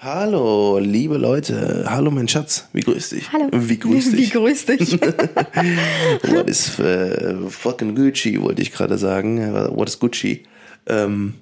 Hallo, 0.00 0.78
liebe 0.78 1.16
Leute. 1.16 1.84
Hallo, 1.88 2.12
mein 2.12 2.28
Schatz. 2.28 2.68
Wie 2.72 2.82
grüß 2.82 3.10
dich? 3.10 3.32
Hallo. 3.32 3.48
Wie 3.50 3.78
grüß 3.78 4.10
dich? 4.12 4.32
Wie 4.32 4.38
grüß 4.38 4.66
dich? 4.66 4.92
What 6.22 6.48
is 6.48 6.78
uh, 6.78 7.48
fucking 7.50 7.96
Gucci, 7.96 8.40
wollte 8.40 8.62
ich 8.62 8.70
gerade 8.70 8.96
sagen. 8.96 9.40
What 9.74 9.88
is 9.88 9.98
Gucci? 9.98 10.44
Ähm, 10.86 11.34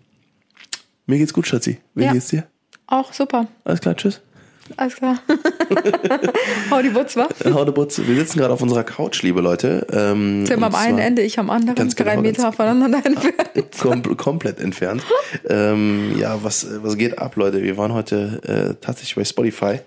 mir 1.07 1.19
geht's 1.19 1.35
gut, 1.35 1.47
Schatzi. 1.47 1.79
Wie 1.95 2.05
Ja. 2.05 2.13
geht's 2.15 2.29
dir? 2.29 2.45
Auch 2.87 3.13
super. 3.13 3.47
Alles 3.65 3.81
klar, 3.83 3.95
tschüss. 3.95 4.23
Alles 4.77 4.97
klar. 4.97 5.19
Hau 6.71 6.83
die 6.83 6.91
Butz, 6.91 7.17
wa? 7.17 7.29
Hau 7.53 7.65
de 7.65 7.73
Butz. 7.73 7.99
Wir 8.05 8.17
sitzen 8.17 8.39
gerade 8.39 8.53
auf 8.53 8.63
unserer 8.63 8.85
Couch, 8.85 9.23
liebe 9.23 9.41
Leute. 9.41 9.87
Ähm, 9.93 10.45
Tim 10.47 10.63
am 10.65 10.75
einen 10.75 10.99
Ende, 10.99 11.23
ich 11.23 11.39
am 11.39 11.51
anderen, 11.51 11.77
Ganz 11.77 11.95
genau, 11.97 12.11
drei 12.11 12.21
Meter 12.21 12.43
ganz- 12.45 12.57
voneinander 12.57 12.99
entfernt. 13.05 13.79
kom 13.81 14.17
komplett 14.17 14.61
entfernt. 14.61 15.03
ähm, 15.49 16.17
ja, 16.19 16.43
was, 16.43 16.67
was 16.83 16.97
geht 16.97 17.19
ab, 17.19 17.37
Leute? 17.37 17.63
Wir 17.63 17.77
waren 17.77 17.93
heute 17.93 18.41
äh, 18.45 18.75
tatsächlich 18.81 19.15
bei 19.17 19.25
Spotify, 19.25 19.81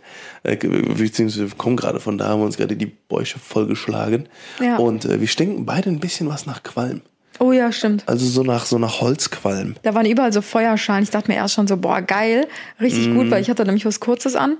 äh, 0.44 0.56
beziehungsweise 0.56 1.50
wir 1.52 1.58
kommen 1.58 1.76
gerade 1.76 2.00
von 2.00 2.18
da, 2.18 2.30
haben 2.30 2.42
uns 2.42 2.58
gerade 2.58 2.76
die 2.76 2.86
Bäuche 2.86 3.40
vollgeschlagen. 3.40 4.28
Ja. 4.62 4.78
Und 4.78 5.06
äh, 5.06 5.20
wir 5.20 5.28
stinken 5.28 5.66
beide 5.66 5.90
ein 5.90 6.00
bisschen 6.00 6.30
was 6.30 6.46
nach 6.46 6.64
Qualm. 6.64 7.02
Oh 7.40 7.52
ja, 7.52 7.72
stimmt. 7.72 8.04
Also 8.06 8.26
so 8.26 8.44
nach 8.44 8.66
so 8.66 8.78
nach 8.78 9.02
Holzqualm. 9.02 9.76
Da 9.84 9.94
waren 9.96 10.06
überall 10.06 10.34
so 10.34 10.42
Feuerschalen. 10.42 11.04
Ich 11.04 11.10
dachte 11.10 11.32
mir 11.32 11.38
erst 11.38 11.54
schon 11.56 11.68
so, 11.68 11.78
boah, 11.78 12.02
geil, 12.02 12.48
richtig 12.82 13.08
Mhm. 13.08 13.16
gut, 13.16 13.32
weil 13.32 13.42
ich 13.42 13.50
hatte 13.50 13.64
nämlich 13.66 13.86
was 13.86 14.00
Kurzes 14.00 14.36
an. 14.36 14.58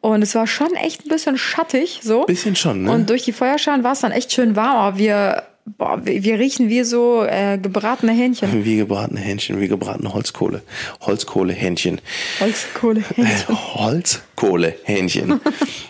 Und 0.00 0.22
es 0.22 0.34
war 0.34 0.46
schon 0.46 0.74
echt 0.74 1.04
ein 1.06 1.08
bisschen 1.08 1.38
schattig, 1.38 2.00
so. 2.02 2.24
Bisschen 2.26 2.54
schon, 2.56 2.82
ne? 2.84 2.92
Und 2.92 3.08
durch 3.10 3.22
die 3.24 3.32
Feuerschalen 3.32 3.82
war 3.82 3.92
es 3.92 4.00
dann 4.00 4.12
echt 4.12 4.32
schön 4.32 4.54
warm, 4.54 4.76
aber 4.76 4.98
wir, 4.98 5.42
boah, 5.78 6.00
wir, 6.04 6.22
wir 6.22 6.38
riechen 6.38 6.68
wie 6.68 6.84
so 6.84 7.24
äh, 7.24 7.58
gebratene 7.58 8.12
Hähnchen. 8.12 8.64
Wie 8.64 8.76
gebratene 8.76 9.18
Hähnchen, 9.20 9.58
wie 9.60 9.68
gebratene 9.68 10.12
Holzkohle. 10.12 10.62
Holzkohlehähnchen. 11.00 12.00
Holzkohle. 12.40 13.02
Holzkohlehähnchen. 13.74 15.40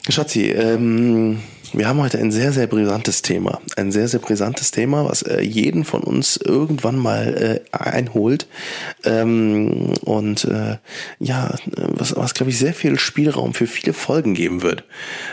Schatzi, 0.09 0.51
ähm, 0.51 1.41
wir 1.77 1.89
haben 1.89 2.01
heute 2.01 2.19
ein 2.19 2.33
sehr, 2.33 2.53
sehr 2.53 2.67
brisantes 2.67 3.21
Thema. 3.21 3.61
Ein 3.77 3.93
sehr, 3.93 4.09
sehr 4.09 4.21
brisantes 4.21 4.71
Thema, 4.71 5.05
was 5.05 5.21
äh, 5.21 5.43
jeden 5.43 5.85
von 5.85 6.03
uns 6.03 6.39
irgendwann 6.39 6.97
mal 6.97 7.61
äh, 7.71 7.77
einholt. 7.77 8.47
Ähm, 9.05 9.93
und 10.03 10.47
äh, 10.47 10.79
ja, 11.19 11.55
was, 11.67 12.17
was 12.17 12.33
glaube 12.33 12.51
ich, 12.51 12.59
sehr 12.59 12.73
viel 12.73 12.99
Spielraum 12.99 13.53
für 13.53 13.67
viele 13.67 13.93
Folgen 13.93 14.33
geben 14.33 14.63
wird. 14.63 14.85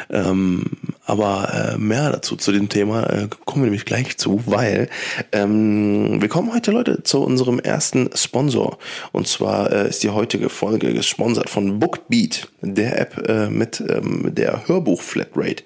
Ähm, 0.09 0.65
aber 1.05 1.75
äh, 1.75 1.77
mehr 1.77 2.11
dazu 2.11 2.35
zu 2.35 2.51
dem 2.51 2.67
Thema 2.67 3.03
äh, 3.03 3.27
kommen 3.45 3.63
wir 3.63 3.67
nämlich 3.67 3.85
gleich 3.85 4.17
zu, 4.17 4.43
weil 4.45 4.89
ähm, 5.31 6.21
wir 6.21 6.27
kommen 6.27 6.53
heute, 6.53 6.71
Leute, 6.71 7.03
zu 7.03 7.21
unserem 7.21 7.59
ersten 7.59 8.09
Sponsor. 8.15 8.79
Und 9.13 9.29
zwar 9.29 9.71
äh, 9.71 9.87
ist 9.87 10.03
die 10.03 10.09
heutige 10.09 10.49
Folge 10.49 10.93
gesponsert 10.93 11.49
von 11.49 11.79
Bookbeat, 11.79 12.49
der 12.61 12.99
App 12.99 13.49
mit 13.49 13.81
ähm, 13.81 14.33
der 14.33 14.67
Hörbuch-Flatrate. 14.67 15.63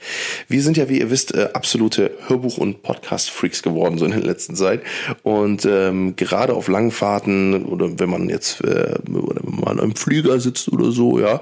Wir 0.48 0.62
sind 0.68 0.76
ja, 0.76 0.90
wie 0.90 1.00
ihr 1.00 1.10
wisst, 1.10 1.34
äh, 1.34 1.48
absolute 1.54 2.12
Hörbuch- 2.28 2.58
und 2.58 2.84
Podcast-Freaks 2.84 3.64
geworden, 3.64 3.98
so 3.98 4.04
in 4.04 4.12
der 4.12 4.20
letzten 4.20 4.54
Zeit. 4.54 4.82
Und 5.24 5.66
ähm, 5.66 6.18
gerade 6.18 6.54
auf 6.54 6.68
langen 6.68 6.92
Fahrten 6.92 7.64
oder 7.64 8.00
wenn 8.00 8.10
man 8.10 8.28
jetzt 8.28 8.62
äh, 8.66 8.96
oder 9.10 9.42
wenn 9.44 9.60
man 9.64 9.80
im 9.80 9.96
Flieger 9.96 10.42
sitzt 10.42 10.72
oder 10.72 10.92
so, 10.92 11.20
ja, 11.20 11.42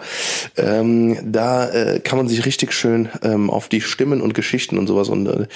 ähm, 0.57 1.17
da 1.25 1.67
äh, 1.69 1.99
kann 2.01 2.19
man 2.19 2.27
sich 2.27 2.45
richtig 2.45 2.71
schön 2.71 3.09
ähm, 3.23 3.49
auf 3.49 3.67
die 3.67 3.81
Stimmen 3.81 4.21
und 4.21 4.35
Geschichten 4.35 4.77
und 4.77 4.85
sowas 4.85 5.09
und 5.09 5.25
äh, 5.25 5.47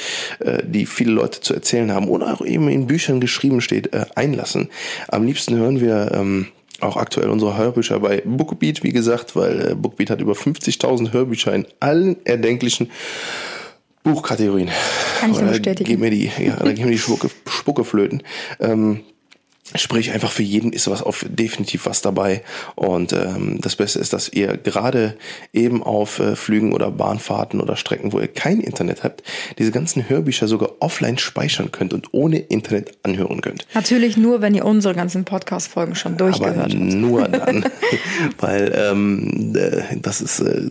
die 0.64 0.88
viele 0.88 1.12
Leute 1.12 1.42
zu 1.42 1.54
erzählen 1.54 1.92
haben 1.92 2.08
oder 2.08 2.34
auch 2.34 2.44
eben 2.44 2.70
in 2.70 2.88
Büchern 2.88 3.20
geschrieben 3.20 3.62
steht, 3.62 3.94
äh, 3.94 4.06
einlassen. 4.16 4.70
Am 5.10 5.26
liebsten 5.26 5.56
hören 5.56 5.80
wir 5.80 6.12
ähm, 6.12 6.48
auch 6.82 6.98
aktuell 6.98 7.30
unsere 7.30 7.58
Hörbücher 7.58 8.00
bei 8.00 8.22
Bookbeat, 8.26 8.84
wie 8.84 8.92
gesagt, 8.92 9.36
weil 9.36 9.72
äh, 9.72 9.76
Bookbeat 9.76 10.10
hat 10.10 10.22
über 10.22 10.34
50.000 10.34 11.14
Hörbücher 11.14 11.54
in 11.54 11.68
allen 11.80 12.18
erdenklichen 12.26 12.90
Buchkategorien. 14.14 14.70
Kann 15.20 15.32
ich 15.32 15.40
nur 15.40 15.50
bestätigen. 15.50 15.90
Gib 15.90 16.00
mir 16.00 16.12
die, 16.12 16.32
ja, 16.40 16.56
da 16.56 16.72
gib 16.72 16.86
mir 16.86 16.92
die 16.92 16.98
Spucke, 16.98 17.30
Spucke 17.48 17.84
flöten. 17.84 18.24
Ähm, 18.60 19.02
Sprich, 19.76 20.12
einfach 20.12 20.32
für 20.32 20.44
jeden 20.44 20.74
ist 20.74 20.90
was 20.90 21.04
auf 21.04 21.26
definitiv 21.28 21.86
was 21.86 22.02
dabei. 22.02 22.42
Und 22.76 23.14
ähm, 23.14 23.60
das 23.62 23.76
Beste 23.76 24.00
ist, 24.00 24.14
dass 24.14 24.30
ihr 24.30 24.58
gerade 24.58 25.16
eben 25.54 25.84
auf 25.84 26.20
äh, 26.20 26.36
Flügen 26.36 26.74
oder 26.74 26.90
Bahnfahrten 26.90 27.62
oder 27.62 27.76
Strecken, 27.76 28.12
wo 28.12 28.20
ihr 28.20 28.28
kein 28.28 28.62
Internet 28.62 29.04
habt, 29.04 29.24
diese 29.60 29.72
ganzen 29.72 30.10
Hörbücher 30.10 30.48
sogar 30.48 30.72
offline 30.80 31.18
speichern 31.18 31.72
könnt 31.72 31.94
und 31.94 32.14
ohne 32.14 32.40
Internet 32.40 32.98
anhören 33.04 33.42
könnt. 33.42 33.68
Natürlich 33.76 34.18
nur, 34.18 34.42
wenn 34.42 34.56
ihr 34.56 34.66
unsere 34.66 34.96
ganzen 34.96 35.24
Podcast-Folgen 35.24 35.96
schon 35.96 36.18
durchgehört 36.18 36.58
Aber 36.58 36.64
habt. 36.64 36.74
nur 36.74 37.28
dann, 37.28 37.66
weil 38.40 38.74
ähm, 38.76 39.56
äh, 39.56 39.98
das 40.02 40.22
ist, 40.22 40.40
äh, 40.40 40.70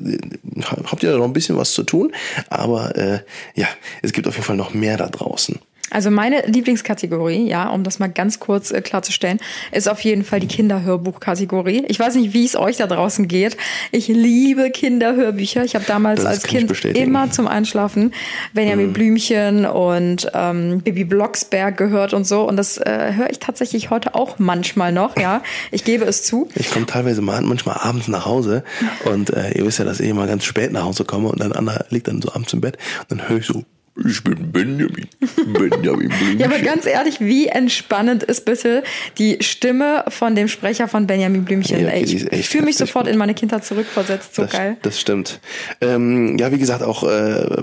habt 0.62 1.03
ihr 1.03 1.12
da 1.12 1.19
noch 1.19 1.25
ein 1.25 1.32
bisschen 1.32 1.56
was 1.56 1.72
zu 1.72 1.84
tun, 1.84 2.12
aber 2.48 2.97
äh, 2.97 3.20
ja, 3.54 3.69
es 4.03 4.12
gibt 4.12 4.26
auf 4.26 4.34
jeden 4.34 4.47
Fall 4.47 4.56
noch 4.56 4.75
mehr 4.75 4.97
da 4.97 5.08
draußen. 5.08 5.58
Also 5.91 6.10
meine 6.10 6.43
Lieblingskategorie, 6.47 7.49
ja, 7.49 7.69
um 7.71 7.84
das 7.84 7.99
mal 7.99 8.09
ganz 8.09 8.41
kurz 8.41 8.71
äh, 8.71 8.81
klarzustellen, 8.81 9.41
ist 9.72 9.88
auf 9.88 10.00
jeden 10.00 10.25
Fall 10.25 10.41
die 10.41 10.47
Kinderhörbuchkategorie. 10.47 11.84
Ich 11.88 11.99
weiß 11.99 12.15
nicht, 12.16 12.34
wie 12.34 12.44
es 12.44 12.56
euch 12.56 12.76
da 12.76 12.87
draußen 12.87 13.28
geht. 13.28 13.56
Ich 13.91 14.09
liebe 14.09 14.71
Kinderhörbücher. 14.71 15.65
Ich 15.65 15.75
habe 15.75 15.84
damals 15.87 16.22
Das 16.22 16.26
als 16.26 16.43
Kind 16.44 16.71
immer 16.84 17.31
zum 17.31 17.49
Einschlafen 17.49 18.12
Benjamin 18.53 18.93
Blümchen 18.93 19.66
und 19.66 20.31
ähm, 20.34 20.81
Bibi 20.81 21.04
Blocksberg 21.04 21.76
gehört 21.76 22.12
und 22.12 22.26
so. 22.26 22.47
Und 22.47 22.56
das 22.56 22.78
äh, 22.78 23.12
höre 23.15 23.31
ich 23.31 23.38
tatsächlich 23.38 23.91
heute 23.91 24.15
auch 24.15 24.38
manchmal 24.38 24.93
noch, 24.93 25.16
ja. 25.19 25.43
Ich 25.70 25.84
gebe 25.84 26.05
es 26.05 26.22
zu. 26.25 26.49
Ich 26.59 26.72
komme 26.72 26.87
teilweise 26.87 27.22
mal 27.22 27.41
manchmal 27.41 27.78
abends 27.81 28.09
nach 28.09 28.26
Hause 28.26 28.65
und 29.05 29.31
äh, 29.31 29.53
ihr 29.53 29.65
wisst 29.65 29.78
ja, 29.78 29.84
dass 29.84 30.00
ich 30.00 30.09
immer 30.09 30.26
ganz 30.26 30.44
spät 30.44 30.72
nach 30.72 30.84
Hause 30.84 31.05
komme 31.05 31.28
und 31.28 31.41
dann 31.41 31.53
Anna 31.53 31.84
liegt 31.88 32.09
dann 32.09 32.20
so 32.20 32.32
abends 32.32 32.53
im 32.53 32.60
Bett 32.60 32.76
und 33.09 33.20
dann 33.20 33.28
höre 33.28 33.38
ich 33.38 33.47
so, 33.47 33.65
ich 34.06 34.22
bin 34.22 34.53
Benjamin, 34.53 35.09
Benjamin 35.47 36.09
Blümchen. 36.09 36.38
Ja, 36.38 36.47
aber 36.47 36.59
ganz 36.60 36.86
ehrlich, 36.86 37.20
wie 37.20 37.47
entspannend 37.47 38.22
ist 38.22 38.44
bitte 38.44 38.82
die 39.19 39.38
Stimme 39.41 40.04
von 40.09 40.34
dem 40.34 40.48
Sprecher 40.48 40.88
von 40.88 41.06
Benjamin 41.06 41.44
Blümchen? 41.44 41.81
Ja, 41.81 41.88
okay, 41.88 42.26
Ey, 42.31 42.41
ich 42.41 42.48
fühle 42.48 42.64
mich 42.64 42.76
sofort 42.76 43.06
gut. 43.06 43.12
in 43.12 43.19
meine 43.19 43.34
Kindheit 43.34 43.64
zurückversetzt. 43.64 44.34
So 44.34 44.42
das, 44.42 44.53
geil. 44.53 44.76
Das 44.82 45.00
stimmt. 45.00 45.41
Ähm, 45.81 46.38
ja, 46.38 46.53
wie 46.53 46.58
gesagt, 46.58 46.82
auch, 46.82 47.03
äh, 47.03 47.06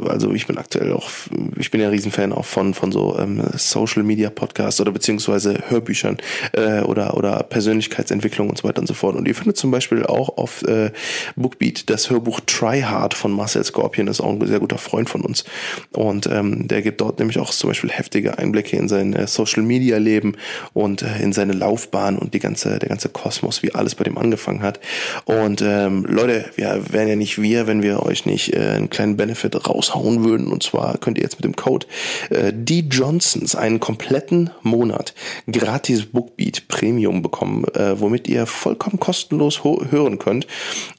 also 0.09 0.33
ich 0.33 0.47
bin 0.47 0.57
aktuell 0.57 0.91
auch, 0.93 1.09
ich 1.57 1.71
bin 1.71 1.79
ja 1.79 1.87
ein 1.87 1.93
Riesenfan 1.93 2.33
auch 2.33 2.45
von, 2.45 2.73
von 2.73 2.91
so 2.91 3.17
ähm, 3.17 3.41
Social 3.55 4.03
Media 4.03 4.29
Podcasts 4.29 4.81
oder 4.81 4.91
beziehungsweise 4.91 5.63
Hörbüchern 5.69 6.17
äh, 6.53 6.81
oder, 6.81 7.15
oder 7.15 7.43
Persönlichkeitsentwicklung 7.43 8.49
und 8.49 8.57
so 8.57 8.67
weiter 8.67 8.81
und 8.81 8.87
so 8.87 8.93
fort. 8.93 9.15
Und 9.15 9.27
ihr 9.27 9.35
findet 9.35 9.57
zum 9.57 9.71
Beispiel 9.71 10.05
auch 10.05 10.37
auf 10.37 10.63
äh, 10.63 10.91
Bookbeat 11.35 11.89
das 11.89 12.09
Hörbuch 12.09 12.41
Try 12.45 12.81
Hard 12.81 13.13
von 13.13 13.31
Marcel 13.31 13.63
Scorpion, 13.63 14.07
das 14.07 14.19
ist 14.19 14.25
auch 14.25 14.31
ein 14.31 14.45
sehr 14.45 14.59
guter 14.59 14.77
Freund 14.77 15.09
von 15.09 15.21
uns. 15.21 15.45
Und 15.91 16.24
ähm, 16.31 16.67
der 16.67 16.81
gibt 16.81 17.01
dort 17.01 17.19
nämlich 17.19 17.39
auch 17.39 17.51
zum 17.51 17.69
Beispiel 17.69 17.89
heftige 17.89 18.37
Einblicke 18.37 18.77
in 18.77 18.87
sein 18.87 19.13
äh, 19.13 19.27
Social 19.27 19.63
Media 19.63 19.97
Leben 19.97 20.35
und 20.73 21.01
äh, 21.01 21.21
in 21.21 21.33
seine 21.33 21.53
Laufbahn 21.53 22.17
und 22.17 22.33
die 22.33 22.39
ganze, 22.39 22.79
der 22.79 22.89
ganze 22.89 23.09
Kosmos, 23.09 23.63
wie 23.63 23.73
alles 23.73 23.95
bei 23.95 24.03
dem 24.03 24.17
angefangen 24.17 24.61
hat. 24.61 24.79
Und 25.25 25.61
ähm, 25.61 26.05
Leute, 26.07 26.45
wir 26.55 26.81
wären 26.91 27.07
ja 27.07 27.15
nicht 27.15 27.41
wir, 27.41 27.67
wenn 27.67 27.83
wir 27.83 28.03
euch 28.03 28.25
nicht 28.25 28.53
äh, 28.53 28.59
einen 28.59 28.89
kleinen 28.89 29.17
Benefit 29.17 29.67
raushauen 29.67 30.23
würden. 30.23 30.47
Und 30.47 30.63
zwar 30.63 30.97
könnt 30.97 31.17
ihr 31.17 31.23
jetzt 31.23 31.37
mit 31.37 31.45
dem 31.45 31.55
Code 31.55 31.87
äh, 32.29 32.51
die 32.53 32.81
Johnsons 32.81 33.55
einen 33.55 33.79
kompletten 33.79 34.49
Monat 34.61 35.13
gratis 35.51 36.05
Bookbeat 36.05 36.67
Premium 36.67 37.21
bekommen, 37.21 37.65
äh, 37.73 37.99
womit 37.99 38.27
ihr 38.27 38.45
vollkommen 38.45 38.99
kostenlos 38.99 39.63
hören 39.63 40.19
könnt. 40.19 40.47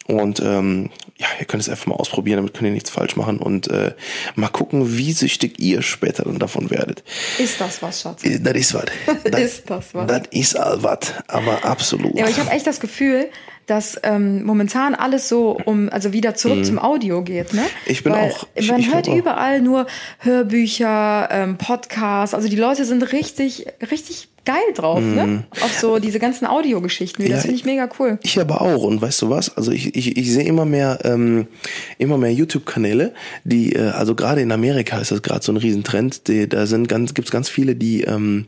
Und 0.08 0.38
ähm, 0.40 0.90
ja, 1.18 1.26
ihr 1.40 1.46
könnt 1.46 1.62
es 1.62 1.68
einfach 1.68 1.86
mal 1.86 1.96
ausprobieren, 1.96 2.36
damit 2.36 2.54
könnt 2.54 2.66
ihr 2.66 2.72
nichts 2.72 2.90
falsch 2.90 3.16
machen 3.16 3.38
und 3.38 3.68
äh, 3.68 3.92
mal 4.36 4.48
gucken, 4.48 4.96
wie 4.96 5.12
süchtig 5.12 5.58
ihr 5.58 5.82
später 5.82 6.22
dann 6.24 6.38
davon 6.38 6.70
werdet. 6.70 7.02
Ist 7.38 7.60
das 7.60 7.82
was, 7.82 8.02
Schatz? 8.02 8.22
Äh, 8.24 8.38
Das 8.38 8.54
ist 8.54 8.74
was. 8.74 8.84
Ist 9.24 9.68
das 9.68 9.94
was? 9.94 10.06
Das 10.06 10.22
ist 10.30 10.56
all 10.56 10.82
was, 10.82 11.12
aber 11.26 11.64
absolut. 11.64 12.14
Ja, 12.14 12.22
aber 12.22 12.30
ich 12.30 12.38
habe 12.38 12.50
echt 12.50 12.66
das 12.68 12.78
Gefühl, 12.78 13.28
dass 13.66 13.98
ähm, 14.04 14.44
momentan 14.44 14.94
alles 14.94 15.28
so 15.28 15.58
um, 15.64 15.88
also 15.88 16.12
wieder 16.12 16.36
zurück 16.36 16.64
zum 16.64 16.78
Audio 16.78 17.22
geht, 17.24 17.52
ne? 17.52 17.62
Mhm. 17.62 17.66
Ich 17.86 18.04
bin 18.04 18.12
Weil 18.12 18.30
auch- 18.30 18.46
ich- 18.54 18.70
man 18.70 18.78
ich 18.78 18.92
hört 18.94 19.04
glaub 19.06 19.16
auch. 19.16 19.18
überall 19.18 19.60
nur 19.60 19.86
Hörbücher, 20.20 21.28
ähm, 21.32 21.58
Podcasts. 21.58 22.32
Also 22.34 22.48
die 22.48 22.54
Leute 22.56 22.84
sind 22.84 23.12
richtig, 23.12 23.66
richtig 23.90 24.28
geil 24.46 24.72
drauf, 24.74 25.00
ne? 25.00 25.44
Auf 25.60 25.78
so 25.78 25.98
diese 25.98 26.18
ganzen 26.18 26.46
Audiogeschichten. 26.46 27.24
Das 27.24 27.28
Mhm. 27.28 27.36
Ja, 27.36 27.40
finde 27.42 27.56
ich 27.56 27.64
mega 27.66 27.88
cool. 27.98 28.18
Ich 28.22 28.40
aber 28.40 28.62
auch. 28.62 28.84
Und 28.84 29.02
weißt 29.02 29.20
du 29.22 29.28
was? 29.28 29.54
Also 29.56 29.72
ich, 29.72 29.94
ich, 29.94 30.16
ich 30.16 30.32
sehe 30.32 30.44
immer 30.44 30.64
mehr, 30.64 31.00
ähm, 31.04 31.48
immer 31.98 32.16
mehr 32.16 32.32
YouTube-Kanäle, 32.32 33.12
die, 33.44 33.74
äh, 33.74 33.90
also 33.90 34.14
gerade 34.14 34.40
in 34.40 34.52
Amerika 34.52 34.98
ist 34.98 35.10
das 35.10 35.22
gerade 35.22 35.44
so 35.44 35.52
ein 35.52 35.58
Riesentrend. 35.58 36.28
Die, 36.28 36.48
da 36.48 36.66
sind 36.66 36.88
ganz, 36.88 37.12
gibt's 37.12 37.30
ganz 37.30 37.48
viele, 37.50 37.74
die, 37.74 38.02
ähm, 38.02 38.46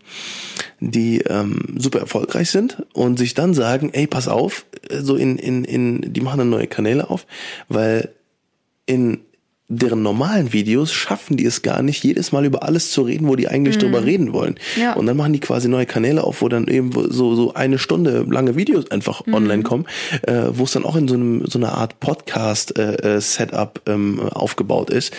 die 0.80 1.18
ähm, 1.22 1.74
super 1.76 1.98
erfolgreich 1.98 2.50
sind 2.50 2.86
und 2.94 3.18
sich 3.18 3.34
dann 3.34 3.52
sagen, 3.52 3.90
ey, 3.92 4.06
pass 4.06 4.28
auf, 4.28 4.64
so 4.90 5.16
in, 5.16 5.36
in, 5.36 5.64
in, 5.64 6.12
die 6.12 6.20
machen 6.20 6.38
dann 6.38 6.50
neue 6.50 6.68
Kanäle 6.68 7.10
auf, 7.10 7.26
weil 7.68 8.10
in 8.86 9.18
deren 9.70 10.02
normalen 10.02 10.54
Videos 10.54 10.90
schaffen 10.92 11.36
die 11.36 11.44
es 11.44 11.60
gar 11.60 11.82
nicht, 11.82 12.02
jedes 12.02 12.32
Mal 12.32 12.46
über 12.46 12.62
alles 12.62 12.90
zu 12.90 13.02
reden, 13.02 13.28
wo 13.28 13.36
die 13.36 13.48
eigentlich 13.48 13.76
drüber 13.76 14.02
reden 14.02 14.32
wollen. 14.32 14.58
Mhm. 14.76 14.82
Ja. 14.82 14.92
Und 14.94 15.04
dann 15.04 15.16
machen 15.18 15.34
die 15.34 15.40
quasi 15.40 15.68
neue 15.68 15.84
Kanäle 15.84 16.24
auf, 16.24 16.40
wo 16.40 16.48
dann 16.48 16.68
eben 16.68 16.90
so, 17.10 17.34
so 17.34 17.52
eine 17.52 17.78
Stunde 17.78 18.24
lange 18.30 18.56
Videos 18.56 18.90
einfach 18.90 19.26
Mhm. 19.26 19.34
online 19.34 19.62
kommen, 19.62 19.84
äh, 20.22 20.44
wo 20.52 20.64
es 20.64 20.72
dann 20.72 20.86
auch 20.86 20.96
in 20.96 21.06
so, 21.06 21.14
einem, 21.14 21.44
so 21.46 21.58
einer 21.58 21.72
Art 21.74 22.00
Podcast-Setup 22.00 23.82
ähm, 23.86 24.20
aufgebaut 24.20 24.88
ist. 24.88 25.12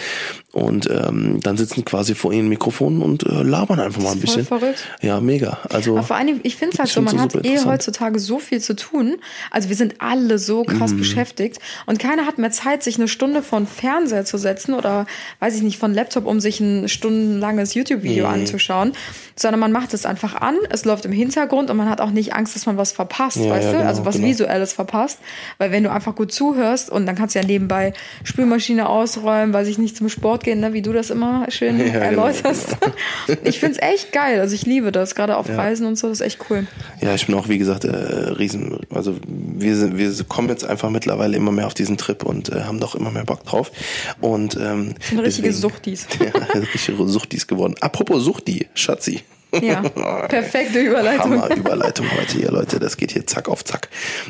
Und 0.52 0.90
ähm, 0.90 1.40
dann 1.44 1.58
sitzen 1.58 1.86
quasi 1.86 2.16
vor 2.16 2.34
ihren 2.34 2.50
Mikrofonen 2.50 3.04
und 3.04 3.22
äh, 3.24 3.44
labern 3.44 3.80
einfach 3.80 4.02
mal 4.02 4.14
ein 4.14 4.20
bisschen. 4.20 4.46
verrückt. 4.46 4.84
Ja, 5.00 5.20
mega. 5.22 5.60
Also 5.70 5.92
Aber 5.96 6.02
vor 6.08 6.16
allen 6.16 6.26
Dingen, 6.26 6.40
ich 6.42 6.56
finde 6.56 6.74
es 6.74 6.80
halt 6.80 6.90
so, 6.90 7.02
man 7.02 7.20
hat 7.22 7.36
eh 7.46 7.60
heutzutage 7.66 8.18
so 8.18 8.40
viel 8.40 8.60
zu 8.60 8.76
tun. 8.76 9.18
Also 9.52 9.70
wir 9.70 9.76
sind 9.76 9.96
alle 10.00 10.40
so 10.40 10.64
krass 10.64 10.92
Mhm. 10.94 10.98
beschäftigt 10.98 11.60
und 11.86 12.00
keiner 12.00 12.26
hat 12.26 12.40
mehr 12.40 12.50
Zeit, 12.50 12.82
sich 12.82 12.98
eine 12.98 13.08
Stunde 13.08 13.44
von 13.44 13.68
Fernseher 13.68 14.26
zu 14.26 14.40
setzen 14.40 14.74
oder 14.74 15.06
weiß 15.40 15.56
ich 15.56 15.62
nicht, 15.62 15.78
von 15.78 15.94
Laptop, 15.94 16.26
um 16.26 16.40
sich 16.40 16.60
ein 16.60 16.90
stundenlanges 16.90 17.76
YouTube-Video 17.76 18.26
Mhm. 18.28 18.34
anzuschauen, 18.34 18.94
sondern 19.36 19.60
man 19.60 19.72
macht 19.72 19.94
es 19.94 20.08
einfach 20.08 20.34
an, 20.34 20.56
es 20.72 20.84
läuft 20.84 21.06
im 21.06 21.12
Hintergrund 21.12 21.70
und 21.70 21.78
man 21.78 21.90
hat 21.92 22.02
auch 22.02 22.10
nicht 22.10 22.34
Angst, 22.34 22.56
dass 22.56 22.66
man 22.66 22.76
was 22.76 22.92
verpasst, 22.92 23.38
Ja, 23.38 23.52
weißt 23.52 23.66
ja, 23.66 23.72
du? 23.74 23.78
genau, 23.78 23.90
also 23.90 24.04
was 24.04 24.16
genau. 24.16 24.28
Visuelles 24.30 24.74
verpasst. 24.74 25.20
Weil 25.60 25.70
wenn 25.72 25.84
du 25.84 25.92
einfach 25.92 26.16
gut 26.16 26.32
zuhörst 26.32 26.90
und 26.90 27.06
dann 27.06 27.16
kannst 27.16 27.36
du 27.36 27.40
ja 27.40 27.46
nebenbei 27.46 27.94
Spülmaschine 28.24 28.90
ausräumen, 28.90 29.54
weiß 29.54 29.68
ich 29.68 29.78
nicht, 29.78 29.96
zum 29.96 30.10
Sport 30.10 30.39
gehen, 30.44 30.60
ne? 30.60 30.74
wie 30.74 30.82
du 30.82 30.94
das 30.94 31.10
immer 31.10 31.46
schön 31.50 31.78
Ja, 31.80 31.86
genau, 32.10 32.26
erläuterst. 32.26 32.78
Ich 33.44 33.60
find's 33.60 33.78
echt 33.80 34.12
geil. 34.12 34.40
Also 34.40 34.56
ich 34.56 34.66
liebe 34.66 34.92
das, 34.92 35.16
gerade 35.16 35.38
auf 35.38 35.48
Reisen 35.50 35.86
und 35.86 35.98
so, 35.98 36.08
das 36.10 36.20
ist 36.20 36.26
echt 36.26 36.40
cool. 36.50 36.68
Ja, 37.02 37.14
ich 37.16 37.26
bin 37.28 37.36
auch, 37.36 37.48
wie 37.48 37.58
gesagt, 37.58 37.84
äh, 37.86 37.90
riesen, 37.96 38.80
also 38.94 39.16
wir, 39.28 39.76
sind, 39.76 39.98
wir 39.98 40.12
kommen 40.28 40.50
jetzt 40.50 40.66
einfach 40.66 40.90
mittlerweile 40.90 41.38
immer 41.38 41.52
mehr 41.52 41.68
auf 41.68 41.74
diesen 41.74 41.98
Trip 41.98 42.24
und 42.24 42.50
äh, 42.50 42.62
haben 42.64 42.80
doch 42.80 42.96
immer 42.96 43.12
mehr 43.12 43.26
Bock 43.26 43.44
drauf. 43.46 43.72
Und 44.22 44.56
ähm, 44.56 44.96
Eine 45.12 45.24
richtige 45.24 45.50
deswegen- 45.50 45.54
Suchtis. 45.54 46.08
Ja, 46.20 46.60
richtige 46.60 47.08
Suchtis 47.08 47.48
geworden. 47.48 47.76
Apropos 47.82 48.24
Suchti, 48.24 48.68
Schatzi. 48.74 49.22
Ja, 49.62 49.82
perfekte 50.28 50.80
Überleitung. 50.80 51.42
Hammer 51.42 51.56
Überleitung 51.56 52.06
heute 52.18 52.38
hier, 52.38 52.52
Leute. 52.52 52.80
Das 52.80 52.98
geht 52.98 53.12
hier 53.12 53.26
zack 53.26 53.50
auf 53.50 53.64
zack. 53.64 53.90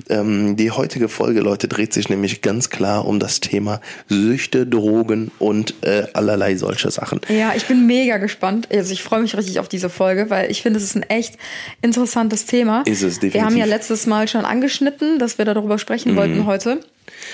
Ähm, 0.10 0.56
die 0.56 0.72
heutige 0.72 1.10
Folge, 1.10 1.42
Leute, 1.42 1.68
dreht 1.68 1.94
sich 1.94 2.10
nämlich 2.10 2.42
ganz 2.42 2.70
klar 2.70 3.06
um 3.06 3.20
das 3.20 3.40
Thema 3.40 3.82
Süchte, 4.08 4.66
Drogen 4.66 5.32
und 5.40 5.74
äh, 5.82 6.08
allerlei 6.14 6.56
solche 6.56 6.90
Sachen. 6.92 7.20
Ja, 7.28 7.54
ich 7.56 7.66
bin 7.66 7.86
mega 7.86 8.18
gespannt. 8.18 8.70
Also 8.72 8.94
ich 8.94 9.04
freue 9.04 9.22
mich 9.22 9.36
richtig 9.36 9.60
auf 9.60 9.68
diese 9.68 9.90
Folge, 9.90 10.30
weil 10.30 10.50
ich 10.52 10.62
finde, 10.62 10.78
es 10.78 10.84
ist 10.86 10.96
ein 10.96 11.04
echt 11.04 11.36
interessantes 11.82 12.46
Thema. 12.46 12.84
Ist 12.86 13.04
es, 13.04 13.22
Wir 13.22 13.30
haben 13.32 13.58
ja 13.58 13.66
definitiv. 13.66 13.66
Mhm. 13.66 13.70
letztes 13.70 14.08
Mal 14.08 14.28
schon 14.28 14.46
angeschnitten, 14.46 15.20
dass 15.20 15.38
wir 15.38 15.46
darüber 15.46 15.78
sprechen 15.78 16.16
wollten 16.16 16.46
heute. 16.46 16.80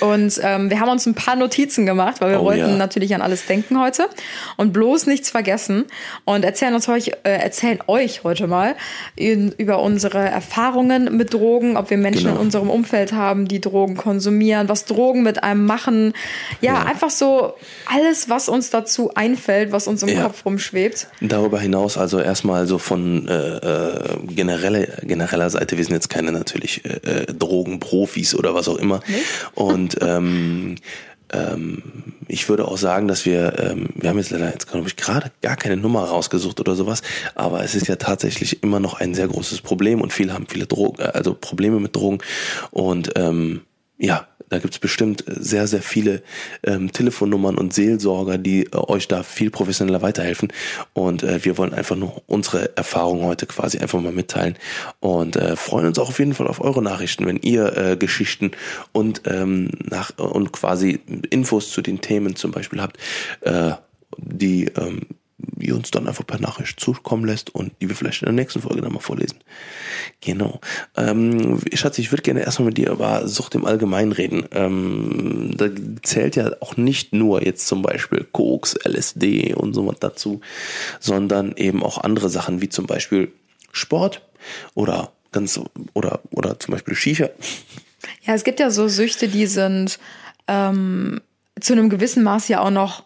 Und 0.02 0.40
ähm, 0.44 0.70
wir 0.70 0.80
haben 0.80 0.90
uns 0.90 1.06
ein 1.06 1.16
paar 1.16 1.36
Notizen 1.36 1.86
gemacht, 1.86 2.22
weil 2.22 2.32
wir 2.32 2.42
Oh, 2.42 2.46
wollten 2.46 2.60
ja. 2.72 2.76
natürlich 2.76 3.16
an 3.16 3.22
alles 3.22 3.46
denken 3.46 3.80
heute 3.80 4.08
und 4.58 4.74
bloß 4.74 5.08
nichts 5.08 5.30
vergessen. 5.30 5.86
Und 6.26 6.44
erzählen 6.44 6.74
uns 6.76 6.88
euch, 6.90 7.10
äh, 7.24 7.30
erzählen 7.40 7.80
euch 7.88 8.24
heute 8.24 8.48
mal 8.48 8.76
in, 9.16 9.52
über 9.58 9.80
unsere 9.82 10.20
Erfahrungen 10.20 11.16
mit 11.16 11.34
Drogen, 11.34 11.78
ob 11.78 11.90
wir 11.90 11.98
Menschen 11.98 12.26
Genau. 12.26 12.36
in 12.36 12.42
unserem 12.42 12.70
Umfeld 12.70 13.14
haben, 13.14 13.48
die 13.48 13.62
Drogen 13.62 13.96
konsumieren, 13.98 14.68
was 14.70 14.86
Drogen 14.86 15.24
mit 15.24 15.44
einem 15.44 15.66
machen. 15.66 16.14
Ja, 16.62 16.84
einfach 16.84 17.10
so 17.10 17.54
alles, 17.92 18.30
was 18.30 18.50
uns 18.50 18.70
dazu 18.70 19.12
einfällt, 19.16 19.72
was 19.72 19.88
uns 19.88 20.04
im 20.04 20.10
Ja. 20.10 20.24
Kopf 20.24 20.46
rumschwebt. 20.46 21.08
Darüber 21.22 21.60
hinaus 21.60 21.98
also 21.98 22.20
erstmal 22.20 22.68
so 22.68 22.78
von 22.80 23.28
äh, 23.28 23.34
äh, 23.58 24.18
generelle, 24.28 24.98
genereller 25.04 25.50
Seite, 25.50 25.78
wir 25.78 25.84
sind 25.86 25.94
jetzt 25.94 26.10
keine 26.10 26.32
natürlich 26.32 26.84
äh, 26.86 26.90
äh, 27.24 27.26
Drogenprofis 27.34 28.36
oder 28.36 28.54
was 28.56 28.68
auch 28.68 28.78
immer. 28.78 29.02
Und 29.76 29.98
ähm, 30.02 30.76
ähm, 31.34 31.84
ich 32.30 32.48
würde 32.48 32.66
auch 32.66 32.78
sagen, 32.78 33.10
dass 33.10 33.26
wir, 33.26 33.60
ähm, 33.60 33.90
wir 33.96 34.10
haben 34.10 34.18
jetzt 34.18 34.32
leider 34.32 34.50
jetzt 34.50 34.72
glaube 34.72 34.88
ich 34.88 34.96
gerade 34.96 35.32
gar 35.42 35.58
keine 35.58 35.76
Nummer 35.76 36.06
rausgesucht 36.06 36.62
oder 36.62 36.76
sowas, 36.76 37.02
aber 37.36 37.62
es 37.62 37.76
ist 37.76 37.88
ja 37.88 37.98
tatsächlich 37.98 38.64
immer 38.64 38.80
noch 38.80 38.94
ein 39.02 39.14
sehr 39.14 39.28
großes 39.28 39.60
Problem 39.60 40.00
und 40.00 40.14
viele 40.14 40.34
haben 40.34 40.48
viele 40.48 40.66
Drogen, 40.66 41.02
äh, 41.02 41.08
also 41.14 41.34
Probleme 41.34 41.82
mit 41.82 41.94
Drogen. 41.94 42.20
Und 42.72 43.12
ähm, 43.18 43.64
ja, 43.98 44.28
da 44.56 44.60
gibt's 44.60 44.80
bestimmt 44.80 45.26
sehr, 45.28 45.68
sehr 45.68 45.82
viele 45.82 46.24
ähm, 46.64 46.90
Telefonnummern 46.92 47.58
und 47.58 47.74
Seelsorger, 47.74 48.38
die 48.38 48.64
äh, 48.64 48.78
euch 48.78 49.10
da 49.10 49.24
viel 49.24 49.50
professioneller 49.50 50.02
weiterhelfen. 50.02 50.54
Und 50.94 51.24
äh, 51.24 51.44
wir 51.44 51.58
wollen 51.58 51.74
einfach 51.74 51.98
nur 51.98 52.24
unsere 52.26 52.76
Erfahrungen 52.78 53.26
heute 53.26 53.48
quasi 53.48 53.80
einfach 53.80 54.00
mal 54.00 54.14
mitteilen 54.14 54.56
und 55.02 55.36
äh, 55.36 55.58
freuen 55.58 55.88
uns 55.88 56.00
auch 56.00 56.08
auf 56.08 56.20
jeden 56.20 56.34
Fall 56.34 56.48
auf 56.48 56.62
eure 56.62 56.82
Nachrichten, 56.82 57.26
wenn 57.26 57.38
ihr 57.38 57.76
äh, 57.78 57.98
Geschichten 57.98 58.52
und 58.94 59.24
ähm, 59.26 59.72
nach 59.84 60.18
und 60.18 60.54
quasi 60.54 61.02
Infos 61.30 61.72
zu 61.72 61.82
den 61.82 62.00
Themen 62.00 62.38
zum 62.38 62.52
Beispiel 62.52 62.82
habt, 62.82 62.98
äh, 63.42 63.72
die 64.18 64.66
ähm, 64.78 65.02
ihr 65.60 65.76
uns 65.76 65.92
dann 65.92 66.08
einfach 66.08 66.26
per 66.26 66.40
Nachricht 66.40 66.80
zukommen 66.80 67.26
lässt 67.26 67.54
und 67.54 67.74
die 67.82 67.90
wir 67.90 67.96
vielleicht 67.96 68.22
in 68.22 68.28
der 68.28 68.34
nächsten 68.34 68.62
Folge 68.62 68.82
dann 68.82 68.94
mal 68.94 69.00
vorlesen. 69.00 69.40
Genau. 70.22 70.62
Ähm, 70.96 71.60
Schatz, 71.74 71.98
ich 71.98 72.12
würde 72.12 72.24
gerne 72.24 72.42
erstmal 72.42 72.68
mit 72.68 72.78
dir 72.78 72.92
über 72.92 73.28
Sucht 73.28 73.56
im 73.56 73.66
Allgemeinen 73.66 74.14
reden. 74.14 74.46
Ähm, 74.52 75.52
da 75.58 75.68
zählt 76.04 76.36
ja 76.36 76.52
auch 76.62 76.78
nicht 76.78 77.14
nur 77.14 77.46
jetzt 77.46 77.68
zum 77.68 77.82
Beispiel 77.82 78.26
Koks, 78.32 78.76
LSD 78.86 79.54
und 79.56 79.74
so 79.74 79.86
was 79.88 80.00
dazu, 80.00 80.42
sondern 81.00 81.54
eben 81.58 81.84
auch 81.84 81.98
andere 81.98 82.30
Sachen 82.30 82.62
wie 82.62 82.70
zum 82.70 82.86
Beispiel 82.86 83.32
Sport 83.72 84.22
oder 84.74 85.12
ganz 85.32 85.60
oder 85.94 86.22
oder 86.32 86.60
zum 86.60 86.74
Beispiel 86.74 86.96
Shisha. 86.96 87.30
Ja, 88.24 88.34
es 88.34 88.44
gibt 88.44 88.60
ja 88.60 88.70
so 88.70 88.88
Süchte, 88.88 89.28
die 89.28 89.48
sind 89.48 90.00
ähm, 90.48 91.22
zu 91.60 91.74
einem 91.74 91.90
gewissen 91.90 92.24
Maß 92.24 92.48
ja 92.48 92.62
auch 92.62 92.72
noch 92.72 93.04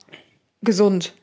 gesund. 0.61 1.13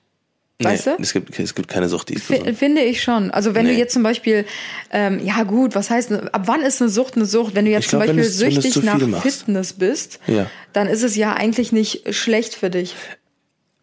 Weißt 0.63 0.87
nee, 0.87 0.93
du? 0.97 1.03
Es 1.03 1.13
gibt, 1.13 1.39
es 1.39 1.55
gibt 1.55 1.69
keine 1.69 1.89
Sucht, 1.89 2.09
die 2.09 2.15
ist 2.15 2.29
gesund. 2.29 2.57
Finde 2.57 2.81
ich 2.81 3.03
schon. 3.03 3.31
Also 3.31 3.55
wenn 3.55 3.67
du 3.67 3.73
Nee. 3.73 3.79
jetzt 3.79 3.93
zum 3.93 4.03
Beispiel, 4.03 4.47
ähm, 4.91 5.21
ja 5.23 5.43
gut, 5.43 5.75
was 5.75 5.91
heißt, 5.91 6.11
ab 6.13 6.43
wann 6.47 6.63
ist 6.63 6.81
eine 6.81 6.89
Sucht 6.89 7.17
eine 7.17 7.27
Sucht? 7.27 7.55
Wenn 7.55 7.67
du 7.67 7.71
jetzt 7.71 7.91
zum 7.91 7.99
glaub, 8.01 8.09
wenn 8.09 8.17
Beispiel 8.17 8.49
du's 8.49 8.63
süchtig 8.63 8.83
nach 8.83 8.99
machst. 9.07 9.23
Fitness 9.41 9.75
bist, 9.75 10.19
Ja. 10.27 10.47
dann 10.73 10.87
ist 10.87 11.03
es 11.03 11.15
ja 11.15 11.35
eigentlich 11.35 11.73
nicht 11.73 12.15
schlecht 12.15 12.55
für 12.55 12.71
dich. 12.71 12.95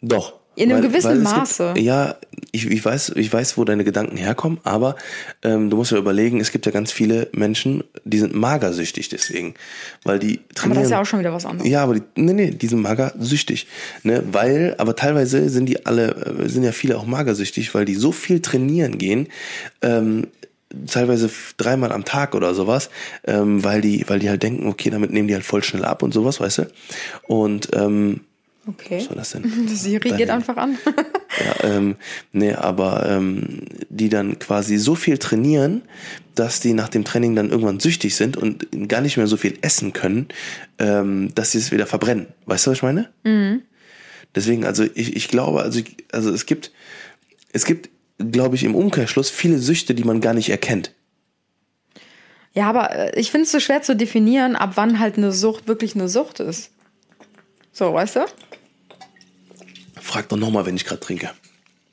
Doch. 0.01 0.33
In 0.55 0.71
einem 0.71 0.81
gewissen 0.81 1.17
es 1.17 1.23
Maße. 1.23 1.73
Gibt, 1.75 1.85
ja, 1.85 2.15
ich, 2.55 2.69
ich, 2.69 2.85
weiß, 2.85 3.13
ich 3.15 3.33
weiß, 3.33 3.57
wo 3.57 3.65
deine 3.65 3.83
Gedanken 3.83 4.15
herkommen, 4.15 4.59
aber 4.63 4.95
ähm, 5.41 5.71
du 5.71 5.75
musst 5.75 5.91
ja 5.91 5.97
überlegen, 5.97 6.39
es 6.39 6.51
gibt 6.51 6.67
ja 6.67 6.71
ganz 6.71 6.91
viele 6.91 7.27
Menschen, 7.33 7.83
die 8.05 8.19
sind 8.19 8.35
magersüchtig 8.35 9.09
deswegen. 9.09 9.55
Weil 10.03 10.19
die 10.19 10.37
Aber 10.37 10.53
trainieren. 10.53 10.75
das 10.75 10.85
ist 10.85 10.91
ja 10.91 11.01
auch 11.01 11.05
schon 11.05 11.19
wieder 11.19 11.33
was 11.33 11.47
anderes. 11.47 11.67
Ja, 11.67 11.81
aber 11.81 11.95
die, 11.95 12.03
nee, 12.15 12.33
nee, 12.33 12.51
die 12.51 12.67
sind 12.67 12.81
magersüchtig. 12.81 13.65
Ne? 14.03 14.23
Weil, 14.31 14.75
aber 14.77 14.95
teilweise 14.95 15.49
sind 15.49 15.65
die 15.65 15.83
alle, 15.87 16.11
äh, 16.11 16.47
sind 16.47 16.61
ja 16.63 16.73
viele 16.73 16.99
auch 16.99 17.07
magersüchtig, 17.07 17.73
weil 17.73 17.85
die 17.85 17.95
so 17.95 18.11
viel 18.11 18.39
trainieren 18.39 18.99
gehen, 18.99 19.29
ähm, 19.81 20.27
teilweise 20.85 21.31
dreimal 21.57 21.91
am 21.91 22.05
Tag 22.05 22.35
oder 22.35 22.53
sowas, 22.53 22.91
ähm, 23.25 23.63
weil 23.63 23.81
die, 23.81 24.05
weil 24.07 24.19
die 24.19 24.29
halt 24.29 24.43
denken, 24.43 24.67
okay, 24.67 24.91
damit 24.91 25.11
nehmen 25.11 25.27
die 25.27 25.33
halt 25.33 25.43
voll 25.43 25.63
schnell 25.63 25.85
ab 25.85 26.03
und 26.03 26.13
sowas, 26.13 26.39
weißt 26.39 26.59
du? 26.59 26.71
Und 27.27 27.69
ähm, 27.73 28.21
Okay. 28.65 28.99
was 28.99 29.09
war 29.09 29.15
das 29.17 29.31
denn? 29.31 29.43
Die 29.67 29.75
Siri 29.75 30.09
Deine- 30.09 30.17
geht 30.17 30.29
einfach 30.29 30.57
an. 30.57 30.77
ja, 31.45 31.69
ähm, 31.69 31.95
nee, 32.31 32.53
aber 32.53 33.05
ähm, 33.09 33.61
die 33.89 34.09
dann 34.09 34.39
quasi 34.39 34.77
so 34.77 34.95
viel 34.95 35.17
trainieren, 35.17 35.81
dass 36.35 36.59
die 36.59 36.73
nach 36.73 36.89
dem 36.89 37.03
Training 37.03 37.35
dann 37.35 37.49
irgendwann 37.49 37.79
süchtig 37.79 38.15
sind 38.15 38.37
und 38.37 38.67
gar 38.87 39.01
nicht 39.01 39.17
mehr 39.17 39.27
so 39.27 39.37
viel 39.37 39.57
essen 39.61 39.93
können, 39.93 40.27
ähm, 40.79 41.29
dass 41.35 41.51
sie 41.51 41.57
es 41.59 41.71
wieder 41.71 41.85
verbrennen. 41.85 42.27
Weißt 42.45 42.65
du, 42.65 42.71
was 42.71 42.77
ich 42.77 42.83
meine? 42.83 43.09
Deswegen, 44.33 44.65
also 44.65 44.83
ich, 44.83 45.15
ich 45.15 45.27
glaube, 45.27 45.61
also, 45.61 45.79
ich, 45.79 46.05
also 46.11 46.31
es 46.31 46.45
gibt, 46.45 46.71
es 47.51 47.65
gibt, 47.65 47.89
glaube 48.17 48.55
ich, 48.55 48.63
im 48.63 48.75
Umkehrschluss 48.75 49.29
viele 49.29 49.59
Süchte, 49.59 49.93
die 49.93 50.03
man 50.03 50.21
gar 50.21 50.33
nicht 50.33 50.49
erkennt. 50.49 50.93
Ja, 52.53 52.69
aber 52.69 52.95
äh, 52.95 53.19
ich 53.19 53.31
finde 53.31 53.45
es 53.45 53.51
so 53.51 53.59
schwer 53.59 53.81
zu 53.81 53.95
definieren, 53.95 54.55
ab 54.55 54.71
wann 54.75 54.99
halt 54.99 55.17
eine 55.17 55.31
Sucht 55.31 55.67
wirklich 55.67 55.95
eine 55.95 56.07
Sucht 56.07 56.39
ist. 56.39 56.71
So, 57.71 57.93
weißt 57.93 58.17
du? 58.17 58.25
Frag 60.03 60.27
doch 60.29 60.37
nochmal, 60.37 60.65
wenn 60.65 60.75
ich 60.75 60.85
gerade 60.85 60.99
trinke. 60.99 61.31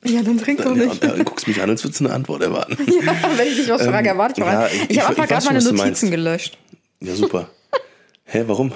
Ja, 0.05 0.23
dann 0.23 0.39
trink 0.39 0.63
doch 0.63 0.75
Ja, 0.77 0.87
nicht. 0.87 1.05
und, 1.05 1.21
äh, 1.21 1.25
guckst 1.25 1.47
mich 1.47 1.61
an, 1.63 1.69
als 1.71 1.85
würdest 1.85 2.01
du 2.01 2.07
eine 2.07 2.15
Antwort 2.15 2.43
erwarten. 2.43 2.77
Ja, 3.05 3.15
wenn 3.37 3.47
ich 3.49 3.57
dich 3.57 3.69
was 3.69 3.83
frage, 3.85 4.09
erwarte 4.09 4.41
ich 4.41 4.47
mal. 4.47 4.53
ja, 4.53 4.67
ich 4.67 4.91
ich- 4.91 4.99
habe 5.01 5.11
einfach 5.11 5.29
gerade 5.29 5.47
meine 5.47 5.63
Notizen 5.63 6.11
gelöscht. 6.11 6.59
Ja, 7.01 7.15
super. 7.15 7.51
Hä, 8.25 8.45
warum? 8.47 8.73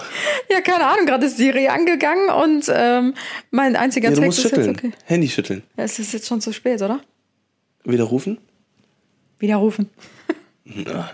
Ja, 0.51 0.61
keine 0.61 0.87
Ahnung, 0.87 1.07
gerade 1.07 1.27
ist 1.27 1.37
Siri 1.37 1.69
angegangen 1.69 2.29
und 2.29 2.67
ähm, 2.75 3.15
mein 3.51 3.77
einziger 3.77 4.11
Ja, 4.11 4.17
Text 4.17 4.39
ist 4.39 4.45
jetzt 4.45 4.55
schütteln. 4.57 4.77
okay. 4.77 4.93
Handy 5.05 5.29
schütteln. 5.29 5.63
Ja, 5.77 5.85
es 5.85 5.99
ist 5.99 6.13
jetzt 6.13 6.27
schon 6.29 6.41
zu 6.41 6.53
spät, 6.53 6.83
oder? 6.83 7.01
Widerrufen? 7.85 8.39
Widerrufen. 9.39 9.91
Na, 10.65 11.11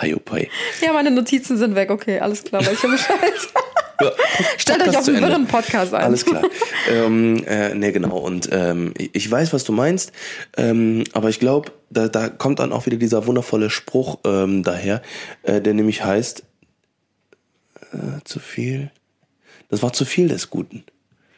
Hayopai. 0.00 0.48
Ja, 0.82 0.92
meine 0.92 1.10
Notizen 1.10 1.56
sind 1.58 1.74
weg. 1.74 1.90
Okay, 1.90 2.18
alles 2.20 2.42
klar, 2.44 2.64
weiß 2.64 2.72
ich 2.74 2.82
ja 2.82 2.88
Bescheid. 2.88 3.32
Stellt 4.58 4.86
euch 4.88 4.96
auf 4.96 5.08
einen 5.08 5.20
wirren 5.20 5.46
Podcast 5.46 5.94
ein. 5.94 6.02
Alles 6.04 6.24
klar. 6.24 6.42
ähm, 6.90 7.42
äh, 7.46 7.74
ne, 7.74 7.92
genau. 7.92 8.18
Und 8.18 8.48
ähm, 8.52 8.92
ich- 8.98 9.30
weiß, 9.30 9.52
was 9.52 9.64
du 9.64 9.72
meinst, 9.72 10.12
ähm, 10.56 11.04
aber 11.12 11.28
ich 11.30 11.40
glaube, 11.40 11.72
da, 11.90 12.08
da 12.08 12.28
kommt 12.28 12.58
dann 12.58 12.72
auch 12.72 12.86
wieder 12.86 12.96
dieser 12.96 13.26
wundervolle 13.26 13.70
Spruch 13.70 14.18
ähm, 14.24 14.62
daher, 14.62 15.02
äh, 15.42 15.60
der 15.60 15.74
nämlich 15.74 16.04
heißt, 16.04 16.42
äh, 17.92 17.96
zu 18.24 18.38
viel, 18.40 18.90
das 19.68 19.82
war 19.82 19.92
zu 19.92 20.04
viel 20.04 20.28
des 20.28 20.50
Guten. 20.50 20.84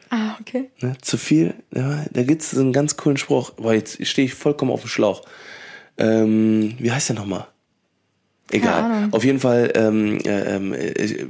Ah, 0.09 0.35
Okay. 0.41 0.69
Ne? 0.79 0.93
Zu 1.01 1.17
viel, 1.17 1.53
ja, 1.75 2.05
da 2.11 2.23
gibt 2.23 2.41
es 2.41 2.51
so 2.51 2.61
einen 2.61 2.73
ganz 2.73 2.95
coolen 2.97 3.17
Spruch, 3.17 3.53
aber 3.57 3.73
jetzt 3.73 4.05
stehe 4.07 4.25
ich 4.25 4.33
vollkommen 4.33 4.71
auf 4.71 4.81
dem 4.81 4.89
Schlauch. 4.89 5.21
Ähm, 5.97 6.75
wie 6.79 6.91
heißt 6.91 7.09
der 7.09 7.15
nochmal? 7.17 7.45
Egal. 8.51 9.09
Auf 9.11 9.23
jeden 9.23 9.39
Fall, 9.39 9.71
ähm, 9.75 10.19
äh, 10.25 10.55
ähm, 10.55 10.73
äh, 10.73 11.25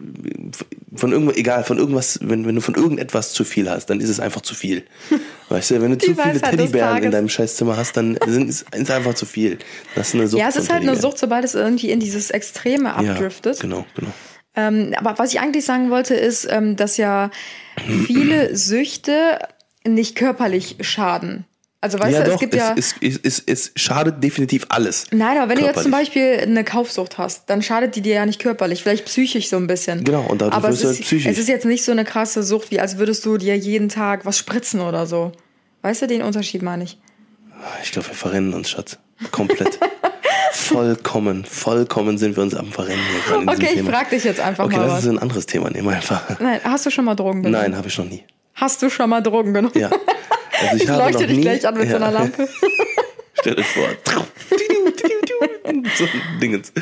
von 0.96 1.12
irgendwas, 1.12 1.36
egal, 1.36 1.64
von 1.64 1.78
irgendwas, 1.78 2.20
wenn, 2.22 2.46
wenn 2.46 2.56
du 2.56 2.62
von 2.62 2.76
irgendetwas 2.76 3.34
zu 3.34 3.44
viel 3.44 3.70
hast, 3.70 3.88
dann 3.88 4.00
ist 4.00 4.10
es 4.10 4.20
einfach 4.20 4.42
zu 4.42 4.56
viel. 4.56 4.84
Weißt 5.50 5.72
du, 5.72 5.82
wenn 5.82 5.92
du 5.92 5.98
zu 5.98 6.16
viele 6.16 6.40
Teddybären 6.40 7.04
in 7.04 7.12
deinem 7.12 7.30
Scheißzimmer 7.30 7.78
hast, 7.78 7.98
dann 7.98 8.18
sind, 8.28 8.50
ist 8.50 8.66
es 8.72 8.92
einfach 8.94 9.14
zu 9.14 9.26
viel. 9.26 9.60
Das 9.96 10.10
ist 10.10 10.16
eine 10.16 10.28
Sucht 10.28 10.42
Ja, 10.42 10.48
es 10.48 10.56
ist 10.56 10.72
halt 10.72 10.84
eine. 10.84 10.96
Sucht, 10.96 11.18
sobald 11.18 11.44
es 11.44 11.56
irgendwie 11.56 11.92
in 11.92 12.00
dieses 12.00 12.32
Extreme 12.32 12.90
Ja, 12.90 12.96
abdriftet. 12.96 13.60
genau, 13.60 13.86
genau. 13.96 14.12
Ähm, 14.56 14.94
aber 14.98 15.20
was 15.20 15.34
ich 15.34 15.40
eigentlich 15.40 15.66
sagen 15.66 15.90
wollte, 15.90 16.16
ist, 16.16 16.48
ähm, 16.50 16.76
dass 16.76 16.98
ja 16.98 17.32
viele 18.06 18.56
Süchte 18.56 19.40
nicht 19.86 20.16
körperlich 20.16 20.78
schaden. 20.82 21.46
Also 21.82 21.98
weißt 21.98 22.14
ja, 22.14 22.24
du, 22.24 22.32
doch, 22.32 22.34
es 22.34 22.40
gibt 22.42 22.54
es, 22.54 22.60
ja. 22.60 22.76
es, 22.76 23.20
es, 23.24 23.44
es, 23.46 23.72
schadet 23.78 24.22
definitiv 24.22 24.66
alles. 24.68 25.06
Nein, 25.12 25.38
aber 25.38 25.50
wenn 25.50 25.60
du 25.60 25.66
jetzt 25.66 25.82
zum 25.82 25.92
körperlich. 25.92 26.10
Beispiel 26.14 26.40
eine 26.42 26.66
Kaufsucht 26.66 27.18
hast, 27.18 27.50
dann 27.50 27.62
schadet 27.62 27.96
die 27.96 28.02
dir 28.02 28.16
ja 28.16 28.26
nicht 28.26 28.42
körperlich, 28.42 28.84
vielleicht 28.84 29.06
psychisch 29.06 29.48
so 29.48 29.56
ein 29.56 29.68
bisschen. 29.68 30.04
Genau, 30.04 30.24
und 30.24 30.42
dadurch 30.42 30.58
aber 30.58 30.70
wirst 30.70 30.80
es 30.80 30.82
du 30.82 30.88
halt 30.88 31.00
ist, 31.00 31.06
psychisch. 31.06 31.26
es 31.28 31.38
ist 31.38 31.48
jetzt 31.48 31.66
nicht 31.66 31.86
so 31.86 31.94
eine 31.94 32.04
krasse 32.04 32.44
Sucht, 32.44 32.72
wie 32.72 32.82
als 32.82 32.98
würdest 32.98 33.26
du 33.26 33.38
dir 33.38 33.58
jeden 33.58 33.88
Tag 33.88 34.26
was 34.26 34.38
spritzen 34.38 34.82
oder 34.82 35.06
so. 35.06 35.32
Weißt 35.82 36.02
du, 36.02 36.08
den 36.08 36.22
Unterschied 36.22 36.62
meine 36.64 36.84
ich. 36.84 36.98
Ich 37.84 37.94
glaube, 37.94 38.10
wir 38.10 38.16
verrennen 38.16 38.54
uns, 38.54 38.70
Schatz. 38.70 38.98
Komplett. 39.32 39.80
vollkommen, 40.52 41.46
vollkommen 41.46 42.18
sind 42.18 42.36
wir 42.36 42.44
uns 42.44 42.56
am 42.56 42.72
Verrennen 42.72 43.00
hier 43.28 43.38
Okay, 43.48 43.70
ich 43.76 43.82
frag 43.84 44.10
dich 44.10 44.26
jetzt 44.26 44.42
einfach 44.42 44.66
Okay, 44.66 44.76
mal 44.76 44.88
lass 44.88 44.98
was. 44.98 45.06
uns 45.06 45.18
ein 45.18 45.20
anderes 45.20 45.46
Thema 45.46 45.70
nehmen 45.70 45.88
einfach. 45.90 46.40
Nein, 46.40 46.60
hast 46.64 46.86
du 46.86 46.90
schon 46.90 47.06
mal 47.06 47.16
Drogen 47.16 47.44
genommen? 47.44 47.64
Nein, 47.64 47.78
habe 47.78 47.88
ich 47.88 47.98
noch 47.98 48.06
nie. 48.06 48.24
Hast 48.56 48.82
du 48.82 48.90
schon 48.90 49.10
mal 49.10 49.22
Drogen 49.22 49.54
genommen? 49.54 49.78
Ja. 49.78 49.90
Also 50.62 50.76
ich, 50.76 50.84
Ich 50.84 50.90
habe 50.90 51.04
leuchte 51.04 51.22
noch 51.22 51.28
dich 51.28 51.38
nie, 51.38 51.44
gleich 51.44 51.68
an 51.68 51.78
mit 51.78 51.90
so 51.90 51.96
einer 51.96 52.12
ja. 52.12 52.20
Lampe. 52.20 52.48
Stell 53.40 53.58
euch 53.58 53.68
vor. 53.68 53.88
so 55.98 56.06
Dingens. 56.42 56.74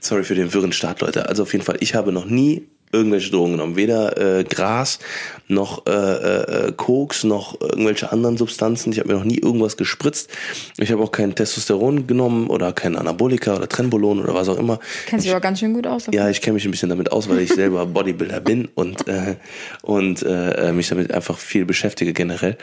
Sorry 0.00 0.24
für 0.24 0.34
den 0.34 0.52
wirren 0.54 0.72
Start, 0.72 1.00
Leute. 1.00 1.28
Also 1.28 1.42
auf 1.42 1.52
jeden 1.52 1.64
Fall, 1.64 1.76
ich 1.80 1.94
habe 1.94 2.12
noch 2.12 2.24
nie 2.24 2.66
irgendwelche 2.92 3.30
Drogen 3.30 3.52
genommen. 3.52 3.76
Weder 3.76 4.38
äh, 4.40 4.44
Gras, 4.44 4.98
noch 5.46 5.86
äh, 5.86 5.90
äh, 5.90 6.72
Koks, 6.72 7.24
noch 7.24 7.60
irgendwelche 7.60 8.10
anderen 8.10 8.36
Substanzen. 8.36 8.92
Ich 8.92 8.98
habe 8.98 9.08
mir 9.08 9.14
noch 9.14 9.24
nie 9.24 9.38
irgendwas 9.38 9.76
gespritzt. 9.76 10.30
Ich 10.76 10.90
habe 10.90 11.02
auch 11.02 11.12
kein 11.12 11.34
Testosteron 11.34 12.06
genommen 12.06 12.48
oder 12.48 12.72
kein 12.72 12.96
Anabolika 12.96 13.54
oder 13.54 13.68
Trenbolon 13.68 14.20
oder 14.20 14.34
was 14.34 14.48
auch 14.48 14.58
immer. 14.58 14.80
Kennst 15.06 15.24
dich 15.24 15.32
aber 15.32 15.40
ganz 15.40 15.60
schön 15.60 15.74
gut 15.74 15.86
aus. 15.86 16.06
Ja, 16.12 16.28
ich 16.28 16.40
kenne 16.40 16.54
mich 16.54 16.64
ein 16.64 16.70
bisschen 16.70 16.88
damit 16.88 17.12
aus, 17.12 17.28
weil 17.28 17.40
ich 17.40 17.52
selber 17.52 17.86
Bodybuilder 17.86 18.40
bin 18.40 18.68
und, 18.74 19.06
äh, 19.06 19.36
und 19.82 20.22
äh, 20.22 20.72
mich 20.72 20.88
damit 20.88 21.12
einfach 21.12 21.38
viel 21.38 21.64
beschäftige 21.64 22.12
generell 22.12 22.56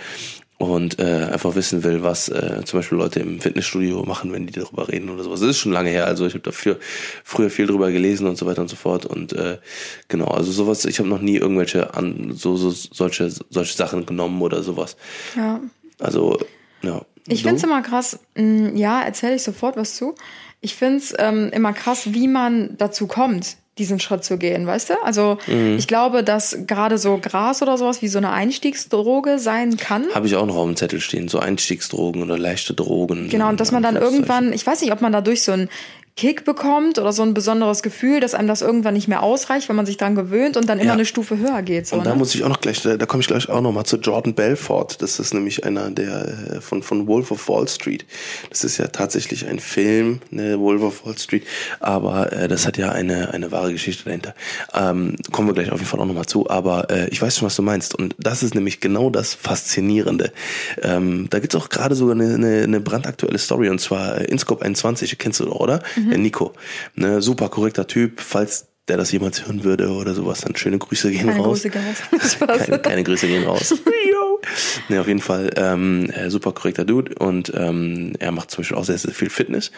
und 0.57 0.99
äh, 0.99 1.29
einfach 1.31 1.55
wissen 1.55 1.83
will, 1.83 2.01
was 2.01 2.29
äh, 2.29 2.61
zum 2.65 2.79
Beispiel 2.79 2.97
Leute 2.97 3.19
im 3.19 3.39
Fitnessstudio 3.39 4.03
machen, 4.03 4.31
wenn 4.33 4.47
die 4.47 4.53
darüber 4.53 4.87
reden 4.87 5.09
oder 5.09 5.23
sowas. 5.23 5.39
Das 5.39 5.49
ist 5.49 5.59
schon 5.59 5.71
lange 5.71 5.91
her, 5.91 6.07
also 6.07 6.25
ich 6.25 6.33
habe 6.33 6.43
dafür 6.43 6.79
früher 7.23 7.49
viel 7.49 7.67
drüber 7.67 7.91
gelesen 7.91 8.25
und 8.27 8.37
so 8.37 8.45
weiter 8.47 8.61
und 8.61 8.67
so 8.67 8.75
fort 8.75 9.05
und 9.05 9.33
äh, 9.33 9.59
genau, 10.07 10.25
also 10.27 10.51
sowas, 10.51 10.85
ich 10.85 10.97
habe 10.99 11.09
noch 11.09 11.21
nie 11.21 11.37
irgendwelche 11.37 11.93
an 11.93 12.31
so, 12.33 12.57
so 12.57 12.71
solche 12.71 13.29
solche 13.49 13.77
Sachen 13.77 14.05
genommen 14.05 14.41
oder 14.41 14.63
sowas. 14.63 14.97
Ja. 15.35 15.59
Also 15.99 16.39
ja. 16.81 17.01
Ich 17.27 17.41
Du? 17.41 17.49
finde 17.49 17.57
es 17.57 17.63
immer 17.63 17.81
krass, 17.81 18.19
mh, 18.35 18.71
ja, 18.77 19.01
erzähle 19.01 19.35
ich 19.35 19.43
sofort 19.43 19.77
was 19.77 19.95
zu. 19.95 20.15
Ich 20.61 20.75
finde 20.75 20.97
es 20.97 21.13
ähm, 21.19 21.49
immer 21.53 21.73
krass, 21.73 22.13
wie 22.13 22.27
man 22.27 22.77
dazu 22.77 23.05
kommt, 23.05 23.57
diesen 23.77 23.99
Schritt 23.99 24.23
zu 24.23 24.37
gehen, 24.37 24.65
weißt 24.67 24.89
du? 24.91 24.93
Also 25.03 25.37
Mhm. 25.47 25.77
ich 25.77 25.87
glaube, 25.87 26.23
dass 26.23 26.57
gerade 26.67 26.97
so 26.97 27.17
Gras 27.17 27.61
oder 27.61 27.77
sowas 27.77 28.01
wie 28.01 28.07
so 28.07 28.17
eine 28.17 28.31
Einstiegsdroge 28.31 29.39
sein 29.39 29.77
kann. 29.77 30.05
habe 30.13 30.27
ich 30.27 30.35
auch 30.35 30.45
noch 30.45 30.55
auf 30.55 30.65
dem 30.65 30.75
Zettel 30.75 30.99
stehen, 30.99 31.27
so 31.27 31.39
Einstiegsdrogen 31.39 32.21
oder 32.23 32.37
leichte 32.37 32.73
Drogen. 32.73 33.29
Genau, 33.29 33.49
und 33.49 33.59
dass 33.59 33.71
man 33.71 33.83
dann 33.83 33.95
irgendwann, 33.95 34.53
ich 34.53 34.65
weiß 34.65 34.81
nicht, 34.81 34.91
ob 34.91 35.01
man 35.01 35.11
dadurch 35.11 35.43
so 35.43 35.51
einen 35.51 35.69
Kick 36.17 36.43
bekommt 36.45 36.97
oder 36.97 37.13
so 37.13 37.21
ein 37.21 37.33
besonderes 37.35 37.83
Gefühl, 37.83 38.19
dass 38.19 38.33
einem 38.33 38.47
das 38.47 38.61
irgendwann 38.63 38.95
nicht 38.95 39.07
mehr 39.07 39.21
ausreicht, 39.23 39.69
wenn 39.69 39.75
man 39.75 39.85
sich 39.85 39.97
dran 39.97 40.15
gewöhnt 40.15 40.57
und 40.57 40.67
dann 40.67 40.79
immer 40.79 40.87
Ja. 40.87 40.93
eine 40.93 41.05
Stufe 41.05 41.37
höher 41.37 41.61
geht. 41.61 41.87
So, 41.87 41.95
Und 41.95 42.05
da 42.05 42.09
ne? 42.11 42.15
muss 42.17 42.33
ich 42.35 42.43
auch 42.43 42.49
noch 42.49 42.59
gleich, 42.59 42.81
da, 42.81 42.97
da 42.97 43.05
komme 43.05 43.21
ich 43.21 43.27
gleich 43.27 43.47
auch 43.49 43.61
noch 43.61 43.71
mal 43.71 43.85
zu 43.85 43.97
Jordan 43.97 44.33
Belfort. 44.33 45.01
Das 45.01 45.19
ist 45.19 45.33
nämlich 45.33 45.63
einer 45.63 45.91
der 45.91 46.27
äh, 46.57 46.61
von 46.61 46.81
von 46.83 47.07
Wolf 47.07 47.31
of 47.31 47.47
Wall 47.47 47.67
Street. 47.67 48.05
Das 48.49 48.63
ist 48.63 48.77
ja 48.77 48.87
tatsächlich 48.87 49.47
ein 49.47 49.59
Film, 49.59 50.19
ne, 50.31 50.59
Wolf 50.59 50.81
of 50.81 51.05
Wall 51.05 51.17
Street, 51.17 51.43
aber 51.79 52.33
äh, 52.33 52.47
das 52.47 52.65
hat 52.65 52.77
ja 52.77 52.91
eine 52.91 53.33
eine 53.33 53.51
wahre 53.51 53.71
Geschichte 53.71 54.05
dahinter. 54.05 54.33
Ähm, 54.73 55.15
kommen 55.31 55.47
wir 55.47 55.53
gleich 55.53 55.71
auf 55.71 55.77
jeden 55.79 55.89
Fall 55.89 55.99
auch 55.99 56.05
noch 56.05 56.15
mal 56.15 56.25
zu. 56.25 56.49
Aber 56.49 56.89
äh, 56.89 57.07
ich 57.09 57.21
weiß 57.21 57.37
schon, 57.37 57.45
was 57.45 57.55
du 57.55 57.61
meinst. 57.61 57.93
Und 57.93 58.15
das 58.17 58.41
ist 58.41 58.55
nämlich 58.55 58.79
genau 58.79 59.09
das 59.11 59.35
Faszinierende. 59.35 60.31
Ähm, 60.81 61.27
da 61.29 61.39
gibt's 61.39 61.55
auch 61.55 61.69
gerade 61.69 61.93
sogar 61.93 62.15
eine, 62.15 62.33
eine, 62.33 62.63
eine 62.63 62.79
brandaktuelle 62.79 63.37
Story 63.37 63.69
und 63.69 63.79
zwar 63.79 64.17
äh, 64.21 64.25
Inscope 64.25 64.65
21, 64.65 65.15
kennst 65.19 65.39
du 65.39 65.47
oder? 65.51 65.81
Der 66.09 66.17
Nico, 66.17 66.53
ne, 66.95 67.21
super 67.21 67.49
korrekter 67.49 67.87
Typ. 67.87 68.21
Falls 68.21 68.67
der 68.87 68.97
das 68.97 69.11
jemals 69.11 69.45
hören 69.45 69.63
würde 69.63 69.89
oder 69.89 70.13
sowas, 70.13 70.41
dann 70.41 70.55
schöne 70.55 70.77
Grüße 70.77 71.11
gehen 71.11 71.27
Keine 71.27 71.39
raus. 71.39 71.61
Grüße 71.61 71.69
gehen 71.69 71.83
raus. 71.83 72.37
Keine, 72.39 72.79
keine 72.79 73.03
Grüße 73.03 73.27
gehen 73.27 73.43
raus. 73.43 73.73
Nee, 74.87 74.99
auf 74.99 75.07
jeden 75.07 75.19
Fall 75.19 75.49
ähm, 75.57 76.09
äh, 76.11 76.29
super 76.29 76.51
korrekter 76.51 76.85
Dude 76.85 77.15
und 77.15 77.51
ähm, 77.55 78.13
er 78.19 78.31
macht 78.31 78.51
zum 78.51 78.61
Beispiel 78.61 78.77
auch 78.77 78.85
sehr, 78.85 78.97
sehr 78.97 79.13
viel 79.13 79.29
Fitness 79.29 79.71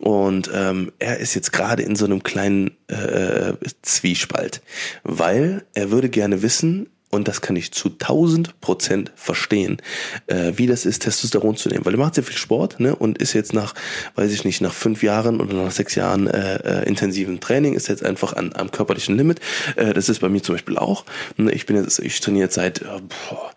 und 0.00 0.48
ähm, 0.54 0.92
er 0.98 1.18
ist 1.18 1.34
jetzt 1.34 1.52
gerade 1.52 1.82
in 1.82 1.96
so 1.96 2.04
einem 2.04 2.22
kleinen 2.22 2.70
äh, 2.86 3.54
Zwiespalt, 3.82 4.62
weil 5.02 5.64
er 5.74 5.90
würde 5.90 6.08
gerne 6.08 6.42
wissen, 6.42 6.88
und 7.10 7.28
das 7.28 7.40
kann 7.40 7.54
ich 7.56 7.72
zu 7.72 7.88
1000 7.88 8.60
Prozent 8.60 9.12
verstehen, 9.14 9.78
äh, 10.26 10.52
wie 10.56 10.66
das 10.66 10.84
ist, 10.84 11.02
Testosteron 11.02 11.56
zu 11.56 11.68
nehmen. 11.68 11.84
Weil 11.84 11.94
er 11.94 11.98
macht 11.98 12.16
sehr 12.16 12.24
viel 12.24 12.36
Sport 12.36 12.80
ne, 12.80 12.96
und 12.96 13.18
ist 13.18 13.32
jetzt 13.32 13.52
nach, 13.52 13.74
weiß 14.16 14.32
ich 14.32 14.44
nicht, 14.44 14.60
nach 14.60 14.74
fünf 14.74 15.02
Jahren 15.02 15.40
oder 15.40 15.54
nach 15.54 15.70
sechs 15.70 15.94
Jahren 15.94 16.26
äh, 16.26 16.56
äh, 16.56 16.88
intensiven 16.88 17.38
Training, 17.38 17.74
ist 17.74 17.88
jetzt 17.88 18.04
einfach 18.04 18.32
an, 18.32 18.52
am 18.54 18.72
körperlichen 18.72 19.16
Limit. 19.16 19.40
Äh, 19.76 19.94
das 19.94 20.08
ist 20.08 20.20
bei 20.20 20.28
mir 20.28 20.42
zum 20.42 20.56
Beispiel 20.56 20.76
auch. 20.76 21.04
Ne, 21.36 21.52
Ich 21.52 21.66
bin 21.66 21.76
jetzt, 21.76 22.00
ich 22.00 22.20
trainiere 22.20 22.46
jetzt 22.46 22.54
seit, 22.54 22.82
äh, 22.82 22.84
boah, 22.84 23.52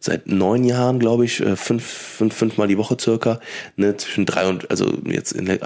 seit 0.00 0.26
neun 0.26 0.64
Jahren, 0.64 0.98
glaube 0.98 1.26
ich, 1.26 1.40
äh, 1.40 1.54
fünf, 1.54 1.84
fünf, 1.84 2.34
fünfmal 2.34 2.66
die 2.66 2.78
Woche 2.78 2.96
circa. 2.98 3.40
Ne, 3.76 3.96
zwischen 3.98 4.24
drei 4.24 4.48
und, 4.48 4.70
also 4.70 4.92
jetzt 5.04 5.32
in, 5.32 5.46
in 5.46 5.58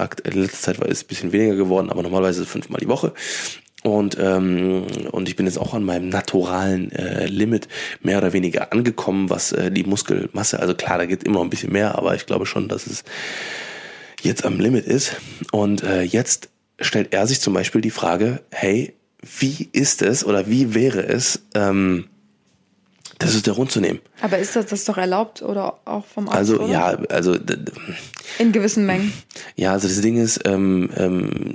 letzter 0.42 0.60
Zeit 0.60 0.80
war 0.80 0.88
es 0.88 1.04
ein 1.04 1.06
bisschen 1.06 1.32
weniger 1.32 1.54
geworden, 1.54 1.90
aber 1.90 2.02
normalerweise 2.02 2.44
fünfmal 2.44 2.80
die 2.80 2.88
Woche. 2.88 3.12
Und, 3.82 4.18
ähm, 4.20 4.84
und 5.10 5.28
ich 5.28 5.36
bin 5.36 5.46
jetzt 5.46 5.58
auch 5.58 5.72
an 5.72 5.84
meinem 5.84 6.10
naturalen 6.10 6.92
äh, 6.92 7.26
Limit 7.26 7.66
mehr 8.02 8.18
oder 8.18 8.34
weniger 8.34 8.72
angekommen, 8.72 9.30
was 9.30 9.52
äh, 9.52 9.70
die 9.70 9.84
Muskelmasse, 9.84 10.60
also 10.60 10.74
klar, 10.74 10.98
da 10.98 11.06
geht 11.06 11.24
immer 11.24 11.36
noch 11.36 11.44
ein 11.44 11.50
bisschen 11.50 11.72
mehr, 11.72 11.96
aber 11.96 12.14
ich 12.14 12.26
glaube 12.26 12.44
schon, 12.44 12.68
dass 12.68 12.86
es 12.86 13.04
jetzt 14.20 14.44
am 14.44 14.60
Limit 14.60 14.86
ist. 14.86 15.16
Und 15.50 15.82
äh, 15.82 16.02
jetzt 16.02 16.50
stellt 16.78 17.14
er 17.14 17.26
sich 17.26 17.40
zum 17.40 17.54
Beispiel 17.54 17.80
die 17.80 17.90
Frage, 17.90 18.42
hey, 18.50 18.94
wie 19.38 19.68
ist 19.72 20.02
es 20.02 20.24
oder 20.24 20.48
wie 20.48 20.74
wäre 20.74 21.06
es, 21.06 21.42
ähm, 21.54 22.06
Testosteron 23.18 23.68
zu 23.68 23.80
nehmen? 23.80 24.00
Aber 24.22 24.38
ist 24.38 24.56
das, 24.56 24.66
das 24.66 24.80
ist 24.80 24.88
doch 24.88 24.96
erlaubt 24.96 25.42
oder 25.42 25.78
auch 25.84 26.06
vom 26.06 26.28
Arzt? 26.28 26.38
Also 26.38 26.60
oder? 26.60 26.72
ja, 26.72 26.86
also 27.10 27.36
In 28.38 28.52
gewissen 28.52 28.86
Mengen. 28.86 29.12
Ja, 29.56 29.72
also 29.72 29.88
das 29.88 30.00
Ding 30.00 30.16
ist, 30.16 30.40
ähm, 30.46 30.90
ähm, 30.96 31.52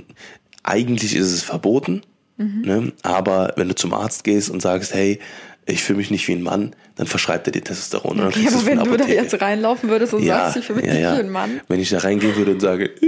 eigentlich 0.64 1.16
ist 1.16 1.32
es 1.32 1.42
verboten, 1.42 2.02
Mhm. 2.38 2.62
ne? 2.62 2.94
aber 3.02 3.54
wenn 3.56 3.70
du 3.70 3.76
zum 3.76 3.94
Arzt 3.94 4.24
gehst 4.24 4.50
und 4.50 4.62
sagst, 4.62 4.94
hey, 4.94 5.20
ich 5.66 5.84
fühle 5.84 5.98
mich 5.98 6.12
nicht 6.12 6.28
wie 6.28 6.34
ein 6.34 6.44
Mann, 6.44 6.76
dann 6.96 7.08
verschreibt 7.08 7.48
er 7.48 7.52
dir 7.52 7.64
Testosteron. 7.64 8.18
dann 8.18 8.28
Okay, 8.28 8.46
aber 8.48 8.58
es 8.58 8.66
wenn 8.66 8.84
du 8.84 8.98
da 8.98 9.06
jetzt 9.06 9.42
reinlaufen 9.42 9.90
würdest 9.90 10.14
und 10.14 10.26
sagst, 10.26 10.58
ich 10.58 10.66
fühle 10.66 10.82
mich 10.82 10.92
nicht 10.92 11.02
wie 11.02 11.06
ein 11.06 11.30
Mann. 11.30 11.62
Wenn 11.68 11.80
ich 11.80 11.90
da 11.90 12.00
reingehen 12.00 12.36
würde 12.36 12.52
und 12.52 12.60
sage, 12.60 12.92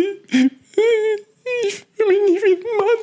ich 1.63 1.85
fühle 1.95 2.09
mich 2.09 2.31
nicht 2.31 2.43
wie 2.43 2.53
ein 2.53 2.77
Mann, 2.77 2.97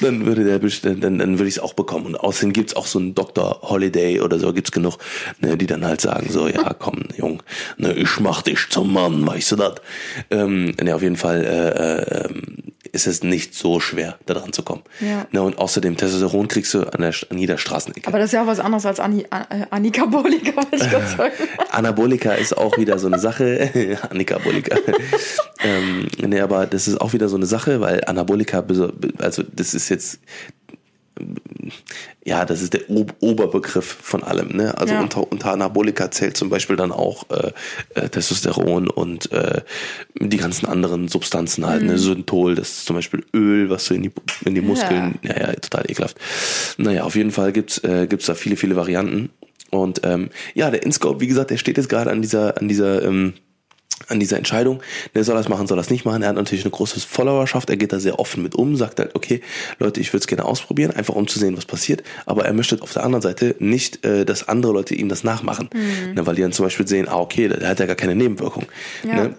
dann 0.00 0.26
würde 0.26 0.44
der 0.44 0.58
dann, 0.58 1.00
dann, 1.00 1.18
dann 1.18 1.38
würde 1.38 1.48
ich 1.48 1.56
es 1.56 1.62
auch 1.62 1.74
bekommen. 1.74 2.06
Und 2.06 2.16
außerdem 2.16 2.52
gibt's 2.52 2.74
auch 2.74 2.86
so 2.86 2.98
einen 2.98 3.14
Dr. 3.14 3.60
Holiday 3.62 4.20
oder 4.20 4.38
so, 4.38 4.52
gibt's 4.52 4.72
genug, 4.72 4.98
ne, 5.40 5.56
die 5.56 5.66
dann 5.66 5.84
halt 5.84 6.00
sagen, 6.00 6.28
so, 6.30 6.48
ja, 6.48 6.74
komm, 6.74 7.04
Jung, 7.16 7.42
ne, 7.76 7.92
ich 7.92 8.20
mach 8.20 8.42
dich 8.42 8.68
zum 8.70 8.92
Mann, 8.92 9.26
weißt 9.26 9.52
du 9.52 9.56
das? 9.56 9.74
Ähm, 10.30 10.74
ne, 10.82 10.94
auf 10.94 11.02
jeden 11.02 11.16
Fall 11.16 11.44
äh, 11.44 11.68
äh, 11.68 12.24
ähm, 12.24 12.73
ist 12.94 13.06
es 13.06 13.22
nicht 13.22 13.54
so 13.54 13.80
schwer, 13.80 14.16
da 14.26 14.34
dran 14.34 14.52
zu 14.52 14.62
kommen. 14.62 14.82
Ja. 15.00 15.26
Ne, 15.32 15.42
und 15.42 15.58
außerdem 15.58 15.96
Testosteron 15.96 16.48
kriegst 16.48 16.72
du 16.74 16.82
an, 16.82 17.00
der, 17.00 17.12
an 17.30 17.38
jeder 17.38 17.58
Straßenecke. 17.58 18.06
Aber 18.06 18.18
das 18.18 18.26
ist 18.26 18.32
ja 18.32 18.42
auch 18.42 18.46
was 18.46 18.60
anderes 18.60 18.86
als 18.86 19.00
Anni 19.00 19.22
äh, 19.22 19.66
Annikabolika, 19.70 20.56
wollte 20.56 20.76
ich 20.76 20.90
gerade 20.90 21.06
sagen. 21.16 21.34
Anabolika 21.70 22.32
ist 22.32 22.56
auch 22.56 22.78
wieder 22.78 22.98
so 22.98 23.08
eine 23.08 23.18
Sache. 23.18 23.98
Anikabolika. 24.10 24.76
ähm, 25.62 26.08
nee, 26.26 26.40
aber 26.40 26.66
das 26.66 26.88
ist 26.88 27.00
auch 27.00 27.12
wieder 27.12 27.28
so 27.28 27.36
eine 27.36 27.46
Sache, 27.46 27.80
weil 27.80 28.02
Anabolika, 28.06 28.64
also 29.18 29.42
das 29.52 29.74
ist 29.74 29.88
jetzt, 29.88 30.20
ja, 32.24 32.44
das 32.44 32.62
ist 32.62 32.74
der 32.74 32.90
Ob 32.90 33.14
Oberbegriff 33.20 33.98
von 34.02 34.22
allem. 34.22 34.48
Ne? 34.48 34.76
Also 34.76 34.94
Ja. 34.94 35.00
unter, 35.00 35.30
unter 35.30 35.52
Anabolika 35.52 36.10
zählt 36.10 36.36
zum 36.36 36.48
Beispiel 36.48 36.76
dann 36.76 36.92
auch 36.92 37.24
äh, 37.30 37.52
äh, 37.94 38.08
Testosteron 38.08 38.88
und 38.88 39.30
äh, 39.32 39.62
die 40.18 40.36
ganzen 40.36 40.66
anderen 40.66 41.08
Substanzen 41.08 41.66
halt. 41.66 41.82
Ne? 41.82 41.98
Synthol, 41.98 42.54
das 42.54 42.70
ist 42.70 42.86
zum 42.86 42.96
Beispiel 42.96 43.24
Öl, 43.34 43.70
was 43.70 43.86
du 43.86 43.94
in 43.94 44.02
die, 44.02 44.12
in 44.44 44.54
die 44.54 44.60
Muskeln, 44.60 45.18
ja, 45.22 45.38
ja, 45.38 45.52
total 45.52 45.90
ekelhaft. 45.90 46.16
Naja, 46.78 47.04
auf 47.04 47.16
jeden 47.16 47.30
Fall 47.30 47.52
gibt's 47.52 47.78
äh, 47.84 48.06
gibt's 48.08 48.26
da 48.26 48.34
viele, 48.34 48.56
viele 48.56 48.76
Varianten. 48.76 49.30
Und 49.70 50.00
ähm, 50.04 50.30
ja, 50.54 50.70
der 50.70 50.84
InScope, 50.84 51.20
wie 51.20 51.26
gesagt, 51.26 51.50
der 51.50 51.56
steht 51.56 51.76
jetzt 51.76 51.88
gerade 51.88 52.10
an 52.10 52.22
dieser, 52.22 52.58
an 52.58 52.68
dieser, 52.68 53.02
ähm, 53.02 53.34
an 54.08 54.20
dieser 54.20 54.36
Entscheidung, 54.36 54.82
der 55.14 55.24
soll 55.24 55.36
das 55.36 55.48
machen, 55.48 55.66
soll 55.66 55.76
das 55.76 55.90
nicht 55.90 56.04
machen. 56.04 56.22
Er 56.22 56.28
hat 56.28 56.36
natürlich 56.36 56.64
eine 56.64 56.72
große 56.72 57.00
Followerschaft, 57.00 57.70
er 57.70 57.76
geht 57.76 57.92
da 57.92 58.00
sehr 58.00 58.18
offen 58.18 58.42
mit 58.42 58.54
um, 58.54 58.76
sagt 58.76 58.98
halt, 58.98 59.14
okay, 59.14 59.40
Leute, 59.78 60.00
ich 60.00 60.12
würde 60.12 60.22
es 60.22 60.26
gerne 60.26 60.44
ausprobieren, 60.44 60.90
einfach 60.90 61.14
um 61.14 61.26
zu 61.26 61.38
sehen, 61.38 61.56
was 61.56 61.64
passiert. 61.64 62.02
Aber 62.26 62.44
er 62.44 62.52
möchte 62.52 62.80
auf 62.82 62.92
der 62.92 63.04
anderen 63.04 63.22
Seite 63.22 63.56
nicht, 63.58 64.04
äh, 64.04 64.24
dass 64.24 64.48
andere 64.48 64.72
Leute 64.72 64.94
ihm 64.94 65.08
das 65.08 65.24
nachmachen. 65.24 65.70
Mhm. 65.72 66.14
Ne, 66.14 66.26
weil 66.26 66.34
die 66.34 66.42
dann 66.42 66.52
zum 66.52 66.66
Beispiel 66.66 66.86
sehen, 66.86 67.08
ah, 67.08 67.18
okay, 67.18 67.48
der, 67.48 67.58
der 67.58 67.68
hat 67.68 67.80
ja 67.80 67.86
gar 67.86 67.96
keine 67.96 68.14
Nebenwirkung. 68.14 68.66
Ja. 69.04 69.14
Ne? 69.14 69.34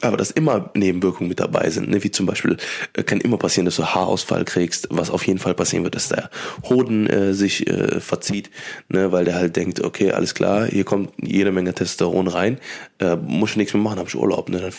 Aber 0.00 0.16
dass 0.16 0.30
immer 0.30 0.70
Nebenwirkungen 0.74 1.28
mit 1.28 1.40
dabei 1.40 1.70
sind, 1.70 1.90
ne? 1.90 2.02
wie 2.02 2.10
zum 2.10 2.26
Beispiel 2.26 2.56
äh, 2.94 3.02
kann 3.02 3.20
immer 3.20 3.36
passieren, 3.38 3.64
dass 3.64 3.76
du 3.76 3.84
Haarausfall 3.84 4.44
kriegst, 4.44 4.88
was 4.90 5.10
auf 5.10 5.26
jeden 5.26 5.38
Fall 5.38 5.54
passieren 5.54 5.84
wird, 5.84 5.94
dass 5.94 6.08
der 6.08 6.30
Hoden 6.68 7.06
äh, 7.06 7.34
sich 7.34 7.66
äh, 7.66 8.00
verzieht, 8.00 8.50
ne? 8.88 9.12
weil 9.12 9.24
der 9.24 9.34
halt 9.34 9.56
denkt, 9.56 9.80
okay, 9.80 10.12
alles 10.12 10.34
klar, 10.34 10.66
hier 10.66 10.84
kommt 10.84 11.12
jede 11.20 11.52
Menge 11.52 11.74
Testosteron 11.74 12.28
rein, 12.28 12.58
äh, 12.98 13.16
muss 13.16 13.50
ich 13.50 13.56
nichts 13.56 13.74
mehr 13.74 13.82
machen, 13.82 13.98
habe 13.98 14.08
ich 14.08 14.14
Urlaub, 14.14 14.48
ne? 14.48 14.60
dann 14.60 14.72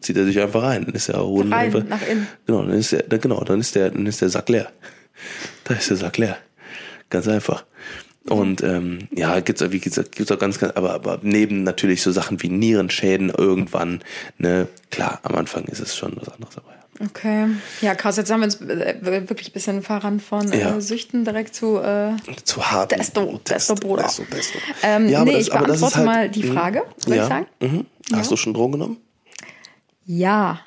zieht 0.00 0.16
er 0.16 0.24
sich 0.24 0.40
einfach 0.40 0.62
rein, 0.62 0.84
dann 0.84 0.94
ist 0.94 1.08
der 1.08 1.22
Hoden 1.22 1.52
rein, 1.52 1.66
einfach, 1.66 1.84
nach 1.84 2.06
innen. 2.06 2.26
genau, 2.46 2.62
dann 2.62 2.78
ist 2.78 2.92
der, 2.92 3.02
genau, 3.18 3.42
dann 3.44 3.60
ist 3.60 3.74
der, 3.74 3.90
dann 3.90 4.06
ist 4.06 4.20
der 4.20 4.28
Sack 4.28 4.48
leer, 4.48 4.70
da 5.64 5.74
ist 5.74 5.90
der 5.90 5.96
Sack 5.96 6.18
leer, 6.18 6.38
ganz 7.10 7.28
einfach. 7.28 7.64
Und 8.28 8.62
ähm, 8.62 9.08
ja, 9.10 9.40
gibt's 9.40 9.62
wie 9.70 9.80
gesagt, 9.80 10.16
gibt's 10.16 10.30
auch 10.32 10.38
ganz, 10.38 10.58
ganz, 10.58 10.74
aber, 10.76 10.92
aber 10.92 11.18
neben 11.22 11.62
natürlich 11.62 12.02
so 12.02 12.12
Sachen 12.12 12.42
wie 12.42 12.48
Nierenschäden 12.48 13.30
irgendwann, 13.30 14.02
ne, 14.38 14.68
klar, 14.90 15.20
am 15.22 15.34
Anfang 15.34 15.64
ist 15.64 15.80
es 15.80 15.96
schon 15.96 16.16
was 16.16 16.28
anderes 16.28 16.54
dabei. 16.54 16.78
Okay. 17.00 17.46
Ja, 17.80 17.94
krass. 17.94 18.16
Jetzt 18.16 18.30
haben 18.30 18.40
wir 18.40 18.46
uns 18.46 18.60
äh, 18.60 18.96
wirklich 19.00 19.50
ein 19.50 19.52
bisschen 19.52 19.82
verrannt 19.82 20.20
von 20.20 20.50
äh, 20.50 20.60
ja. 20.60 20.76
äh, 20.76 20.80
Süchten 20.80 21.24
direkt 21.24 21.54
zu, 21.54 21.78
äh, 21.78 22.16
zu 22.44 22.70
hart. 22.70 22.90
Testo, 22.90 23.40
Testo, 23.44 23.76
Bruder. 23.76 24.02
Testo, 24.02 24.24
Testo. 24.24 24.58
Ähm, 24.82 25.08
ja, 25.08 25.24
nee, 25.24 25.32
das, 25.32 25.42
ich 25.42 25.50
beantworte 25.50 25.96
halt, 25.96 26.06
mal 26.06 26.28
die 26.28 26.42
Frage, 26.42 26.82
würde 27.04 27.16
ja. 27.16 27.22
ich 27.22 27.28
sagen. 27.28 27.46
Mhm. 27.60 27.86
Hast 28.12 28.24
ja. 28.24 28.30
du 28.30 28.36
schon 28.36 28.54
Drogen 28.54 28.72
genommen? 28.72 28.96
Ja. 30.04 30.60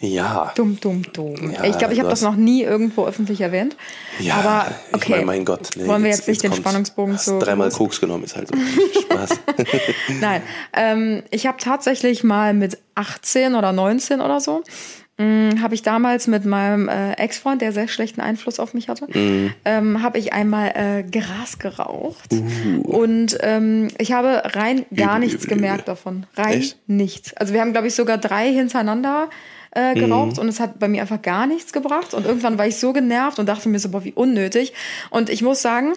Ja. 0.00 0.52
Dumm, 0.54 0.78
dumm, 0.80 1.02
dumm. 1.12 1.52
Ja, 1.52 1.64
ich 1.64 1.76
glaube, 1.76 1.92
ich 1.92 2.00
habe 2.00 2.08
das 2.08 2.22
noch 2.22 2.36
nie 2.36 2.62
irgendwo 2.62 3.06
öffentlich 3.06 3.40
erwähnt. 3.40 3.76
Ja, 4.18 4.36
aber 4.36 4.74
okay. 4.92 5.12
Ich 5.12 5.16
mein, 5.18 5.26
mein 5.26 5.44
Gott. 5.44 5.70
Nee, 5.76 5.86
Wollen 5.86 6.02
wir 6.02 6.10
jetzt, 6.10 6.20
jetzt 6.20 6.28
nicht 6.28 6.42
jetzt 6.42 6.54
den 6.54 6.62
Spannungsbogen 6.62 7.18
zu. 7.18 7.38
Dreimal 7.38 7.70
Koks 7.70 8.00
genommen 8.00 8.24
ist 8.24 8.34
halt 8.34 8.48
so. 8.48 8.54
Spaß. 9.02 9.30
Nein. 10.20 10.42
Ähm, 10.72 11.22
ich 11.30 11.46
habe 11.46 11.58
tatsächlich 11.58 12.24
mal 12.24 12.54
mit 12.54 12.78
18 12.94 13.54
oder 13.54 13.72
19 13.72 14.20
oder 14.22 14.40
so 14.40 14.62
hm, 15.20 15.60
habe 15.60 15.74
ich 15.74 15.82
damals 15.82 16.28
mit 16.28 16.46
meinem 16.46 16.88
äh, 16.88 17.12
Ex-Freund, 17.12 17.60
der 17.60 17.72
sehr 17.72 17.88
schlechten 17.88 18.22
Einfluss 18.22 18.58
auf 18.58 18.72
mich 18.72 18.88
hatte, 18.88 19.04
mm. 19.06 19.52
ähm, 19.66 20.02
habe 20.02 20.16
ich 20.16 20.32
einmal 20.32 20.72
äh, 20.74 21.02
Gras 21.02 21.58
geraucht. 21.58 22.32
Uh. 22.32 22.80
Und 22.88 23.36
ähm, 23.42 23.88
ich 23.98 24.12
habe 24.12 24.40
rein 24.54 24.86
gar 24.94 25.18
übel, 25.18 25.28
nichts 25.28 25.44
übel, 25.44 25.56
gemerkt 25.58 25.82
übel. 25.82 25.84
davon. 25.84 26.26
Rein 26.36 26.60
Echt? 26.60 26.78
nichts. 26.86 27.36
Also 27.36 27.52
wir 27.52 27.60
haben, 27.60 27.72
glaube 27.72 27.88
ich, 27.88 27.94
sogar 27.94 28.16
drei 28.16 28.50
hintereinander 28.50 29.28
äh, 29.72 29.94
geraucht 29.94 30.36
mhm. 30.36 30.42
und 30.42 30.48
es 30.48 30.60
hat 30.60 30.78
bei 30.78 30.88
mir 30.88 31.02
einfach 31.02 31.22
gar 31.22 31.46
nichts 31.46 31.72
gebracht. 31.72 32.14
Und 32.14 32.26
irgendwann 32.26 32.58
war 32.58 32.66
ich 32.66 32.78
so 32.78 32.92
genervt 32.92 33.38
und 33.38 33.48
dachte 33.48 33.68
mir 33.68 33.78
so, 33.78 33.90
boah, 33.90 34.04
wie 34.04 34.12
unnötig. 34.12 34.72
Und 35.10 35.30
ich 35.30 35.42
muss 35.42 35.62
sagen, 35.62 35.92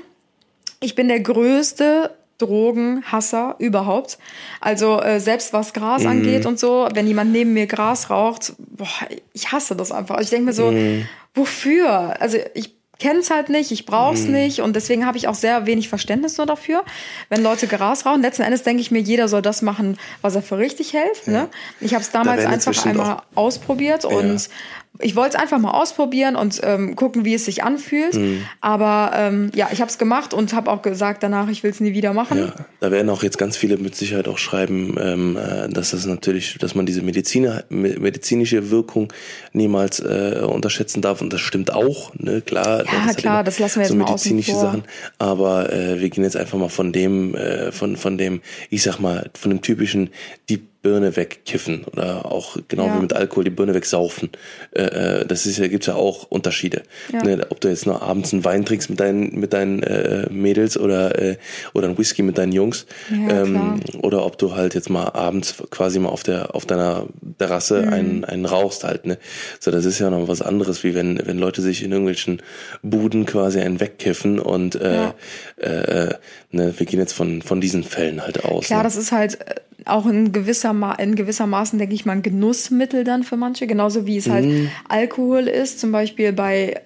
ich 0.80 0.96
bin 0.96 1.08
der 1.08 1.20
größte 1.20 2.12
Drogenhasser 2.38 3.56
überhaupt. 3.60 4.18
Also 4.60 5.01
äh, 5.01 5.20
selbst 5.20 5.53
was 5.53 5.74
Gras 5.74 6.03
mm. 6.03 6.08
angeht 6.08 6.46
und 6.46 6.60
so, 6.60 6.88
wenn 6.94 7.08
jemand 7.08 7.32
neben 7.32 7.53
mir 7.53 7.68
Gras 7.68 8.10
raucht, 8.10 8.53
boah, 8.58 8.88
ich 9.34 9.51
hasse 9.51 9.75
das 9.75 9.92
einfach. 9.92 10.20
Ich 10.20 10.30
denke 10.30 10.46
mir 10.46 10.53
so, 10.53 10.72
mm. 10.72 11.08
wofür? 11.34 12.20
Also 12.20 12.38
ich 12.53 12.75
kenne 13.00 13.19
es 13.19 13.31
halt 13.31 13.50
nicht, 13.50 13.71
ich 13.71 13.85
brauche 13.85 14.13
es 14.13 14.27
mm. 14.27 14.31
nicht 14.31 14.62
und 14.62 14.75
deswegen 14.75 15.05
habe 15.05 15.17
ich 15.17 15.27
auch 15.27 15.35
sehr 15.35 15.65
wenig 15.65 15.89
Verständnis 15.89 16.38
nur 16.38 16.45
dafür, 16.45 16.83
wenn 17.29 17.41
Leute 17.41 17.67
Gras 17.67 18.05
rauchen. 18.05 18.21
Letzten 18.21 18.43
Endes 18.43 18.63
denke 18.63 18.81
ich 18.81 18.91
mir, 18.91 19.00
jeder 19.00 19.27
soll 19.27 19.41
das 19.41 19.62
machen, 19.62 19.97
was 20.21 20.35
er 20.35 20.41
für 20.41 20.57
richtig 20.57 20.93
hält. 20.93 21.25
Ja. 21.25 21.33
Ne? 21.33 21.50
Ich 21.79 21.93
habe 21.93 22.03
es 22.03 22.12
damals 22.12 22.43
da 22.43 22.50
einfach 22.50 22.85
einmal 22.85 23.21
ausprobiert 23.35 24.05
und 24.05 24.50
ich 25.00 25.15
wollte 25.15 25.38
es 25.38 25.41
einfach 25.41 25.57
mal 25.57 25.71
ausprobieren 25.71 26.35
und 26.35 26.62
ähm, 26.63 26.95
gucken, 26.95 27.25
wie 27.25 27.33
es 27.33 27.45
sich 27.45 27.63
anfühlt. 27.63 28.13
Mhm. 28.13 28.45
Aber 28.62 29.12
ähm, 29.15 29.51
ja, 29.55 29.69
ich 29.71 29.81
habe 29.81 29.89
es 29.89 29.97
gemacht 29.97 30.35
und 30.35 30.53
habe 30.53 30.69
auch 30.69 30.83
gesagt 30.83 31.23
danach, 31.23 31.50
ich 31.50 31.63
will 31.63 31.71
es 31.71 31.79
nie 31.79 31.93
wieder 31.93 32.13
machen. 32.13 32.38
Ja, 32.38 32.53
da 32.79 32.91
werden 32.91 33.09
auch 33.09 33.23
jetzt 33.23 33.39
ganz 33.39 33.57
viele 33.57 33.77
mit 33.77 33.95
Sicherheit 33.95 34.27
auch 34.27 34.38
schreiben, 34.38 34.95
ähm, 34.99 35.38
äh, 35.38 35.67
dass 35.67 35.91
das 35.91 36.06
natürlich, 36.06 36.58
dass 36.60 36.75
man 36.75 36.86
diese 36.86 37.01
Mediziner, 37.01 37.63
medizinische 37.69 38.69
Wirkung 38.69 39.12
niemals 39.51 39.99
äh, 39.99 40.41
unterschätzen 40.45 41.01
darf. 41.01 41.21
Und 41.21 41.34
das 41.34 41.41
stimmt 41.41 41.73
auch, 41.73 42.13
ne? 42.15 42.41
Klar. 42.41 42.84
Ja, 42.86 43.13
klar, 43.13 43.43
das 43.43 43.58
lassen 43.58 43.77
wir 43.77 43.84
jetzt 43.84 43.91
so 43.91 43.97
mal 43.97 44.06
medizinische 44.06 44.53
Sachen. 44.53 44.84
Aber 45.17 45.73
äh, 45.73 45.99
wir 45.99 46.10
gehen 46.12 46.23
jetzt 46.23 46.38
einfach 46.38 46.60
mal 46.60 46.69
von 46.69 46.93
dem, 46.93 47.34
äh, 47.34 47.71
von 47.71 47.97
von 47.97 48.19
dem, 48.19 48.41
ich 48.69 48.84
sag 48.84 48.99
mal, 48.99 49.32
von 49.34 49.49
dem 49.49 49.62
typischen 49.62 50.12
die 50.49 50.67
Birne 50.84 51.15
wegkiffen 51.15 51.86
oder 51.86 52.26
auch 52.26 52.58
genau 52.67 52.88
ja. 52.88 52.98
wie 52.98 53.02
mit 53.02 53.13
Alkohol 53.13 53.46
die 53.46 53.50
Birne 53.50 53.74
wegsaufen. 53.74 54.30
Äh, 54.72 54.82
äh, 55.22 55.26
das 55.26 55.46
ist 55.46 55.58
ja 55.58 55.67
gibt's 55.67 55.88
ja 55.88 55.96
auch 55.96 56.30
Unterschiede. 56.30 56.84
Ja. 57.12 57.24
Ne, 57.24 57.48
ob 57.50 57.62
du 57.62 57.69
jetzt 57.69 57.88
noch 57.88 58.02
abends 58.02 58.34
einen 58.34 58.43
Wein 58.43 58.65
trinkst 58.65 58.89
mit 58.89 59.00
deinen 59.00 59.39
mit 59.39 59.54
deinen 59.54 59.82
äh, 59.82 60.28
Mädels 60.30 60.78
oder 60.78 61.17
äh, 61.19 61.38
oder 61.74 61.88
ein 61.88 61.98
Whisky 61.98 62.22
mit 62.22 62.38
deinen 62.38 62.52
Jungs 62.52 62.86
ja, 63.10 63.43
ähm, 63.43 63.80
oder 64.02 64.26
ob 64.26 64.38
du 64.38 64.56
halt 64.56 64.76
jetzt 64.76 64.89
mal 64.89 65.08
abends 65.08 65.56
quasi 65.72 66.00
mal 66.00 66.10
auf 66.10 66.24
der 66.24 66.54
auf 66.54 66.65
deiner 66.65 67.08
Terrasse 67.38 67.84
mhm. 67.84 67.93
einen 67.93 68.26
einen 68.26 68.46
rauchst 68.46 68.84
halt. 68.84 69.06
Ne, 69.06 69.17
so 69.62 69.72
das 69.72 69.86
ist 69.86 70.00
ja 70.00 70.10
noch 70.10 70.28
was 70.28 70.41
anderes, 70.41 70.84
wie 70.84 70.93
wenn 70.96 71.17
wenn 71.26 71.39
Leute 71.39 71.62
sich 71.62 71.82
in 71.82 71.93
irgendwelchen 71.93 72.41
Buden 72.82 73.26
quasi 73.26 73.62
einen 73.62 73.80
wegkiffen 73.80 74.38
und 74.38 74.76
äh, 74.76 75.12
äh, 75.62 75.67
äh, 75.67 76.13
ne, 76.52 76.74
wir 76.78 76.86
gehen 76.86 77.00
jetzt 77.00 77.13
von 77.13 77.41
von 77.41 77.62
diesen 77.62 77.86
Fällen 77.86 78.22
halt 78.22 78.43
aus. 78.43 78.65
Klar, 78.65 78.80
ne? 78.80 78.84
das 78.84 78.98
ist 78.98 79.13
halt 79.13 79.39
äh, 79.39 79.56
auch 79.86 80.06
in 80.06 80.32
gewisser, 80.32 80.74
Ma 80.74 80.93
in 80.93 81.15
gewisser 81.15 81.48
Maßen, 81.48 81.80
denke 81.80 81.96
ich 81.96 82.06
mal, 82.06 82.13
ein 82.13 82.22
Genussmittel 82.22 83.04
dann 83.04 83.24
für 83.24 83.38
manche, 83.38 83.67
genauso 83.67 84.06
wie 84.06 84.17
es 84.17 84.30
halt 84.30 84.46
mhm. 84.46 84.69
Alkohol 84.88 85.48
ist, 85.48 85.80
zum 85.80 85.91
Beispiel 85.91 86.34
bei 86.34 86.82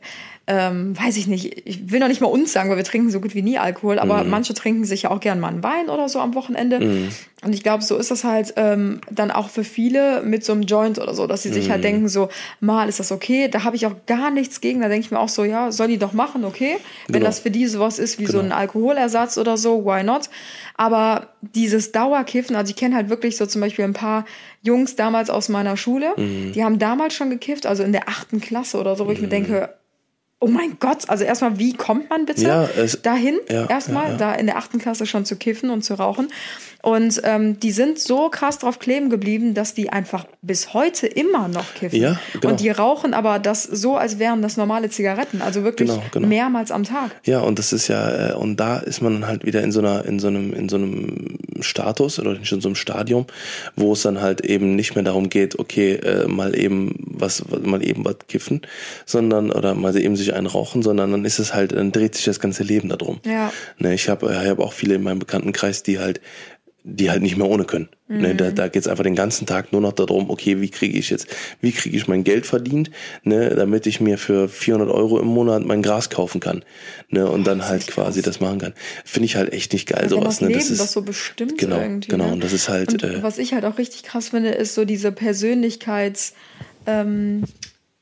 ähm, 0.50 0.98
weiß 0.98 1.18
ich 1.18 1.28
nicht, 1.28 1.68
ich 1.68 1.92
will 1.92 2.00
noch 2.00 2.08
nicht 2.08 2.22
mal 2.22 2.28
uns 2.28 2.54
sagen, 2.54 2.70
weil 2.70 2.78
wir 2.78 2.86
trinken 2.86 3.10
so 3.10 3.20
gut 3.20 3.36
wie 3.36 3.42
nie 3.42 3.58
Alkohol, 3.58 4.00
aber 4.00 4.24
mm. 4.24 4.30
manche 4.30 4.54
trinken 4.54 4.86
sich 4.86 5.02
ja 5.02 5.12
auch 5.12 5.20
gern 5.20 5.42
mal 5.42 5.50
einen 5.50 5.62
Wein 5.62 5.90
oder 5.90 6.08
so 6.08 6.22
am 6.22 6.36
Wochenende. 6.36 6.80
Mm. 6.80 7.10
Und 7.44 7.54
ich 7.54 7.64
glaube, 7.64 7.84
so 7.84 7.98
ist 7.98 8.12
das 8.12 8.24
halt 8.24 8.54
ähm, 8.56 9.02
dann 9.12 9.30
auch 9.30 9.50
für 9.50 9.66
viele 9.66 10.24
mit 10.24 10.46
so 10.46 10.54
einem 10.54 10.62
Joint 10.62 11.00
oder 11.00 11.14
so, 11.14 11.28
dass 11.28 11.44
sie 11.44 11.52
sich 11.52 11.68
mm. 11.68 11.72
halt 11.72 11.80
mhm. 11.82 11.84
denken, 11.84 12.08
so, 12.08 12.30
mal 12.62 12.88
ist 12.88 13.02
das 13.02 13.12
okay, 13.12 13.50
da 13.50 13.66
habe 13.66 13.76
ich 13.76 13.86
auch 13.88 13.96
gar 14.06 14.32
nichts 14.32 14.62
gegen, 14.62 14.80
da 14.80 14.88
denke 14.88 15.06
ich 15.06 15.12
mir 15.12 15.20
auch 15.20 15.28
so, 15.28 15.44
ja, 15.44 15.70
soll 15.74 15.90
die 15.90 15.98
doch 15.98 16.14
machen, 16.14 16.46
okay. 16.46 16.78
Wenn 17.08 17.16
genau. 17.16 17.26
das 17.26 17.40
für 17.40 17.52
die 17.52 17.68
sowas 17.68 18.00
ist 18.00 18.18
wie 18.18 18.24
genau. 18.24 18.40
so 18.40 18.46
ein 18.46 18.54
Alkoholersatz 18.54 19.38
oder 19.38 19.58
so, 19.58 19.84
why 19.84 20.04
not? 20.04 20.30
Aber 20.76 21.28
dieses 21.42 21.92
Dauerkiffen, 21.92 22.56
also 22.56 22.70
ich 22.70 22.78
kenne 22.78 22.96
halt 22.96 23.10
wirklich 23.10 23.36
so 23.36 23.46
zum 23.46 23.60
Beispiel 23.60 23.84
ein 23.84 23.94
paar 23.94 24.26
Jungs 24.62 24.96
damals 24.96 25.30
aus 25.30 25.50
meiner 25.50 25.76
Schule, 25.76 26.14
mhm. 26.16 26.54
die 26.54 26.64
haben 26.64 26.80
damals 26.80 27.16
schon 27.16 27.30
gekifft, 27.30 27.66
also 27.66 27.84
in 27.84 27.92
der 27.92 28.08
achten 28.08 28.40
Klasse 28.40 28.80
oder 28.80 28.96
so, 28.96 29.08
wo 29.08 29.12
ich 29.12 29.22
mir 29.22 29.28
denke, 29.28 29.77
Oh 30.40 30.48
mein 30.48 30.78
Gott, 30.80 31.10
also 31.10 31.24
erstmal, 31.24 31.58
wie 31.58 31.74
kommt 31.74 32.12
man 32.12 32.28
bitte 32.28 32.44
ja, 32.44 32.70
es, 32.78 33.02
dahin? 33.02 33.40
Ja, 33.50 33.66
erstmal, 33.66 34.12
ja, 34.12 34.18
da 34.18 34.34
in 34.36 34.46
der 34.46 34.58
achten 34.58 34.78
Klasse 34.78 35.08
schon 35.08 35.26
zu 35.26 35.36
kiffen 35.36 35.72
und 35.72 35.84
zu 35.84 35.96
rauchen. 35.96 36.28
Und 36.84 37.22
ähm, 37.24 37.60
die 37.60 37.72
sind 37.72 37.98
so 37.98 38.30
krass 38.30 38.60
drauf 38.60 38.78
kleben 38.78 39.10
geblieben, 39.10 39.56
dass 39.56 39.74
die 39.74 39.90
einfach 39.90 40.28
bis 40.44 40.76
heute 40.76 41.08
immer 41.08 41.48
noch 41.48 41.74
kiffen. 41.74 42.00
Ja, 42.00 42.20
genau. 42.34 42.50
Und 42.50 42.60
die 42.60 42.70
rauchen 42.70 43.16
aber 43.16 43.40
das 43.40 43.64
so, 43.64 43.98
als 43.98 44.20
wären 44.20 44.44
das 44.44 44.58
normale 44.58 44.92
Zigaretten, 44.92 45.42
also 45.42 45.64
wirklich 45.64 45.90
genau, 45.90 46.04
genau. 46.12 46.28
mehrmals 46.28 46.72
am 46.72 46.84
Tag. 46.84 47.12
Ja, 47.26 47.40
und 47.40 47.58
das 47.58 47.74
ist 47.74 47.88
ja, 47.88 48.30
äh, 48.30 48.34
und 48.36 48.58
da 48.58 48.78
ist 48.78 49.02
man 49.02 49.26
halt 49.26 49.44
wieder 49.44 49.64
in 49.64 49.72
so 49.72 49.80
einer, 49.80 50.06
in 50.06 50.20
so 50.20 50.28
einem, 50.28 50.54
in 50.54 50.70
so 50.70 50.76
einem 50.76 51.40
Status 51.64 52.20
oder 52.20 52.38
in 52.38 52.62
so 52.62 52.68
einem 52.68 52.76
Stadium, 52.76 53.26
wo 53.76 53.94
es 53.94 54.02
dann 54.02 54.22
halt 54.22 54.42
eben 54.42 54.76
nicht 54.76 54.96
mehr 54.96 55.04
darum 55.04 55.30
geht, 55.30 55.60
okay, 55.60 55.96
äh, 55.96 56.28
mal 56.28 56.58
eben 56.58 56.96
was, 57.00 57.44
mal 57.50 57.84
eben 57.86 58.06
was 58.06 58.18
kiffen, 58.28 58.62
sondern 59.06 59.52
oder 59.52 59.76
mal 59.76 59.98
eben 59.98 60.16
sich 60.16 60.34
einen 60.34 60.48
rauchen, 60.48 60.84
sondern 60.84 61.12
dann 61.12 61.26
ist 61.26 61.40
es 61.40 61.54
halt, 61.54 61.72
dann 61.72 61.92
dreht 61.92 62.16
sich 62.16 62.26
das 62.26 62.40
ganze 62.40 62.64
Leben 62.64 62.90
darum. 62.90 63.20
Ja. 63.26 63.52
Ne, 63.78 63.94
ich 63.94 64.10
habe 64.10 64.28
ich 64.28 64.50
hab 64.50 64.60
auch 64.60 64.74
viele 64.74 64.96
in 64.96 65.04
meinem 65.04 65.20
Bekanntenkreis, 65.20 65.84
die 65.84 66.00
halt 66.00 66.22
die 66.90 67.12
halt 67.12 67.22
nicht 67.22 67.36
mehr 67.36 67.48
ohne 67.48 67.66
können. 67.66 67.90
Mhm. 68.08 68.22
Ne, 68.22 68.36
da 68.36 68.52
da 68.52 68.70
geht 68.70 68.82
es 68.82 68.88
einfach 68.88 69.04
den 69.04 69.16
ganzen 69.16 69.46
Tag 69.46 69.74
nur 69.74 69.82
noch 69.82 69.92
darum, 69.92 70.30
okay, 70.30 70.62
wie 70.62 70.70
kriege 70.70 70.98
ich 70.98 71.10
jetzt, 71.10 71.28
wie 71.60 71.74
kriege 71.74 71.98
ich 71.98 72.08
mein 72.08 72.24
Geld 72.24 72.46
verdient, 72.46 72.90
ne, 73.24 73.50
damit 73.50 73.86
ich 73.86 74.00
mir 74.00 74.18
für 74.18 74.48
400 74.48 74.90
Euro 74.90 75.20
im 75.20 75.28
Monat 75.28 75.66
mein 75.66 75.82
Gras 75.82 76.10
kaufen 76.10 76.40
kann, 76.40 76.64
ne, 77.10 77.30
und 77.30 77.46
dann 77.46 77.68
halt 77.68 77.88
quasi 77.88 78.22
krass. 78.22 78.36
das 78.36 78.40
machen 78.40 78.60
kann. 78.60 78.74
Finde 79.04 79.26
ich 79.26 79.36
halt 79.36 79.52
echt 79.52 79.74
nicht 79.74 79.88
geil 79.88 80.04
ja, 80.04 80.10
sowas. 80.10 80.36
Das 80.36 80.42
ne, 80.42 80.48
Leben, 80.48 80.60
das 80.60 80.70
ist 80.70 80.80
das 80.80 80.94
so 80.94 81.02
bestimmt 81.02 81.58
genau, 81.58 81.78
irgendwie. 81.78 82.08
Genau, 82.08 82.28
ne? 82.28 82.34
und 82.34 82.44
das 82.44 82.54
ist 82.54 82.70
halt. 82.70 82.94
Und 82.94 83.04
äh, 83.04 83.22
was 83.22 83.38
ich 83.38 83.54
halt 83.54 83.66
auch 83.66 83.78
richtig 83.78 84.04
krass 84.04 84.30
finde, 84.30 84.52
ist 84.52 84.74
so 84.74 84.86
diese 84.86 85.12
Persönlichkeits 85.12 86.34
ähm, 86.86 87.44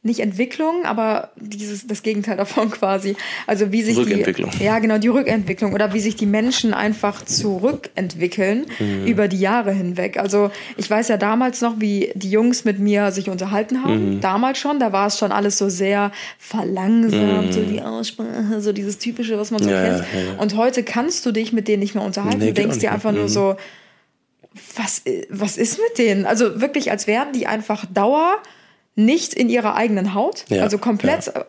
nicht 0.06 0.20
Entwicklung, 0.22 0.86
aber 0.86 1.32
dieses 1.36 1.88
das 1.88 2.04
Gegenteil 2.04 2.38
davon 2.38 2.70
quasi. 2.80 3.16
Also 3.48 3.72
wie 3.72 3.82
sich 3.82 3.98
Rückentwicklung. 3.98 4.52
die 4.58 4.64
ja 4.64 4.80
genau 4.80 4.98
die 5.00 5.08
Rückentwicklung 5.10 5.74
oder 5.74 5.94
wie 5.94 6.00
sich 6.00 6.16
die 6.16 6.26
Menschen 6.28 6.74
einfach 6.74 7.26
zurückentwickeln 7.26 8.66
Mhm. 8.80 9.06
über 9.08 9.28
die 9.28 9.40
Jahre 9.40 9.72
hinweg. 9.74 10.18
Also 10.18 10.52
ich 10.78 10.90
weiß 10.90 11.08
ja 11.08 11.18
damals 11.18 11.62
noch, 11.62 11.80
wie 11.80 12.12
die 12.16 12.30
Jungs 12.30 12.66
mit 12.66 12.80
mir 12.80 13.12
sich 13.12 13.30
unterhalten 13.30 13.84
haben. 13.84 14.16
Mhm. 14.16 14.22
Damals 14.22 14.60
schon, 14.60 14.80
da 14.80 14.92
war 14.92 15.08
es 15.08 15.18
schon 15.18 15.32
alles 15.32 15.58
so 15.58 15.70
sehr 15.70 16.12
verlangsamt, 16.38 17.54
so 17.54 17.62
die 17.62 17.82
Aussprache, 17.82 18.62
so 18.62 18.72
dieses 18.74 18.98
typische, 18.98 19.38
was 19.38 19.52
man 19.52 19.62
so 19.64 19.70
Mhm. 19.70 19.76
Ja, 19.76 19.84
kennt. 19.84 20.06
ja, 20.14 20.34
ja. 20.34 20.40
Und 20.40 20.56
heute 20.56 20.84
kannst 20.84 21.26
du 21.26 21.32
dich 21.32 21.52
mit 21.54 21.68
denen 21.68 21.80
nicht 21.82 21.96
mehr 21.96 22.04
unterhalten. 22.04 22.40
Nee, 22.40 22.48
du 22.48 22.54
denkst 22.54 22.80
dir 22.80 22.92
einfach 22.92 23.12
nur 23.12 23.24
Mhm. 23.24 23.28
so, 23.30 23.56
was, 24.76 25.02
was 25.30 25.58
ist 25.58 25.80
mit 25.80 25.98
denen? 25.98 26.26
Also 26.26 26.62
wirklich, 26.62 26.92
als 26.92 27.08
wären 27.08 27.34
die 27.34 27.48
einfach 27.48 27.86
Dauer 27.94 28.36
nicht 28.96 29.34
in 29.34 29.50
ihrer 29.50 29.76
eigenen 29.76 30.14
Haut. 30.14 30.46
Ja, 30.48 30.64
also 30.64 30.78
komplett, 30.78 31.28
äh, 31.28 31.44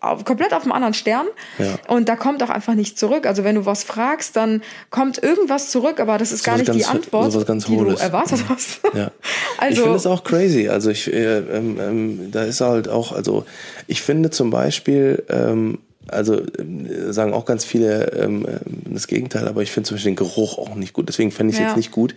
auf, 0.00 0.24
komplett 0.24 0.54
auf 0.54 0.62
einem 0.62 0.72
anderen 0.72 0.94
Stern. 0.94 1.26
Ja. 1.58 1.74
Und 1.88 2.08
da 2.08 2.14
kommt 2.16 2.42
auch 2.44 2.50
einfach 2.50 2.74
nichts 2.74 2.98
zurück. 3.00 3.26
Also 3.26 3.42
wenn 3.42 3.56
du 3.56 3.66
was 3.66 3.82
fragst, 3.82 4.36
dann 4.36 4.62
kommt 4.90 5.20
irgendwas 5.22 5.70
zurück, 5.70 5.98
aber 5.98 6.16
das 6.18 6.30
ist 6.30 6.44
gar 6.44 6.54
was 6.54 6.60
nicht 6.60 6.74
die 6.74 6.80
ganz- 6.82 6.90
Antwort, 6.94 7.32
sowas 7.32 7.46
ganz 7.46 7.64
die 7.66 7.76
du 7.76 7.86
erwartet 7.90 8.44
hast. 8.48 8.80
Ja. 8.94 9.10
Also- 9.58 9.74
ich 9.74 9.80
finde 9.80 9.96
es 9.96 10.06
auch 10.06 10.24
crazy. 10.24 10.68
Also 10.68 10.90
ich, 10.90 11.12
äh, 11.12 11.38
ähm, 11.38 11.78
ähm, 11.80 12.30
da 12.32 12.44
ist 12.44 12.60
halt 12.60 12.88
auch, 12.88 13.12
also 13.12 13.44
ich 13.86 14.02
finde 14.02 14.30
zum 14.30 14.50
Beispiel, 14.50 15.22
ähm, 15.28 15.78
also 16.08 16.40
äh, 16.40 17.12
sagen 17.12 17.32
auch 17.32 17.44
ganz 17.44 17.64
viele 17.64 18.12
ähm, 18.12 18.46
ähm, 18.46 18.92
das 18.92 19.06
Gegenteil, 19.06 19.48
aber 19.48 19.62
ich 19.62 19.70
finde 19.70 19.88
zum 19.88 19.96
Beispiel 19.96 20.12
den 20.12 20.16
Geruch 20.16 20.58
auch 20.58 20.74
nicht 20.74 20.92
gut. 20.92 21.08
Deswegen 21.08 21.30
fände 21.30 21.52
ich 21.52 21.56
es 21.56 21.60
Ja. 21.60 21.66
jetzt 21.68 21.76
nicht 21.76 21.90
gut. 21.92 22.14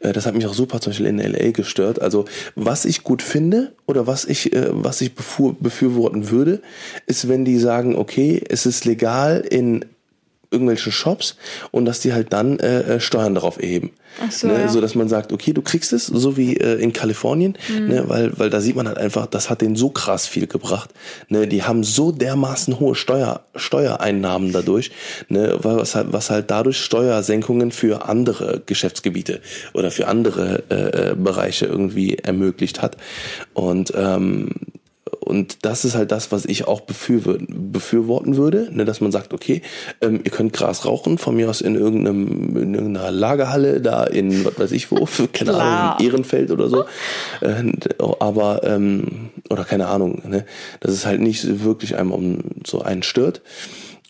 Äh, 0.00 0.12
das 0.12 0.26
hat 0.26 0.34
mich 0.34 0.46
auch 0.46 0.54
super 0.54 0.80
zum 0.80 0.90
Beispiel 0.90 1.06
in 1.06 1.18
LA 1.18 1.50
gestört. 1.50 2.00
Also 2.00 2.24
was 2.54 2.84
ich 2.84 3.02
gut 3.04 3.22
finde 3.22 3.72
oder 3.86 4.06
was 4.06 4.24
ich, 4.24 4.52
äh, 4.52 4.68
was 4.70 5.00
ich 5.00 5.14
befür, 5.14 5.54
befürworten 5.58 6.30
würde, 6.30 6.60
ist, 7.06 7.28
wenn 7.28 7.44
die 7.44 7.58
sagen, 7.58 7.96
okay, 7.96 8.42
es 8.48 8.66
ist 8.66 8.84
legal 8.84 9.40
in 9.48 9.84
irgendwelchen 10.50 10.92
Shops 10.92 11.36
und 11.70 11.84
dass 11.84 12.00
die 12.00 12.12
halt 12.12 12.32
dann 12.32 12.58
äh, 12.58 12.96
äh, 12.96 13.00
Steuern 13.00 13.34
darauf 13.34 13.60
erheben. 13.60 13.90
Ach 14.24 14.32
so, 14.32 14.46
ne, 14.46 14.60
ja. 14.60 14.68
so 14.68 14.80
dass 14.80 14.94
man 14.94 15.08
sagt, 15.08 15.32
okay, 15.32 15.52
du 15.52 15.60
kriegst 15.60 15.92
es, 15.92 16.06
so 16.06 16.36
wie 16.38 16.56
äh, 16.56 16.80
in 16.80 16.92
Kalifornien, 16.92 17.58
Mhm. 17.68 17.88
ne, 17.88 18.04
weil, 18.08 18.38
weil 18.38 18.48
da 18.48 18.60
sieht 18.60 18.74
man 18.76 18.88
halt 18.88 18.96
einfach, 18.96 19.26
das 19.26 19.50
hat 19.50 19.60
denen 19.60 19.76
so 19.76 19.90
krass 19.90 20.26
viel 20.26 20.46
gebracht. 20.46 20.90
Ne, 21.28 21.46
die 21.46 21.62
haben 21.64 21.84
so 21.84 22.12
dermaßen 22.12 22.80
hohe 22.80 22.94
Steuer, 22.94 23.42
Steuereinnahmen 23.54 24.52
dadurch, 24.52 24.90
ne, 25.28 25.58
weil 25.62 25.76
was 25.76 25.94
halt, 25.94 26.12
was 26.12 26.30
halt 26.30 26.50
dadurch 26.50 26.78
Steuersenkungen 26.80 27.72
für 27.72 28.08
andere 28.08 28.62
Geschäftsgebiete 28.64 29.40
oder 29.74 29.90
für 29.90 30.08
andere 30.08 30.62
äh, 30.70 31.10
äh, 31.10 31.14
Bereiche 31.14 31.66
irgendwie 31.66 32.16
ermöglicht 32.16 32.80
hat. 32.80 32.96
Und 33.52 33.92
ähm, 33.96 34.50
und 35.26 35.64
das 35.64 35.84
ist 35.84 35.96
halt 35.96 36.12
das, 36.12 36.30
was 36.30 36.44
ich 36.44 36.68
auch 36.68 36.82
befürworten, 36.82 37.72
befürworten 37.72 38.36
würde, 38.36 38.68
ne, 38.70 38.84
dass 38.84 39.00
man 39.00 39.10
sagt, 39.10 39.34
okay, 39.34 39.60
ähm, 40.00 40.20
ihr 40.22 40.30
könnt 40.30 40.52
Gras 40.52 40.84
rauchen, 40.84 41.18
von 41.18 41.34
mir 41.34 41.50
aus 41.50 41.60
in 41.60 41.74
irgendeinem 41.74 42.56
in 42.56 42.74
irgendeiner 42.74 43.10
Lagerhalle, 43.10 43.80
da 43.80 44.04
in 44.04 44.44
was 44.44 44.56
weiß 44.58 44.72
ich 44.72 44.90
wo, 44.92 45.08
keine. 45.32 45.54
Ahnung, 45.54 46.06
Ehrenfeld 46.06 46.52
oder 46.52 46.68
so. 46.68 46.84
Äh, 47.40 47.72
aber 48.20 48.62
ähm, 48.62 49.30
oder 49.50 49.64
keine 49.64 49.88
Ahnung, 49.88 50.22
ne, 50.28 50.44
dass 50.78 50.92
es 50.92 51.06
halt 51.06 51.20
nicht 51.20 51.64
wirklich 51.64 51.96
einem 51.96 52.12
um 52.12 52.38
so 52.64 52.82
einen 52.82 53.02
stört. 53.02 53.42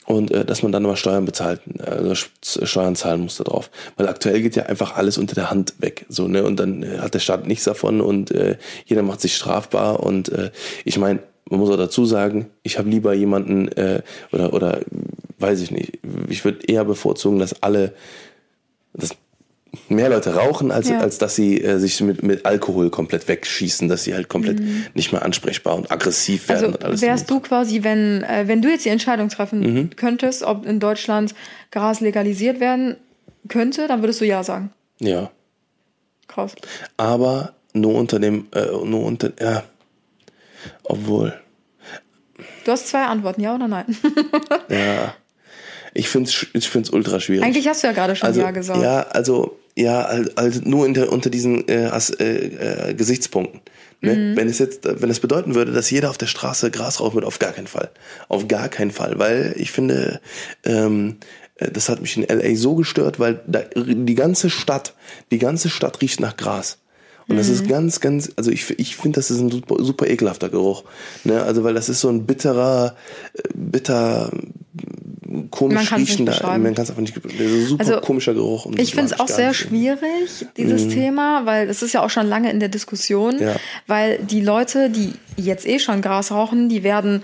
Und 0.07 0.31
äh, 0.31 0.45
dass 0.45 0.63
man 0.63 0.73
dann 0.73 0.85
aber 0.85 0.97
Steuern 0.97 1.25
bezahlt, 1.25 1.61
also 1.85 2.15
Steuern 2.15 2.95
zahlen 2.95 3.23
muss 3.23 3.37
da 3.37 3.45
drauf. 3.45 3.71
Weil 3.97 4.09
aktuell 4.09 4.41
geht 4.41 4.57
ja 4.57 4.65
einfach 4.65 4.97
alles 4.97 5.19
unter 5.19 5.35
der 5.35 5.51
Hand 5.51 5.75
weg. 5.79 6.07
So, 6.09 6.29
ne? 6.29 6.45
Und 6.45 6.61
dann 6.61 6.83
äh, 6.83 6.99
hat 6.99 7.15
der 7.15 7.19
Staat 7.19 7.47
nichts 7.47 7.65
davon 7.65 8.01
und 8.01 8.31
äh, 8.31 8.57
jeder 8.87 9.03
macht 9.03 9.21
sich 9.21 9.35
strafbar. 9.35 10.01
Und 10.01 10.29
äh, 10.31 10.51
ich 10.85 10.99
meine, 10.99 11.21
man 11.51 11.61
muss 11.61 11.71
auch 11.71 11.77
dazu 11.77 12.05
sagen, 12.07 12.47
ich 12.63 12.79
habe 12.79 12.89
lieber 12.89 13.15
jemanden 13.15 13.69
äh, 13.69 14.03
oder 14.33 14.53
oder 14.53 14.81
weiß 15.39 15.61
ich 15.61 15.71
nicht, 15.71 15.99
ich 16.29 16.45
würde 16.45 16.67
eher 16.67 16.85
bevorzugen, 16.85 17.39
dass 17.39 17.63
alle 17.63 17.93
dass 18.95 19.17
mehr 19.89 20.09
Leute 20.09 20.35
rauchen, 20.35 20.71
als, 20.71 20.89
Ja. 20.89 21.01
als 21.01 21.19
dass 21.19 21.35
sie 21.37 21.61
äh, 21.63 21.79
sich 21.79 22.01
mit, 22.01 22.23
mit 22.23 22.47
Alkohol 22.47 22.91
komplett 22.91 23.29
wegschießen, 23.29 23.89
dass 23.89 24.05
sie 24.05 24.15
halt 24.15 24.29
komplett 24.29 24.61
nicht 24.95 25.13
mehr 25.13 25.23
ansprechbar 25.23 25.75
und 25.77 25.91
aggressiv 25.91 26.49
werden. 26.49 26.61
Mhm. 26.61 26.65
Also 26.67 26.79
und 26.79 26.85
alles 26.85 27.03
wärst 27.03 27.31
du 27.31 27.41
quasi, 27.41 27.83
wenn, 27.85 28.23
äh, 28.23 28.45
wenn 28.47 28.63
du 28.63 28.69
jetzt 28.71 28.85
die 28.85 28.89
Entscheidung 28.91 29.29
treffen 29.29 29.61
Mhm. 29.61 29.91
könntest, 29.97 30.43
ob 30.43 30.65
in 30.67 30.81
Deutschland 30.81 31.35
Gras 31.71 32.01
legalisiert 32.01 32.59
werden 32.61 32.97
könnte, 33.49 33.87
dann 33.87 34.03
würdest 34.03 34.21
du 34.21 34.25
ja 34.25 34.43
sagen. 34.43 34.71
Ja. 35.01 35.31
Krass. 36.29 36.55
aber 36.97 37.53
nur 37.73 37.95
unter 37.95 38.19
dem, 38.19 38.49
äh, 38.55 38.67
nur 38.85 39.05
unter, 39.05 39.31
ja, 39.41 39.63
obwohl, 40.85 41.33
Du 42.65 42.73
hast 42.73 42.89
zwei 42.89 43.05
Antworten, 43.05 43.41
ja 43.41 43.55
oder 43.55 43.69
nein? 43.69 43.97
ja, 44.69 45.15
ich 45.97 46.09
find's, 46.09 46.47
ich 46.53 46.69
find's 46.69 46.91
ultra 46.91 47.21
schwierig. 47.21 47.45
Eigentlich 47.45 47.69
hast 47.69 47.83
du 47.83 47.87
ja 47.89 47.93
gerade 47.93 48.17
schon 48.17 48.27
also, 48.29 48.41
ja 48.41 48.51
gesagt. 48.51 48.83
ja, 48.83 49.03
also, 49.11 49.59
ja, 49.75 50.03
also, 50.03 50.31
also 50.37 50.61
nur 50.65 50.87
unter, 50.87 51.13
unter 51.13 51.31
diesen 51.31 51.67
äh, 51.69 51.91
äh, 52.19 52.91
äh, 52.91 52.95
Gesichtspunkten. 52.95 53.61
Ne? 54.01 54.15
Mhm. 54.15 54.37
Wenn 54.37 54.49
es 54.49 54.59
jetzt, 54.59 54.81
wenn 54.85 55.11
es 55.11 55.21
bedeuten 55.21 55.55
würde, 55.55 55.73
dass 55.73 55.91
jeder 55.91 56.11
auf 56.11 56.19
der 56.19 56.27
Straße 56.27 56.71
Gras 56.71 57.01
rauchen 57.01 57.15
würde, 57.15 57.27
auf 57.27 57.39
gar 57.39 57.53
keinen 57.53 57.67
Fall. 57.67 57.91
Auf 58.29 58.47
gar 58.49 58.69
keinen 58.69 58.91
Fall, 58.91 59.19
weil 59.19 59.55
ich 59.57 59.73
finde, 59.73 60.21
ähm, 60.65 61.17
äh, 61.57 61.71
das 61.71 61.89
hat 61.89 62.01
mich 62.01 62.17
in 62.17 62.25
LA 62.25 62.57
so 62.57 62.75
gestört, 62.75 63.19
weil 63.19 63.41
da, 63.47 63.63
die 63.75 64.15
ganze 64.15 64.51
Stadt, 64.51 64.95
die 65.31 65.39
ganze 65.39 65.71
Stadt 65.71 66.01
riecht 66.03 66.21
nach 66.21 66.37
Gras. 66.37 66.79
Und 67.29 67.37
das 67.39 67.49
Mhm. 67.49 67.55
ist 67.55 67.69
ganz, 67.69 68.01
ganz, 68.01 68.31
also 68.37 68.53
ich, 68.53 68.79
ich 68.79 68.97
finde, 68.97 69.17
das 69.17 69.31
ist 69.33 69.41
ein 69.41 69.51
super, 69.51 69.83
super 69.83 70.07
ekelhafter 70.07 70.49
Geruch. 70.49 70.85
Ne? 71.25 71.43
Also, 71.43 71.65
weil 71.65 71.75
das 71.75 71.89
ist 71.89 72.01
so 72.01 72.09
ein 72.09 72.25
bitterer, 72.25 72.95
äh, 73.35 73.43
bitter, 73.53 74.31
komisch 75.51 75.93
riechender, 75.93 76.39
man 76.59 76.75
kann 76.75 76.85
es 76.85 76.91
einfach 76.91 77.03
nicht, 77.03 77.15
super 77.15 77.81
Also, 77.81 78.01
komischer 78.01 78.35
Geruch. 78.35 78.67
Ich 78.77 78.95
finde 78.95 79.15
es 79.15 79.21
auch 79.21 79.29
sehr 79.29 79.55
schwierig, 79.55 80.47
dieses 80.57 80.89
Thema, 80.89 81.47
weil 81.47 81.69
es 81.69 81.83
ist 81.83 81.93
ja 81.93 82.03
auch 82.05 82.11
schon 82.11 82.27
lange 82.27 82.51
in 82.51 82.61
der 82.61 82.69
Diskussion, 82.69 83.39
Ja. 83.41 83.57
weil 83.87 84.19
die 84.19 84.41
Leute, 84.41 84.91
die 84.91 85.13
jetzt 85.37 85.67
eh 85.67 85.79
schon 85.79 86.03
Gras 86.03 86.31
rauchen, 86.33 86.69
die 86.69 86.83
werden 86.83 87.23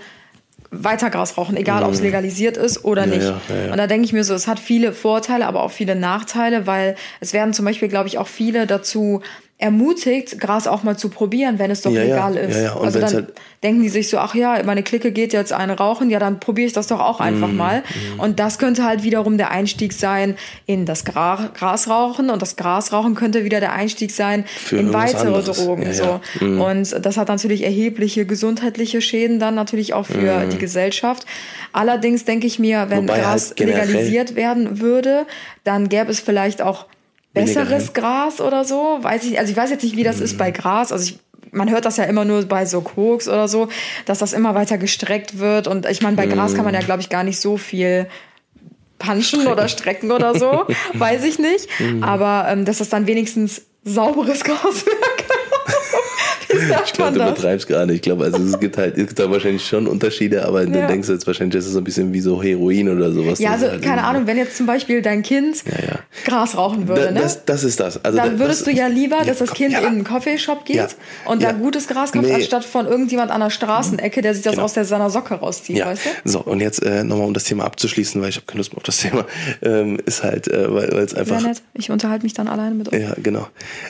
weiter 0.75 1.09
Gras 1.11 1.37
rauchen, 1.37 1.55
egal 1.55 1.83
ob 1.83 1.91
es 1.93 2.01
legalisiert 2.01 2.57
ist 2.57 2.83
oder 2.83 3.05
Mhm. 3.05 3.11
Ja, 3.13 3.17
nicht. 3.17 3.27
ja, 3.49 3.55
ja. 3.67 3.71
Und 3.71 3.77
da 3.77 3.85
denke 3.87 4.05
ich 4.05 4.13
mir 4.13 4.23
so, 4.23 4.33
es 4.33 4.47
hat 4.47 4.59
viele 4.59 4.91
Vorteile, 4.91 5.45
aber 5.45 5.61
auch 5.63 5.71
viele 5.71 5.95
Nachteile, 5.95 6.65
weil 6.65 6.95
es 7.19 7.31
werden 7.31 7.53
zum 7.53 7.65
Beispiel, 7.65 7.89
glaube 7.89 8.07
ich, 8.07 8.17
auch 8.17 8.27
viele 8.27 8.65
dazu 8.65 9.21
ermutigt, 9.63 10.39
Gras 10.39 10.67
auch 10.67 10.83
mal 10.83 10.97
zu 10.97 11.07
probieren, 11.09 11.57
wenn 11.57 11.71
es 11.71 11.81
doch 11.81 11.91
Ja, 11.91 12.01
ja, 12.03 12.27
legal 12.27 12.35
ist. 12.37 12.55
ja, 12.57 12.63
ja. 12.63 12.73
Und 12.73 12.85
Also 12.85 12.99
dann 12.99 13.13
halt- 13.13 13.33
denken 13.63 13.81
die 13.81 13.87
sich 13.89 14.09
so, 14.09 14.17
ach 14.17 14.35
ja, 14.35 14.61
meine 14.65 14.83
Clique 14.83 15.11
geht 15.13 15.31
jetzt 15.31 15.53
eine 15.53 15.77
rauchen, 15.77 16.09
ja, 16.09 16.19
dann 16.19 16.41
probiere 16.41 16.67
ich 16.67 16.73
das 16.73 16.87
doch 16.87 16.99
auch 16.99 17.21
einfach 17.21 17.47
Mhm, 17.47 17.55
mal. 17.57 17.83
Und 18.17 18.39
das 18.39 18.59
könnte 18.59 18.83
halt 18.83 19.03
wiederum 19.03 19.37
der 19.37 19.51
Einstieg 19.51 19.93
sein 19.93 20.35
in 20.65 20.85
das 20.85 21.05
Gra 21.05 21.49
Grasrauchen 21.53 22.29
und 22.29 22.41
das 22.41 22.57
Grasrauchen 22.57 23.15
könnte 23.15 23.45
wieder 23.45 23.61
der 23.61 23.71
Einstieg 23.71 24.11
sein 24.11 24.43
Für 24.47 24.77
in 24.77 24.91
weitere 24.93 25.27
anderes. 25.27 25.63
Drogen. 25.63 25.83
Ja, 25.83 25.93
so. 25.93 26.03
ja. 26.03 26.21
Mhm. 26.41 26.61
Und 26.61 27.05
das 27.05 27.15
hat 27.15 27.29
natürlich 27.29 27.63
erhebliche 27.63 28.25
gesundheitliche 28.25 28.99
Schäden 29.01 29.39
dann 29.39 29.55
natürlich 29.55 29.93
auch 29.93 30.05
für 30.05 30.45
die 30.51 30.57
Gesellschaft. 30.57 31.25
Allerdings 31.71 32.25
denke 32.25 32.47
ich 32.47 32.59
mir, 32.59 32.87
wenn 32.89 33.03
Mhm. 33.05 33.09
Wobei 33.09 33.19
Gras 33.21 33.49
halt 33.49 33.59
legalisiert 33.61 34.35
werden 34.35 34.81
würde, 34.81 35.25
dann 35.63 35.87
gäbe 35.87 36.11
es 36.11 36.19
vielleicht 36.19 36.61
auch 36.61 36.85
besseres. 37.33 37.93
Gras 37.93 38.39
oder 38.41 38.63
so. 38.65 38.99
Weiß 39.01 39.23
ich, 39.25 39.39
also 39.39 39.51
ich 39.51 39.57
weiß 39.57 39.69
jetzt 39.69 39.83
nicht, 39.83 39.95
wie 39.95 40.03
das 40.03 40.19
ist 40.19 40.37
bei 40.37 40.49
Mhm. 40.49 40.53
Gras. 40.53 40.91
Also 40.91 41.05
ich, 41.05 41.19
man 41.51 41.69
hört 41.69 41.85
das 41.85 41.97
ja 41.97 42.03
immer 42.05 42.25
nur 42.25 42.43
bei 42.45 42.65
so 42.65 42.81
Koks 42.81 43.27
oder 43.27 43.47
so, 43.47 43.69
dass 44.05 44.19
das 44.19 44.33
immer 44.33 44.55
weiter 44.55 44.77
gestreckt 44.77 45.39
wird. 45.39 45.67
Und 45.67 45.85
ich 45.85 46.01
meine, 46.01 46.15
bei 46.15 46.25
Gras 46.27 46.53
kann 46.55 46.65
man 46.65 46.73
ja, 46.73 46.81
Mhm. 46.81 46.85
glaube 46.85 47.01
ich, 47.01 47.09
gar 47.09 47.23
nicht 47.23 47.39
so 47.39 47.57
viel 47.57 48.07
punchen 48.99 49.47
oder 49.47 49.67
strecken 49.67 50.11
oder 50.11 50.37
so. 50.37 50.65
weiß 50.93 51.23
ich 51.25 51.39
nicht. 51.39 51.67
Mhm. 51.79 52.03
Aber 52.03 52.45
ähm, 52.49 52.65
dass 52.65 52.77
das 52.77 52.89
dann 52.89 53.07
wenigstens 53.07 53.63
sauberes 53.83 54.43
Gras 54.43 54.85
wäre. 54.85 54.95
Ich 56.85 56.93
glaube, 56.93 57.13
du 57.13 57.67
gar 57.67 57.85
nicht. 57.85 57.95
Ich 57.95 58.01
glaube, 58.01 58.25
also 58.25 58.37
es 58.43 58.59
gibt 58.59 58.77
halt, 58.77 58.97
es 58.97 59.07
gibt 59.07 59.19
da 59.19 59.29
wahrscheinlich 59.29 59.65
schon 59.65 59.87
Unterschiede, 59.87 60.45
aber 60.45 60.63
Ja. 60.63 60.69
du 60.69 60.87
denkst 60.87 61.09
jetzt 61.09 61.27
wahrscheinlich, 61.27 61.55
das 61.55 61.65
ist 61.65 61.73
so 61.73 61.79
ein 61.79 61.83
bisschen 61.83 62.13
wie 62.13 62.21
so 62.21 62.41
Heroin 62.41 62.89
oder 62.89 63.11
sowas. 63.11 63.39
Ja, 63.39 63.51
also 63.51 63.67
halt 63.67 63.81
keine 63.81 64.03
Ahnung, 64.03 64.27
wenn 64.27 64.37
jetzt 64.37 64.57
zum 64.57 64.65
Beispiel 64.65 65.01
dein 65.01 65.23
Kind 65.23 65.63
ja. 65.65 65.99
Gras 66.25 66.55
rauchen 66.57 66.87
würde, 66.87 67.05
Da, 67.05 67.11
ne? 67.11 67.21
das, 67.21 67.45
das 67.45 67.63
ist 67.63 67.79
das. 67.79 68.03
Also 68.03 68.17
dann 68.17 68.33
da- 68.33 68.39
würdest 68.39 68.61
das, 68.67 68.73
du 68.73 68.79
ja 68.79 68.87
lieber, 68.87 69.17
dass 69.25 69.39
das 69.39 69.53
Kind 69.53 69.73
ja. 69.73 69.79
in 69.79 69.85
einen 69.85 70.03
Coffeeshop 70.03 70.65
geht 70.65 70.75
Ja. 70.77 70.87
und 71.25 71.41
Ja. 71.41 71.51
da 71.51 71.57
gutes 71.57 71.87
Gras 71.87 72.11
kauft, 72.11 72.25
Nee. 72.27 72.33
anstatt 72.33 72.65
von 72.65 72.85
irgendjemand 72.87 73.31
an 73.31 73.41
der 73.41 73.49
Straßenecke, 73.49 74.21
der 74.21 74.33
sich 74.33 74.43
das 74.43 74.53
Genau. 74.53 74.65
aus 74.65 74.73
der, 74.73 74.85
seiner 74.85 75.09
Socke 75.09 75.35
rauszieht, 75.35 75.77
Ja, 75.77 75.87
weißt 75.87 76.05
du? 76.23 76.29
so 76.29 76.41
und 76.41 76.59
jetzt 76.59 76.83
äh, 76.83 77.03
nochmal, 77.03 77.27
um 77.27 77.33
das 77.33 77.43
Thema 77.45 77.65
abzuschließen, 77.65 78.21
weil 78.21 78.29
ich 78.29 78.35
habe 78.35 78.45
keine 78.45 78.57
Lust 78.59 78.71
mehr 78.71 78.77
auf 78.77 78.83
das 78.83 78.97
Thema, 78.99 79.25
ähm, 79.61 79.99
ist 80.05 80.23
halt, 80.23 80.47
äh, 80.47 80.73
weil 80.73 80.85
es 80.99 81.11
Sehr 81.11 81.19
einfach 81.21 81.41
nett. 81.41 81.61
Ich 81.73 81.89
unterhalte 81.91 82.23
mich 82.23 82.33
dann 82.33 82.47
alleine 82.47 82.75
mit 82.75 82.91
euch. 82.93 83.01
Ja, 83.01 83.13
genau. 83.21 83.47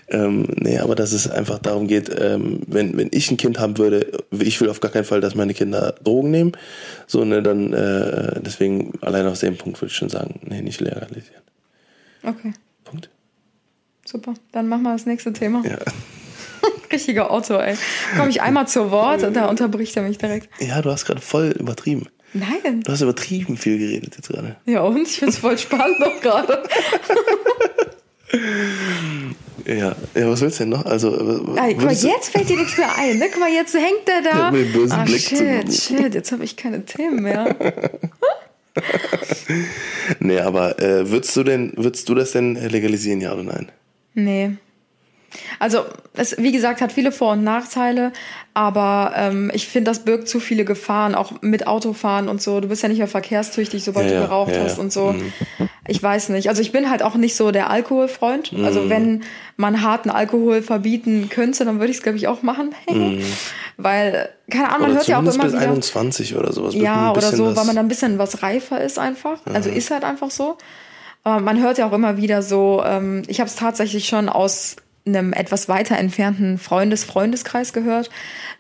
Ähm, 0.09 0.45
nee, 0.55 0.77
aber 0.79 0.95
dass 0.95 1.11
es 1.13 1.29
einfach 1.29 1.59
darum 1.59 1.87
geht, 1.87 2.09
ähm, 2.19 2.61
wenn, 2.67 2.97
wenn 2.97 3.09
ich 3.11 3.29
ein 3.31 3.37
Kind 3.37 3.59
haben 3.59 3.77
würde, 3.77 4.23
ich 4.31 4.59
will 4.61 4.69
auf 4.69 4.79
gar 4.79 4.91
keinen 4.91 5.05
Fall, 5.05 5.21
dass 5.21 5.35
meine 5.35 5.53
Kinder 5.53 5.95
Drogen 6.03 6.31
nehmen. 6.31 6.51
So, 7.07 7.25
ne, 7.25 7.41
dann 7.41 7.73
äh, 7.73 8.39
deswegen 8.41 8.93
allein 9.01 9.27
aus 9.27 9.39
dem 9.39 9.57
Punkt 9.57 9.81
würde 9.81 9.91
ich 9.91 9.97
schon 9.97 10.09
sagen, 10.09 10.39
nee, 10.43 10.61
nicht 10.61 10.81
legalisieren. 10.81 11.43
Okay, 12.23 12.53
Punkt. 12.83 13.09
super. 14.05 14.33
Dann 14.51 14.67
machen 14.67 14.83
wir 14.83 14.93
das 14.93 15.05
nächste 15.05 15.33
Thema. 15.33 15.63
Ja. 15.65 15.77
Richtiger 16.91 17.31
Otto, 17.31 17.57
ey. 17.57 17.75
Komme 18.17 18.29
ich 18.29 18.41
einmal 18.41 18.67
zu 18.67 18.91
Wort 18.91 19.23
und 19.23 19.35
da 19.35 19.47
unterbricht 19.47 19.97
er 19.97 20.03
mich 20.03 20.17
direkt. 20.17 20.49
Ja, 20.59 20.81
du 20.81 20.91
hast 20.91 21.05
gerade 21.05 21.21
voll 21.21 21.53
übertrieben. 21.59 22.07
Nein. 22.33 22.81
Du 22.83 22.91
hast 22.91 23.01
übertrieben 23.01 23.57
viel 23.57 23.77
geredet 23.77 24.15
jetzt 24.15 24.29
gerade. 24.29 24.55
Ja, 24.65 24.81
und? 24.81 25.07
Ich 25.07 25.19
find's 25.19 25.37
voll 25.37 25.57
spannend 25.57 25.99
noch 25.99 26.19
gerade. 26.21 26.63
Ja, 29.65 29.95
ja, 30.15 30.29
was 30.29 30.41
willst 30.41 30.59
du 30.59 30.63
denn 30.63 30.69
noch? 30.69 30.85
Also, 30.85 31.09
äh, 31.09 31.59
Ey, 31.59 31.75
guck 31.75 31.85
mal, 31.85 31.93
jetzt 31.93 32.29
fällt 32.29 32.49
dir 32.49 32.57
nichts 32.57 32.77
mehr 32.77 32.89
ein. 32.97 33.19
Ne? 33.19 33.27
Guck 33.31 33.39
mal, 33.39 33.51
jetzt 33.51 33.73
hängt 33.73 34.07
der 34.07 34.21
da. 34.21 34.37
Ja, 34.37 34.51
mit 34.51 34.65
dem 34.65 34.73
bösen 34.73 34.99
ah, 34.99 35.03
Blick 35.03 35.21
shit, 35.21 35.73
shit, 35.73 36.13
jetzt 36.13 36.31
habe 36.31 36.43
ich 36.43 36.55
keine 36.57 36.85
Themen 36.85 37.21
mehr. 37.21 37.55
Nee, 40.19 40.39
aber 40.39 40.79
äh, 40.79 41.09
würdest 41.09 41.35
du 41.35 41.43
denn, 41.43 41.73
würdest 41.75 42.09
du 42.09 42.15
das 42.15 42.31
denn 42.31 42.55
legalisieren, 42.55 43.21
ja 43.21 43.33
oder 43.33 43.43
nein? 43.43 43.71
Nee. 44.13 44.57
Also, 45.59 45.85
es, 46.13 46.37
wie 46.37 46.51
gesagt, 46.51 46.81
hat 46.81 46.91
viele 46.91 47.11
Vor- 47.11 47.33
und 47.33 47.43
Nachteile, 47.43 48.11
aber 48.53 49.13
ähm, 49.15 49.51
ich 49.53 49.67
finde, 49.67 49.89
das 49.89 50.05
birgt 50.05 50.27
zu 50.27 50.39
viele 50.39 50.65
Gefahren, 50.65 51.15
auch 51.15 51.41
mit 51.41 51.65
Autofahren 51.65 52.29
und 52.29 52.41
so. 52.41 52.59
Du 52.59 52.67
bist 52.67 52.83
ja 52.83 52.89
nicht 52.89 52.99
mehr 52.99 53.07
verkehrstüchtig, 53.07 53.83
sobald 53.83 54.11
Ja, 54.11 54.21
du 54.21 54.27
geraucht 54.27 54.51
ja, 54.55 54.63
hast 54.63 54.77
und 54.77 54.91
so. 54.93 55.15
Ich 55.87 56.01
weiß 56.01 56.29
nicht. 56.29 56.49
Also 56.49 56.61
ich 56.61 56.71
bin 56.71 56.89
halt 56.89 57.01
auch 57.01 57.15
nicht 57.15 57.35
so 57.35 57.51
der 57.51 57.69
Alkoholfreund. 57.69 58.53
Mhm. 58.53 58.63
Also 58.63 58.89
wenn 58.89 59.23
man 59.57 59.81
harten 59.81 60.09
Alkohol 60.09 60.61
verbieten 60.61 61.29
könnte, 61.29 61.65
dann 61.65 61.79
würde 61.79 61.91
ich 61.91 61.97
es, 61.97 62.03
glaube 62.03 62.17
ich, 62.17 62.27
auch 62.27 62.43
machen. 62.43 62.75
Weil, 63.77 64.29
keine 64.51 64.69
Ahnung, 64.69 64.81
man 64.81 64.89
Oder 64.91 64.99
hört 64.99 65.07
ja 65.07 65.17
auch 65.17 65.21
immer 65.21 65.43
bis 65.45 65.53
wieder. 65.53 65.61
21 65.61 66.35
oder 66.35 66.53
sowas. 66.53 66.75
Ja, 66.75 67.11
oder 67.11 67.31
so, 67.31 67.55
weil 67.55 67.65
man 67.65 67.75
dann 67.75 67.85
ein 67.85 67.87
bisschen 67.87 68.19
was 68.19 68.43
reifer 68.43 68.79
ist 68.79 68.99
einfach. 68.99 69.39
Also 69.51 69.71
ist 69.71 69.89
halt 69.89 70.03
einfach 70.03 70.29
so. 70.29 70.57
Aber 71.23 71.41
man 71.41 71.59
hört 71.59 71.79
ja 71.79 71.87
auch 71.87 71.93
immer 71.93 72.17
wieder 72.17 72.43
so, 72.43 72.83
ähm, 72.85 73.23
ich 73.27 73.39
habe 73.39 73.49
es 73.49 73.55
tatsächlich 73.55 74.07
schon 74.07 74.29
aus 74.29 74.75
einem 75.05 75.33
etwas 75.33 75.67
weiter 75.67 75.97
entfernten 75.97 76.57
Freundes-Freundeskreis 76.57 77.73
gehört, 77.73 78.09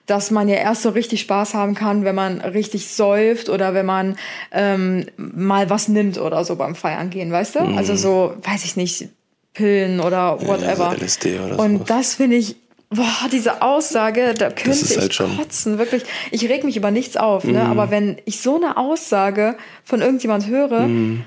dass 0.05 0.31
man 0.31 0.49
ja 0.49 0.55
erst 0.55 0.81
so 0.81 0.89
richtig 0.89 1.21
Spaß 1.21 1.53
haben 1.53 1.75
kann, 1.75 2.03
wenn 2.03 2.15
man 2.15 2.41
richtig 2.41 2.87
säuft 2.89 3.47
oder 3.49 3.73
wenn 3.73 3.85
man 3.85 4.17
ähm, 4.51 5.05
mal 5.17 5.69
was 5.69 5.87
nimmt 5.87 6.17
oder 6.17 6.43
so 6.43 6.55
beim 6.57 6.75
Feiern 6.75 7.09
gehen, 7.09 7.31
weißt 7.31 7.55
du? 7.55 7.59
Also 7.59 7.95
so, 7.95 8.33
weiß 8.43 8.65
ich 8.65 8.75
nicht, 8.75 9.07
Pillen 9.53 9.99
oder 10.01 10.41
whatever. 10.45 10.89
Mhm. 10.91 10.95
so 10.97 11.03
LSD 11.05 11.39
oder 11.39 11.59
Und 11.59 11.73
sowas. 11.75 11.87
das 11.87 12.13
finde 12.15 12.35
ich, 12.35 12.57
boah, 12.89 13.29
diese 13.31 13.61
Aussage, 13.61 14.33
da 14.33 14.49
könnte 14.49 14.71
ist 14.71 14.91
ich 14.91 14.97
halt 14.97 15.13
schon- 15.13 15.37
kotzen, 15.37 15.77
wirklich. 15.77 16.03
Ich 16.31 16.43
reg 16.49 16.63
mich 16.65 16.75
über 16.75 16.91
nichts 16.91 17.15
auf, 17.17 17.43
Mhm. 17.45 17.53
ne? 17.53 17.61
Aber 17.67 17.89
wenn 17.89 18.17
ich 18.25 18.41
so 18.41 18.57
eine 18.57 18.75
Aussage 18.77 19.55
von 19.85 20.01
irgendjemand 20.01 20.47
höre, 20.47 20.81
Mhm. 20.87 21.23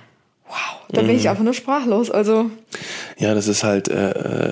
wow, 0.49 0.57
dann 0.91 1.07
bin 1.07 1.17
ich 1.17 1.29
einfach 1.31 1.43
nur 1.45 1.55
sprachlos. 1.55 2.11
Also, 2.11 2.51
Ja, 3.19 3.35
das 3.35 3.49
ist 3.49 3.65
halt, 3.65 3.89
äh, 3.89 4.11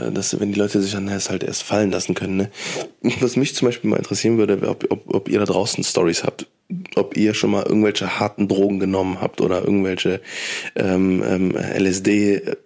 äh, 0.08 0.12
das, 0.12 0.38
wenn 0.40 0.52
die 0.52 0.58
Leute 0.58 0.80
sich 0.80 0.92
dann 0.92 1.08
erst 1.08 1.28
halt 1.28 1.44
erst 1.44 1.62
fallen 1.62 1.90
lassen 1.90 2.14
können. 2.14 2.36
Ne? 2.36 2.50
Was 3.20 3.36
mich 3.36 3.54
zum 3.54 3.68
Beispiel 3.68 3.90
mal 3.90 3.98
interessieren 3.98 4.38
würde, 4.38 4.66
ob, 4.68 4.90
ob, 4.90 5.14
ob 5.14 5.28
ihr 5.28 5.38
da 5.38 5.44
draußen 5.44 5.84
Stories 5.84 6.24
habt. 6.24 6.46
Ob 6.96 7.16
ihr 7.16 7.34
schon 7.34 7.50
mal 7.50 7.64
irgendwelche 7.64 8.18
harten 8.18 8.48
Drogen 8.48 8.78
genommen 8.78 9.20
habt 9.20 9.40
oder 9.40 9.62
irgendwelche 9.62 10.20
ähm, 10.76 11.22
ähm, 11.26 11.54
LSD 11.56 12.34
äh, 12.36 12.56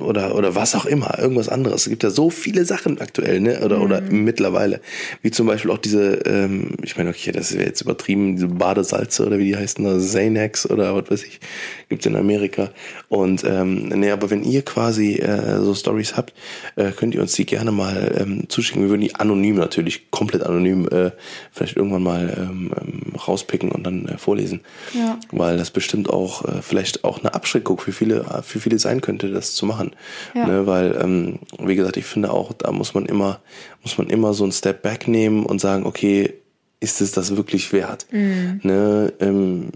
oder 0.00 0.34
oder 0.34 0.54
was 0.54 0.74
auch 0.74 0.86
immer, 0.86 1.18
irgendwas 1.18 1.48
anderes. 1.48 1.82
Es 1.82 1.90
gibt 1.90 2.02
ja 2.02 2.10
so 2.10 2.30
viele 2.30 2.64
Sachen 2.64 3.00
aktuell, 3.00 3.40
ne? 3.40 3.60
Oder 3.64 3.80
oder 3.80 4.00
mittlerweile, 4.00 4.80
wie 5.22 5.30
zum 5.30 5.46
Beispiel 5.46 5.70
auch 5.70 5.78
diese, 5.78 6.14
ähm, 6.26 6.72
ich 6.82 6.96
meine, 6.96 7.10
okay, 7.10 7.32
das 7.32 7.50
ist 7.50 7.60
jetzt 7.60 7.80
übertrieben, 7.80 8.36
diese 8.36 8.48
Badesalze 8.48 9.26
oder 9.26 9.38
wie 9.38 9.46
die 9.46 9.56
heißen, 9.56 9.84
da, 9.84 9.96
Xanax 9.96 10.68
oder 10.70 10.94
was 10.94 11.10
weiß 11.10 11.24
ich, 11.24 11.40
gibt's 11.88 12.06
in 12.06 12.16
Amerika. 12.16 12.70
Und 13.08 13.44
ähm, 13.44 13.88
nee, 13.88 14.10
aber 14.10 14.30
wenn 14.30 14.42
ihr 14.42 14.62
quasi 14.62 15.14
äh, 15.14 15.60
so 15.60 15.74
Stories 15.74 16.16
habt, 16.16 16.32
äh, 16.76 16.90
könnt 16.90 17.14
ihr 17.14 17.20
uns 17.20 17.34
die 17.34 17.46
gerne 17.46 17.72
mal 17.72 18.14
ähm, 18.18 18.48
zuschicken. 18.48 18.82
Wir 18.82 18.90
würden 18.90 19.02
die 19.02 19.14
anonym 19.14 19.56
natürlich, 19.56 20.10
komplett 20.10 20.42
anonym, 20.42 20.88
äh, 20.88 21.10
vielleicht 21.52 21.76
irgendwann 21.76 22.02
mal 22.02 22.34
ähm, 22.36 22.70
ähm, 22.80 23.02
rauspicken 23.64 23.72
und 23.72 23.84
dann 23.84 24.06
äh, 24.06 24.18
vorlesen. 24.18 24.60
Ja. 24.92 25.18
Weil 25.30 25.56
das 25.56 25.70
bestimmt 25.70 26.10
auch 26.10 26.44
äh, 26.44 26.62
vielleicht 26.62 27.04
auch 27.04 27.20
eine 27.20 27.34
Abschreckung 27.34 27.78
für 27.78 27.92
viele, 27.92 28.24
für 28.42 28.60
viele 28.60 28.78
sein 28.78 29.00
könnte, 29.00 29.30
das 29.30 29.54
zu 29.54 29.66
machen. 29.66 29.92
Ja. 30.34 30.46
Ne, 30.46 30.66
weil, 30.66 30.98
ähm, 31.00 31.38
wie 31.58 31.76
gesagt, 31.76 31.96
ich 31.96 32.06
finde 32.06 32.30
auch, 32.30 32.52
da 32.52 32.72
muss 32.72 32.94
man 32.94 33.06
immer, 33.06 33.40
muss 33.82 33.98
man 33.98 34.08
immer 34.08 34.34
so 34.34 34.44
einen 34.44 34.52
Step 34.52 34.82
back 34.82 35.08
nehmen 35.08 35.46
und 35.46 35.60
sagen, 35.60 35.86
okay, 35.86 36.34
ist 36.80 37.00
es 37.00 37.12
das 37.12 37.36
wirklich 37.36 37.72
wert? 37.72 38.06
Ne, 38.10 39.12
ähm, 39.18 39.68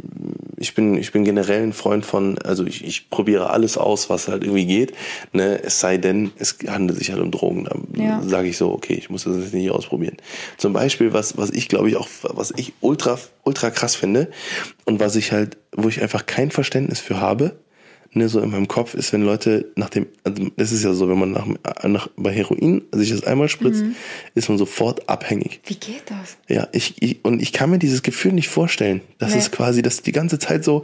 ich 0.60 0.74
bin, 0.74 0.96
ich 0.96 1.12
bin 1.12 1.24
generell 1.24 1.62
ein 1.62 1.72
Freund 1.72 2.04
von, 2.04 2.38
also 2.38 2.64
ich, 2.66 2.84
ich 2.84 3.10
probiere 3.10 3.50
alles 3.50 3.78
aus, 3.78 4.10
was 4.10 4.28
halt 4.28 4.42
irgendwie 4.44 4.66
geht. 4.66 4.92
Ne, 5.32 5.60
es 5.62 5.80
sei 5.80 5.96
denn, 5.98 6.32
es 6.38 6.56
handelt 6.66 6.98
sich 6.98 7.10
halt 7.12 7.20
um 7.22 7.30
Drogen. 7.30 7.64
Da 7.64 8.02
Ja. 8.02 8.22
sage 8.22 8.48
ich 8.48 8.56
so, 8.56 8.70
okay, 8.72 8.94
ich 8.94 9.10
muss 9.10 9.24
das 9.24 9.36
jetzt 9.36 9.54
nicht 9.54 9.70
ausprobieren. 9.70 10.16
Zum 10.56 10.72
Beispiel, 10.72 11.12
was, 11.12 11.36
was 11.36 11.50
ich 11.50 11.68
glaube 11.68 11.88
ich 11.88 11.96
auch, 11.96 12.08
was 12.22 12.52
ich 12.56 12.72
ultra, 12.80 13.18
ultra 13.44 13.70
krass 13.70 13.94
finde 13.96 14.30
und 14.84 15.00
was 15.00 15.16
ich 15.16 15.32
halt, 15.32 15.56
wo 15.72 15.88
ich 15.88 16.02
einfach 16.02 16.26
kein 16.26 16.50
Verständnis 16.50 17.00
für 17.00 17.20
habe, 17.20 17.56
ne, 18.18 18.28
so 18.28 18.40
in 18.40 18.50
meinem 18.50 18.68
Kopf 18.68 18.94
ist, 18.94 19.12
wenn 19.12 19.22
Leute 19.22 19.66
nach 19.76 19.88
dem, 19.88 20.06
also 20.24 20.46
es 20.56 20.72
ist 20.72 20.84
ja 20.84 20.92
so, 20.92 21.08
wenn 21.08 21.18
man 21.18 21.32
nach, 21.32 21.46
nach 21.84 22.08
bei 22.16 22.32
Heroin 22.32 22.82
sich 22.92 23.10
das 23.10 23.24
einmal 23.24 23.48
spritzt, 23.48 23.82
ist 24.34 24.48
man 24.48 24.58
sofort 24.58 25.08
abhängig. 25.08 25.60
wie 25.64 25.74
geht 25.76 26.02
das? 26.06 26.36
Ja, 26.48 26.68
ich, 26.72 26.94
ich 27.00 27.24
und 27.24 27.40
ich 27.40 27.52
kann 27.52 27.70
mir 27.70 27.78
dieses 27.78 28.02
Gefühl 28.02 28.32
nicht 28.32 28.48
vorstellen, 28.48 29.00
dass 29.18 29.32
Nee. 29.32 29.38
es 29.38 29.50
quasi, 29.50 29.82
dass 29.82 30.02
die 30.02 30.12
ganze 30.12 30.38
Zeit 30.38 30.64
so 30.64 30.82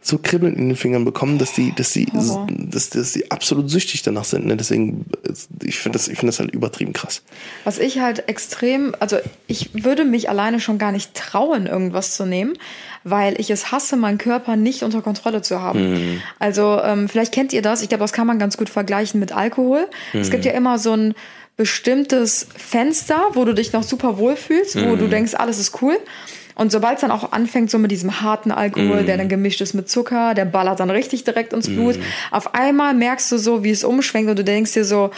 so 0.00 0.18
Kribbeln 0.18 0.54
in 0.56 0.68
den 0.68 0.76
Fingern 0.76 1.04
bekommen, 1.04 1.38
dass 1.38 1.52
die, 1.54 1.72
dass 1.74 1.92
die, 1.92 2.06
dass, 2.06 2.90
dass 2.90 3.12
die 3.12 3.30
absolut 3.30 3.68
süchtig 3.68 4.02
danach 4.02 4.24
sind. 4.24 4.46
Ne? 4.46 4.56
Deswegen, 4.56 5.04
ich 5.64 5.78
finde 5.78 5.98
das, 5.98 6.06
ich 6.06 6.16
finde 6.18 6.28
das 6.28 6.38
halt 6.38 6.52
übertrieben 6.52 6.92
krass. 6.92 7.22
Was 7.64 7.78
ich 7.80 7.98
halt 7.98 8.28
extrem, 8.28 8.94
also 9.00 9.16
ich 9.48 9.84
würde 9.84 10.04
mich 10.04 10.28
alleine 10.30 10.60
schon 10.60 10.78
gar 10.78 10.92
nicht 10.92 11.14
trauen, 11.14 11.66
irgendwas 11.66 12.14
zu 12.14 12.24
nehmen, 12.24 12.56
weil 13.08 13.40
ich 13.40 13.50
es 13.50 13.70
hasse, 13.70 13.96
meinen 13.96 14.18
Körper 14.18 14.56
nicht 14.56 14.82
unter 14.82 15.00
Kontrolle 15.00 15.40
zu 15.40 15.62
haben. 15.62 16.20
Also 16.40 16.80
ähm, 16.82 17.08
vielleicht 17.08 17.32
kennt 17.32 17.52
ihr 17.52 17.62
das, 17.62 17.80
ich 17.80 17.88
glaube, 17.88 18.02
das 18.02 18.12
kann 18.12 18.26
man 18.26 18.40
ganz 18.40 18.56
gut 18.56 18.68
vergleichen 18.68 19.20
mit 19.20 19.30
Alkohol. 19.30 19.86
Es 20.12 20.30
gibt 20.30 20.44
ja 20.44 20.52
immer 20.52 20.78
so 20.78 20.92
ein 20.92 21.14
bestimmtes 21.56 22.48
Fenster, 22.56 23.20
wo 23.34 23.44
du 23.44 23.54
dich 23.54 23.72
noch 23.72 23.84
super 23.84 24.18
wohl 24.18 24.34
fühlst, 24.34 24.76
wo 24.76 24.96
du 24.96 25.06
denkst, 25.06 25.34
alles 25.34 25.58
ist 25.58 25.80
cool. 25.82 25.96
Und 26.56 26.72
sobald 26.72 26.96
es 26.96 27.02
dann 27.02 27.10
auch 27.10 27.32
anfängt, 27.32 27.70
so 27.70 27.78
mit 27.78 27.90
diesem 27.90 28.22
harten 28.22 28.50
Alkohol, 28.50 29.04
der 29.04 29.18
dann 29.18 29.28
gemischt 29.28 29.60
ist 29.60 29.74
mit 29.74 29.88
Zucker, 29.88 30.34
der 30.34 30.46
ballert 30.46 30.80
dann 30.80 30.90
richtig 30.90 31.22
direkt 31.22 31.52
ins 31.52 31.68
Blut. 31.68 31.98
Auf 32.30 32.54
einmal 32.54 32.94
merkst 32.94 33.30
du 33.30 33.38
so, 33.38 33.62
wie 33.62 33.70
es 33.70 33.84
umschwenkt 33.84 34.30
und 34.30 34.38
du 34.38 34.44
denkst 34.44 34.72
dir 34.72 34.84
so, 34.84 35.10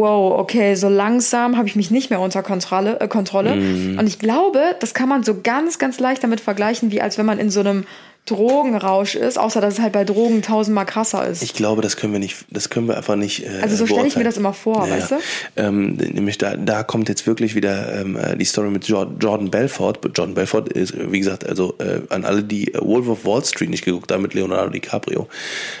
wow, 0.00 0.38
okay, 0.38 0.74
so 0.74 0.88
langsam 0.88 1.56
habe 1.56 1.68
ich 1.68 1.76
mich 1.76 1.90
nicht 1.90 2.10
mehr 2.10 2.20
unter 2.20 2.42
Kontrolle. 2.42 3.00
Äh, 3.00 3.08
Kontrolle. 3.08 3.52
Und 3.52 4.06
ich 4.06 4.18
glaube, 4.18 4.76
das 4.80 4.94
kann 4.94 5.08
man 5.08 5.22
so 5.22 5.40
ganz, 5.42 5.78
ganz 5.78 6.00
leicht 6.00 6.24
damit 6.24 6.40
vergleichen, 6.40 6.90
wie 6.90 7.00
als 7.00 7.18
wenn 7.18 7.26
man 7.26 7.38
in 7.38 7.50
so 7.50 7.60
einem 7.60 7.84
Drogenrausch 8.26 9.16
ist, 9.16 9.38
außer 9.38 9.60
dass 9.60 9.74
es 9.74 9.80
halt 9.80 9.92
bei 9.92 10.04
Drogen 10.04 10.40
tausendmal 10.42 10.86
krasser 10.86 11.26
ist. 11.26 11.42
Ich 11.42 11.52
glaube, 11.54 11.82
das 11.82 11.96
können 11.96 12.12
wir 12.12 12.20
nicht, 12.20 12.44
das 12.50 12.70
können 12.70 12.86
wir 12.86 12.96
einfach 12.96 13.16
nicht. 13.16 13.44
Äh, 13.44 13.60
Also 13.62 13.74
so 13.76 13.86
stelle 13.86 14.06
ich 14.06 14.14
mir 14.16 14.22
das 14.24 14.36
immer 14.36 14.52
vor, 14.52 14.86
Ja, 14.86 14.94
weißt 14.94 15.10
du? 15.12 15.14
Ähm, 15.56 15.96
nämlich 15.96 16.38
da, 16.38 16.56
da 16.56 16.84
kommt 16.84 17.08
jetzt 17.08 17.26
wirklich 17.26 17.54
wieder 17.56 18.00
ähm, 18.00 18.16
äh, 18.16 18.36
die 18.36 18.44
Story 18.44 18.70
mit 18.70 18.84
Jor- 18.86 19.10
Jordan 19.20 19.50
Belfort. 19.50 19.98
Jordan 20.14 20.34
Belfort 20.34 20.68
ist, 20.68 20.94
wie 21.10 21.18
gesagt, 21.18 21.44
also 21.44 21.74
äh, 21.78 22.00
an 22.10 22.24
alle, 22.24 22.44
die 22.44 22.72
äh, 22.72 22.78
Wolf 22.80 23.08
of 23.08 23.24
Wall 23.24 23.44
Street 23.44 23.70
nicht 23.70 23.84
geguckt 23.84 24.12
haben 24.12 24.22
mit 24.22 24.34
Leonardo 24.34 24.70
DiCaprio. 24.70 25.26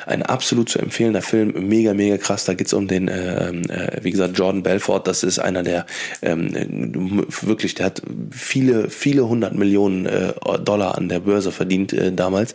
Ein 0.06 0.22
absolut 0.24 0.68
zu 0.70 0.80
empfehlender 0.80 1.22
Film, 1.22 1.54
mega, 1.68 1.94
mega 1.94 2.16
krass. 2.16 2.46
Da 2.46 2.54
geht's 2.54 2.72
um 2.72 2.88
den, 2.88 3.08
ähm, 3.08 3.62
äh, 3.70 3.98
wie 4.02 4.10
gesagt, 4.10 4.36
Jordan 4.36 4.62
Belfort. 4.64 5.02
Das 5.06 5.22
ist 5.22 5.38
einer 5.38 5.62
der 5.62 5.86
ähm, 6.22 6.56
äh, 6.56 7.46
wirklich, 7.46 7.76
der 7.76 7.86
hat 7.86 8.02
viele, 8.32 8.90
viele 8.90 9.28
hundert 9.28 9.54
Millionen 9.54 10.06
äh, 10.06 10.32
Dollar 10.64 10.98
an 10.98 11.08
der 11.08 11.20
Börse 11.20 11.52
verdient 11.52 11.92
äh, 11.92 12.10
damals. 12.30 12.54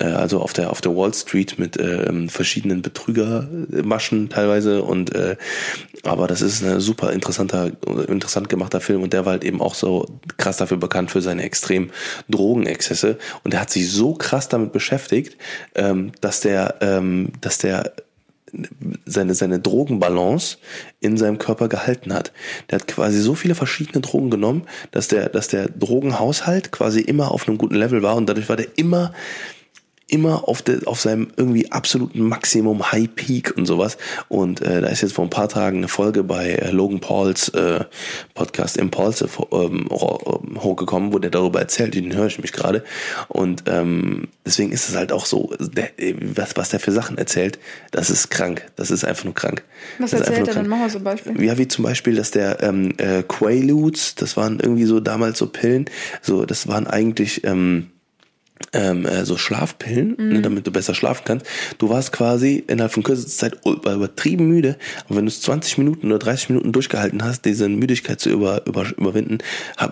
Äh, 0.00 0.04
also 0.04 0.40
auf 0.40 0.52
der 0.52 0.70
auf 0.70 0.80
der 0.80 0.96
Wall 0.96 1.12
Street 1.14 1.58
mit 1.58 1.78
ähm, 1.78 2.28
verschiedenen 2.28 2.82
Betrügermaschen 2.82 4.28
teilweise 4.28 4.82
und 4.82 5.14
äh, 5.14 5.36
aber 6.04 6.26
das 6.26 6.40
ist 6.40 6.64
ein 6.64 6.80
super 6.80 7.12
interessanter 7.12 7.70
interessant 8.08 8.48
gemachter 8.48 8.80
Film 8.80 9.02
und 9.02 9.12
der 9.12 9.24
war 9.24 9.32
halt 9.32 9.44
eben 9.44 9.60
auch 9.60 9.74
so 9.74 10.06
krass 10.36 10.56
dafür 10.56 10.78
bekannt 10.78 11.10
für 11.10 11.20
seine 11.20 11.42
extremen 11.42 11.90
Drogenexzesse 12.28 13.18
und 13.44 13.54
er 13.54 13.60
hat 13.60 13.70
sich 13.70 13.90
so 13.90 14.14
krass 14.14 14.48
damit 14.48 14.72
beschäftigt, 14.72 15.36
ähm, 15.74 16.12
dass 16.20 16.40
der 16.40 16.76
ähm, 16.80 17.32
dass 17.40 17.58
der 17.58 17.92
seine, 19.06 19.34
seine 19.34 19.60
Drogenbalance 19.60 20.58
in 21.00 21.16
seinem 21.16 21.38
Körper 21.38 21.68
gehalten 21.68 22.12
hat. 22.12 22.32
Der 22.70 22.78
hat 22.78 22.88
quasi 22.88 23.20
so 23.20 23.34
viele 23.34 23.54
verschiedene 23.54 24.00
Drogen 24.00 24.30
genommen, 24.30 24.62
dass 24.90 25.08
der, 25.08 25.28
dass 25.28 25.48
der 25.48 25.68
Drogenhaushalt 25.68 26.70
quasi 26.72 27.00
immer 27.00 27.30
auf 27.30 27.48
einem 27.48 27.58
guten 27.58 27.74
Level 27.74 28.02
war 28.02 28.16
und 28.16 28.28
dadurch 28.28 28.48
war 28.48 28.56
der 28.56 28.68
immer 28.76 29.12
immer 30.12 30.46
auf, 30.46 30.60
de, 30.60 30.84
auf 30.84 31.00
seinem 31.00 31.28
irgendwie 31.36 31.72
absoluten 31.72 32.20
Maximum 32.20 32.92
High 32.92 33.08
Peak 33.14 33.54
und 33.56 33.64
sowas. 33.64 33.96
Und 34.28 34.60
äh, 34.60 34.82
da 34.82 34.88
ist 34.88 35.00
jetzt 35.00 35.14
vor 35.14 35.24
ein 35.24 35.30
paar 35.30 35.48
Tagen 35.48 35.78
eine 35.78 35.88
Folge 35.88 36.22
bei 36.22 36.50
äh, 36.50 36.70
Logan 36.70 37.00
Pauls 37.00 37.48
äh, 37.50 37.84
Podcast 38.34 38.76
Impulse 38.76 39.26
ähm, 39.52 39.88
hochgekommen, 39.90 41.14
wo 41.14 41.18
der 41.18 41.30
darüber 41.30 41.60
erzählt, 41.60 41.94
den 41.94 42.14
höre 42.14 42.26
ich 42.26 42.38
mich 42.38 42.52
gerade. 42.52 42.84
Und 43.28 43.64
ähm, 43.66 44.28
deswegen 44.44 44.70
ist 44.70 44.90
es 44.90 44.96
halt 44.96 45.12
auch 45.12 45.24
so, 45.24 45.54
der, 45.58 45.88
was, 46.34 46.56
was 46.56 46.68
der 46.68 46.80
für 46.80 46.92
Sachen 46.92 47.16
erzählt, 47.16 47.58
das 47.90 48.10
ist 48.10 48.30
krank. 48.30 48.66
Das 48.76 48.90
ist 48.90 49.04
einfach 49.04 49.24
nur 49.24 49.34
krank. 49.34 49.62
Was 49.98 50.12
erzählt 50.12 50.48
er 50.48 50.54
dann? 50.54 50.68
Machen 50.68 50.82
wir 50.82 50.90
so 50.90 50.98
ein 50.98 51.04
Beispiel. 51.04 51.42
Ja, 51.42 51.56
wie 51.56 51.68
zum 51.68 51.84
Beispiel, 51.84 52.16
dass 52.16 52.30
der 52.30 52.62
ähm, 52.62 52.92
äh, 52.98 53.22
Quaaludes, 53.22 54.14
das 54.14 54.36
waren 54.36 54.60
irgendwie 54.60 54.84
so 54.84 55.00
damals 55.00 55.38
so 55.38 55.46
Pillen, 55.46 55.86
so 56.20 56.44
das 56.44 56.68
waren 56.68 56.86
eigentlich 56.86 57.44
ähm, 57.44 57.91
ähm, 58.72 59.06
äh, 59.06 59.24
so 59.24 59.36
Schlafpillen, 59.36 60.16
ne, 60.16 60.22
mhm. 60.24 60.32
ne, 60.32 60.42
damit 60.42 60.66
du 60.66 60.70
besser 60.70 60.94
schlafen 60.94 61.22
kannst. 61.24 61.46
Du 61.78 61.88
warst 61.88 62.12
quasi 62.12 62.64
innerhalb 62.66 62.92
von 62.92 63.02
kürzester 63.02 63.50
Zeit 63.52 63.58
übertrieben 63.64 64.48
müde, 64.48 64.76
aber 65.06 65.16
wenn 65.16 65.26
du 65.26 65.30
es 65.30 65.40
20 65.42 65.78
Minuten 65.78 66.06
oder 66.06 66.18
30 66.18 66.50
Minuten 66.50 66.72
durchgehalten 66.72 67.22
hast, 67.22 67.44
diese 67.44 67.68
Müdigkeit 67.68 68.20
zu 68.20 68.30
über, 68.30 68.66
über, 68.66 68.86
überwinden, 68.96 69.38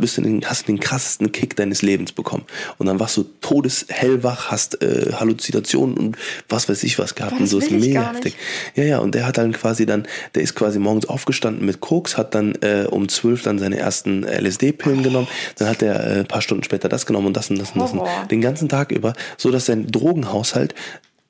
bist 0.01 0.17
du 0.17 0.23
den, 0.23 0.45
hast 0.45 0.63
du 0.63 0.73
den 0.73 0.81
krassesten 0.81 1.33
Kick 1.33 1.57
deines 1.57 1.83
Lebens 1.83 2.13
bekommen. 2.13 2.45
Und 2.79 2.87
dann 2.87 2.99
warst 2.99 3.17
du 3.17 3.25
todeshellwach, 3.41 4.51
hast 4.51 4.83
äh, 4.83 5.13
Halluzinationen 5.13 5.97
und 5.97 6.17
was 6.49 6.69
weiß 6.69 6.83
ich 6.85 6.99
was 6.99 7.15
gehabt. 7.15 7.35
Boah, 7.35 7.41
und 7.41 7.47
so 7.47 7.59
ist 7.59 7.71
mega 7.71 8.13
heftig. 8.13 8.37
Ja, 8.75 8.85
ja, 8.85 8.99
und 8.99 9.15
der 9.15 9.27
hat 9.27 9.39
dann 9.39 9.53
quasi 9.53 9.87
dann, 9.87 10.07
der 10.35 10.43
ist 10.43 10.55
quasi 10.55 10.79
morgens 10.79 11.07
aufgestanden 11.07 11.67
mit 11.67 11.81
Koks, 11.81 12.17
hat 12.17 12.35
dann 12.35 12.55
äh, 12.63 12.87
um 12.91 13.09
12 13.09 13.43
dann 13.43 13.59
seine 13.59 13.79
ersten 13.79 14.25
LSD-Pillen 14.25 15.01
oh. 15.01 15.03
genommen, 15.03 15.29
dann 15.59 15.69
hat 15.69 15.83
er 15.83 16.01
äh, 16.01 16.21
ein 16.21 16.27
paar 16.27 16.43
Stunden 16.43 16.65
später 16.65 16.89
das 16.89 17.05
genommen 17.05 17.29
und 17.29 17.37
das 17.37 17.51
und 17.51 17.59
das 17.59 17.73
und 17.73 17.81
das. 17.81 17.93
Und 17.93 18.31
den 18.31 18.41
ganzen 18.41 18.70
Tag 18.71 18.93
über, 18.93 19.13
so 19.37 19.51
dass 19.51 19.67
sein 19.67 19.87
Drogenhaushalt 19.87 20.75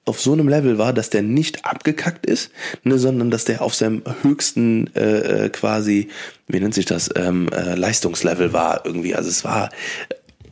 auf 0.06 0.20
so 0.20 0.32
einem 0.32 0.48
Level 0.48 0.78
war, 0.78 0.92
dass 0.92 1.10
der 1.10 1.22
nicht 1.22 1.64
abgekackt 1.64 2.26
ist, 2.26 2.50
ne, 2.84 2.98
sondern 2.98 3.30
dass 3.30 3.44
der 3.44 3.62
auf 3.62 3.74
seinem 3.74 4.02
höchsten 4.22 4.92
äh, 4.94 5.44
äh 5.44 5.48
quasi, 5.50 6.08
wie 6.48 6.58
nennt 6.58 6.74
sich 6.74 6.86
das, 6.86 7.10
ähm, 7.16 7.48
äh, 7.52 7.74
Leistungslevel 7.74 8.52
war 8.52 8.84
irgendwie. 8.84 9.14
Also 9.14 9.28
es 9.28 9.44
war 9.44 9.70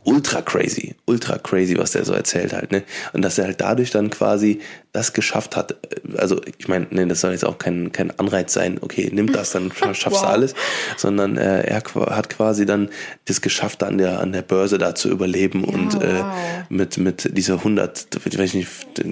ultra 0.03 0.41
crazy, 0.41 0.95
ultra 1.05 1.37
crazy, 1.37 1.77
was 1.77 1.91
der 1.91 2.05
so 2.05 2.13
erzählt 2.13 2.53
halt, 2.53 2.71
ne? 2.71 2.83
Und 3.13 3.21
dass 3.21 3.37
er 3.37 3.45
halt 3.45 3.61
dadurch 3.61 3.91
dann 3.91 4.09
quasi 4.09 4.59
das 4.91 5.13
geschafft 5.13 5.55
hat, 5.55 5.75
also 6.17 6.41
ich 6.57 6.67
meine, 6.67 6.87
ne, 6.89 7.05
das 7.05 7.21
soll 7.21 7.31
jetzt 7.31 7.45
auch 7.45 7.59
kein, 7.59 7.91
kein 7.91 8.17
Anreiz 8.17 8.53
sein, 8.53 8.79
okay, 8.81 9.09
nimm 9.13 9.31
das, 9.31 9.51
dann 9.51 9.71
schaffst 9.93 10.05
wow. 10.05 10.21
du 10.21 10.27
alles, 10.27 10.55
sondern 10.97 11.37
äh, 11.37 11.61
er 11.61 11.83
hat 12.09 12.29
quasi 12.29 12.65
dann 12.65 12.89
das 13.25 13.41
geschafft, 13.41 13.83
an 13.83 13.97
der, 13.97 14.19
an 14.19 14.31
der 14.31 14.41
Börse 14.41 14.77
da 14.77 14.95
zu 14.95 15.09
überleben 15.09 15.63
ja, 15.63 15.73
und 15.73 16.01
äh, 16.01 16.23
mit, 16.69 16.97
mit 16.97 17.37
dieser 17.37 17.55
100, 17.55 18.07
ich 18.25 18.37
weiß 18.39 18.53
nicht, 18.55 18.69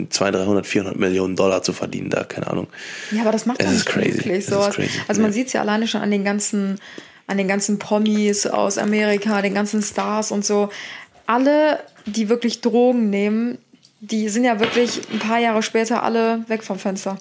200, 0.10 0.46
300, 0.48 0.66
400 0.66 0.98
Millionen 0.98 1.36
Dollar 1.36 1.62
zu 1.62 1.74
verdienen 1.74 2.10
da, 2.10 2.24
keine 2.24 2.48
Ahnung. 2.48 2.68
Ja, 3.12 3.22
aber 3.22 3.32
das 3.32 3.46
macht 3.46 3.62
es 3.62 3.72
ist 3.72 3.86
crazy. 3.86 4.18
wirklich 4.18 4.46
so. 4.46 4.60
Also 4.60 5.22
man 5.22 5.32
ja. 5.32 5.32
sieht 5.32 5.48
es 5.48 5.54
ja 5.54 5.62
alleine 5.62 5.88
schon 5.88 6.02
an 6.02 6.12
den 6.12 6.24
ganzen 6.24 6.80
an 7.28 7.38
den 7.38 7.48
ganzen 7.48 7.78
Promis 7.78 8.48
aus 8.48 8.78
Amerika, 8.78 9.42
den 9.42 9.54
ganzen 9.54 9.82
Stars 9.82 10.32
und 10.32 10.46
so. 10.46 10.70
Alle, 11.26 11.80
die 12.06 12.30
wirklich 12.30 12.62
Drogen 12.62 13.10
nehmen, 13.10 13.58
die 14.00 14.30
sind 14.30 14.44
ja 14.44 14.60
wirklich 14.60 15.02
ein 15.12 15.20
paar 15.20 15.40
Jahre 15.40 15.64
später 15.64 16.04
alle 16.04 16.44
weg 16.48 16.64
vom 16.64 16.78
Fenster. 16.78 17.18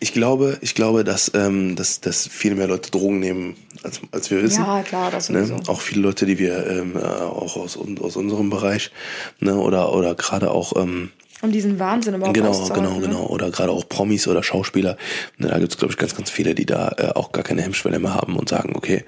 Ich 0.00 0.12
glaube, 0.12 0.58
ich 0.60 0.74
glaube, 0.74 1.04
dass, 1.04 1.30
ähm, 1.34 1.76
dass, 1.76 2.00
dass 2.00 2.26
viel 2.26 2.54
mehr 2.54 2.66
Leute 2.66 2.90
Drogen 2.90 3.20
nehmen, 3.20 3.56
als, 3.82 4.00
als 4.10 4.30
wir 4.30 4.42
wissen. 4.42 4.64
Ja, 4.64 4.82
klar, 4.82 5.10
das 5.10 5.30
ne? 5.30 5.46
Ne? 5.46 5.60
Auch 5.68 5.80
viele 5.80 6.02
Leute, 6.02 6.26
die 6.26 6.38
wir 6.38 6.66
ähm, 6.66 6.96
äh, 6.96 7.00
auch 7.00 7.56
aus, 7.56 7.78
aus 8.00 8.16
unserem 8.16 8.50
Bereich, 8.50 8.90
ne? 9.38 9.56
oder, 9.56 9.94
oder 9.94 10.14
gerade 10.16 10.50
auch 10.50 10.74
ähm, 10.76 11.10
um 11.42 11.52
diesen 11.52 11.78
Wahnsinn 11.78 12.14
überhaupt 12.14 12.34
Genau, 12.34 12.68
genau, 12.68 12.94
ne? 12.94 13.00
genau. 13.00 13.26
Oder 13.26 13.50
gerade 13.50 13.70
auch 13.70 13.88
Promis 13.88 14.26
oder 14.26 14.42
Schauspieler. 14.42 14.96
Da 15.38 15.58
gibt's 15.58 15.76
glaube 15.76 15.92
ich, 15.92 15.98
ganz, 15.98 16.14
ganz 16.14 16.30
viele, 16.30 16.54
die 16.54 16.66
da 16.66 16.94
äh, 16.98 17.08
auch 17.14 17.32
gar 17.32 17.44
keine 17.44 17.62
Hemmschwelle 17.62 17.98
mehr 17.98 18.14
haben 18.14 18.36
und 18.36 18.48
sagen, 18.48 18.74
okay, 18.74 19.04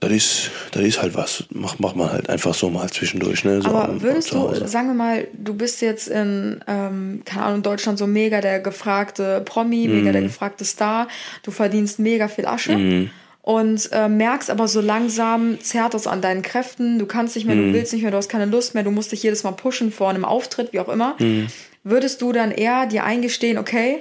das 0.00 0.10
ist, 0.10 0.50
das 0.72 0.82
ist 0.82 1.00
halt 1.00 1.14
was. 1.14 1.44
Mach, 1.50 1.78
mach 1.78 1.94
man 1.94 2.10
halt 2.10 2.28
einfach 2.28 2.54
so 2.54 2.70
mal 2.70 2.90
zwischendurch. 2.90 3.44
Ne? 3.44 3.62
So 3.62 3.68
Aber 3.68 4.02
würdest 4.02 4.32
du, 4.32 4.66
sagen 4.66 4.88
wir 4.88 4.94
mal, 4.94 5.28
du 5.32 5.54
bist 5.54 5.80
jetzt 5.80 6.08
in, 6.08 6.60
ähm, 6.66 7.22
keine 7.24 7.44
Ahnung, 7.44 7.62
Deutschland 7.62 8.00
so 8.00 8.08
mega 8.08 8.40
der 8.40 8.58
gefragte 8.58 9.42
Promi, 9.44 9.86
mm. 9.86 9.92
mega 9.92 10.10
der 10.10 10.22
gefragte 10.22 10.64
Star. 10.64 11.06
Du 11.44 11.52
verdienst 11.52 12.00
mega 12.00 12.26
viel 12.26 12.46
Asche. 12.46 12.76
Mm 12.76 13.10
und 13.42 13.90
äh, 13.92 14.08
merkst 14.08 14.50
aber 14.50 14.68
so 14.68 14.80
langsam 14.80 15.60
zerrt 15.60 15.94
das 15.94 16.06
an 16.06 16.22
deinen 16.22 16.42
Kräften, 16.42 16.98
du 16.98 17.06
kannst 17.06 17.34
nicht 17.34 17.44
mehr, 17.44 17.56
mhm. 17.56 17.68
du 17.68 17.74
willst 17.74 17.92
nicht 17.92 18.02
mehr, 18.02 18.12
du 18.12 18.16
hast 18.16 18.28
keine 18.28 18.46
Lust 18.46 18.74
mehr, 18.74 18.84
du 18.84 18.92
musst 18.92 19.10
dich 19.10 19.22
jedes 19.22 19.42
Mal 19.42 19.52
pushen 19.52 19.92
vor 19.92 20.10
einem 20.10 20.24
Auftritt, 20.24 20.72
wie 20.72 20.80
auch 20.80 20.88
immer. 20.88 21.16
Mhm. 21.18 21.48
Würdest 21.82 22.22
du 22.22 22.32
dann 22.32 22.52
eher 22.52 22.86
dir 22.86 23.02
eingestehen, 23.02 23.58
okay, 23.58 24.00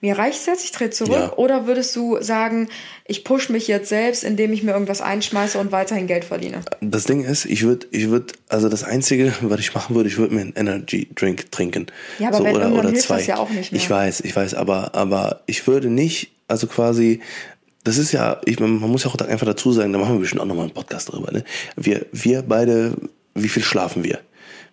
mir 0.00 0.16
reicht's 0.16 0.46
jetzt, 0.46 0.64
ich 0.64 0.70
trete 0.70 0.90
zurück? 0.90 1.16
Ja. 1.16 1.32
Oder 1.32 1.66
würdest 1.66 1.96
du 1.96 2.18
sagen, 2.20 2.68
ich 3.06 3.24
push 3.24 3.48
mich 3.48 3.66
jetzt 3.66 3.88
selbst, 3.88 4.22
indem 4.22 4.52
ich 4.52 4.62
mir 4.62 4.72
irgendwas 4.72 5.00
einschmeiße 5.00 5.58
und 5.58 5.72
weiterhin 5.72 6.06
Geld 6.06 6.24
verdiene? 6.24 6.60
Das 6.80 7.04
Ding 7.04 7.24
ist, 7.24 7.44
ich 7.44 7.64
würde, 7.64 7.88
ich 7.90 8.08
würde, 8.08 8.34
also 8.48 8.68
das 8.68 8.84
Einzige, 8.84 9.32
was 9.40 9.58
ich 9.58 9.74
machen 9.74 9.96
würde, 9.96 10.08
ich 10.08 10.18
würde 10.18 10.34
mir 10.34 10.42
einen 10.42 10.54
Energy 10.54 11.08
Drink 11.14 11.50
trinken. 11.50 11.86
Ja, 12.20 12.28
aber 12.28 12.38
so, 12.38 12.44
wenn 12.44 12.54
oder, 12.54 12.72
oder 12.72 12.90
hilft 12.90 13.02
zwei. 13.02 13.16
das 13.16 13.26
ja 13.26 13.38
auch 13.38 13.50
nicht 13.50 13.72
mehr. 13.72 13.80
Ich 13.80 13.90
weiß, 13.90 14.20
ich 14.20 14.36
weiß, 14.36 14.54
aber, 14.54 14.94
aber 14.94 15.40
ich 15.46 15.66
würde 15.66 15.88
nicht, 15.88 16.30
also 16.46 16.68
quasi 16.68 17.20
das 17.86 17.98
ist 17.98 18.10
ja, 18.10 18.40
ich, 18.44 18.58
man 18.58 18.78
muss 18.80 19.04
ja 19.04 19.10
auch 19.10 19.16
einfach 19.16 19.46
dazu 19.46 19.70
sagen, 19.70 19.92
da 19.92 19.98
machen 20.00 20.14
wir 20.14 20.20
bestimmt 20.20 20.42
auch 20.42 20.46
nochmal 20.46 20.64
einen 20.64 20.74
Podcast 20.74 21.12
drüber. 21.12 21.30
Ne? 21.30 21.44
Wir, 21.76 22.04
wir 22.10 22.42
beide, 22.42 22.94
wie 23.34 23.48
viel 23.48 23.62
schlafen 23.62 24.02
wir? 24.02 24.18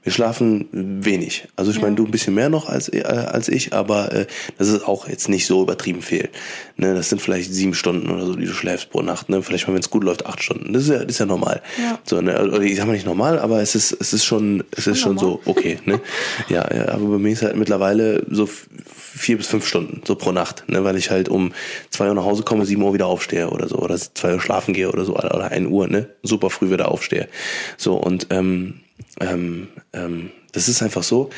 Wir 0.03 0.11
schlafen 0.11 0.67
wenig. 0.71 1.47
Also 1.55 1.71
ich 1.71 1.77
ja. 1.77 1.83
meine, 1.83 1.95
du 1.95 2.05
ein 2.05 2.11
bisschen 2.11 2.33
mehr 2.33 2.49
noch 2.49 2.67
als, 2.67 2.89
äh, 2.89 3.03
als 3.03 3.47
ich, 3.47 3.73
aber 3.73 4.11
äh, 4.11 4.25
das 4.57 4.67
ist 4.67 4.85
auch 4.85 5.07
jetzt 5.07 5.29
nicht 5.29 5.45
so 5.45 5.63
übertrieben 5.63 6.01
viel. 6.01 6.29
Ne, 6.75 6.93
das 6.93 7.09
sind 7.09 7.21
vielleicht 7.21 7.53
sieben 7.53 7.73
Stunden 7.73 8.09
oder 8.09 8.25
so, 8.25 8.35
die 8.35 8.45
du 8.45 8.53
schläfst 8.53 8.89
pro 8.89 9.01
Nacht. 9.01 9.29
Ne? 9.29 9.41
Vielleicht 9.41 9.67
mal, 9.67 9.73
wenn 9.73 9.81
es 9.81 9.89
gut 9.89 10.03
läuft, 10.03 10.25
acht 10.25 10.43
Stunden. 10.43 10.73
Das 10.73 10.83
ist 10.83 10.89
ja, 10.89 10.99
das 10.99 11.07
ist 11.07 11.19
ja 11.19 11.25
normal. 11.25 11.61
Ja. 11.77 11.99
So, 12.03 12.19
ne? 12.19 12.41
Oder 12.43 12.61
ich 12.61 12.75
sag 12.75 12.85
mal 12.85 12.93
nicht 12.93 13.05
normal, 13.05 13.39
aber 13.39 13.61
es 13.61 13.75
ist, 13.75 13.95
es 13.99 14.13
ist 14.13 14.25
schon, 14.25 14.63
es 14.71 14.87
ist 14.87 14.99
schon 14.99 15.17
so 15.17 15.41
okay. 15.45 15.79
Ne? 15.85 16.01
ja, 16.49 16.67
ja, 16.73 16.89
aber 16.89 17.05
bei 17.05 17.17
mir 17.17 17.31
ist 17.31 17.41
halt 17.41 17.55
mittlerweile 17.55 18.25
so 18.29 18.49
vier 18.85 19.37
bis 19.37 19.47
fünf 19.47 19.65
Stunden, 19.65 20.01
so 20.05 20.15
pro 20.15 20.31
Nacht, 20.31 20.65
ne? 20.67 20.83
weil 20.83 20.97
ich 20.97 21.11
halt 21.11 21.29
um 21.29 21.53
zwei 21.91 22.09
Uhr 22.09 22.15
nach 22.15 22.25
Hause 22.25 22.43
komme, 22.43 22.65
sieben 22.65 22.81
Uhr 22.81 22.93
wieder 22.93 23.07
aufstehe 23.07 23.49
oder 23.49 23.69
so, 23.69 23.77
oder 23.77 23.97
zwei 23.97 24.33
Uhr 24.33 24.41
schlafen 24.41 24.73
gehe 24.73 24.89
oder 24.89 25.05
so, 25.05 25.15
oder 25.15 25.51
ein 25.51 25.67
Uhr, 25.67 25.87
ne? 25.87 26.09
Super 26.23 26.49
früh 26.49 26.71
wieder 26.71 26.89
aufstehe. 26.89 27.29
So, 27.77 27.95
und 27.95 28.27
ähm, 28.31 28.82
ähm, 29.19 29.69
ähm, 29.93 30.31
das 30.51 30.67
ist 30.67 30.81
einfach 30.81 31.03
so. 31.03 31.29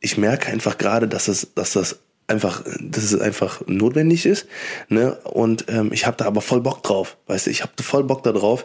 Ich 0.00 0.18
merke 0.18 0.48
einfach 0.48 0.78
gerade, 0.78 1.08
dass 1.08 1.26
das, 1.26 1.48
dass 1.54 1.72
das 1.72 2.00
einfach, 2.26 2.62
dass 2.80 3.04
es 3.04 3.20
einfach 3.20 3.62
notwendig 3.66 4.26
ist. 4.26 4.46
Ne? 4.88 5.14
Und 5.24 5.66
ähm, 5.68 5.92
ich 5.92 6.06
habe 6.06 6.16
da 6.16 6.26
aber 6.26 6.40
voll 6.40 6.60
Bock 6.60 6.82
drauf. 6.82 7.16
Weißt 7.26 7.46
du, 7.46 7.50
ich 7.50 7.62
habe 7.62 7.72
voll 7.82 8.04
Bock 8.04 8.22
da 8.22 8.32
drauf, 8.32 8.64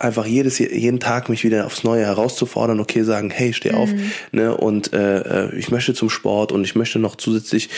einfach 0.00 0.24
jedes 0.24 0.58
jeden 0.58 0.98
Tag 0.98 1.28
mich 1.28 1.44
wieder 1.44 1.66
aufs 1.66 1.84
Neue 1.84 2.06
herauszufordern, 2.06 2.80
okay, 2.80 3.02
sagen, 3.02 3.30
hey, 3.30 3.52
steh 3.52 3.72
auf, 3.72 3.92
mhm. 3.92 4.10
ne, 4.32 4.56
und 4.56 4.92
äh, 4.94 5.48
äh, 5.48 5.58
ich 5.58 5.70
möchte 5.70 5.92
zum 5.92 6.08
Sport 6.08 6.52
und 6.52 6.64
ich 6.64 6.74
möchte 6.74 6.98
noch 6.98 7.16
zusätzlich 7.16 7.68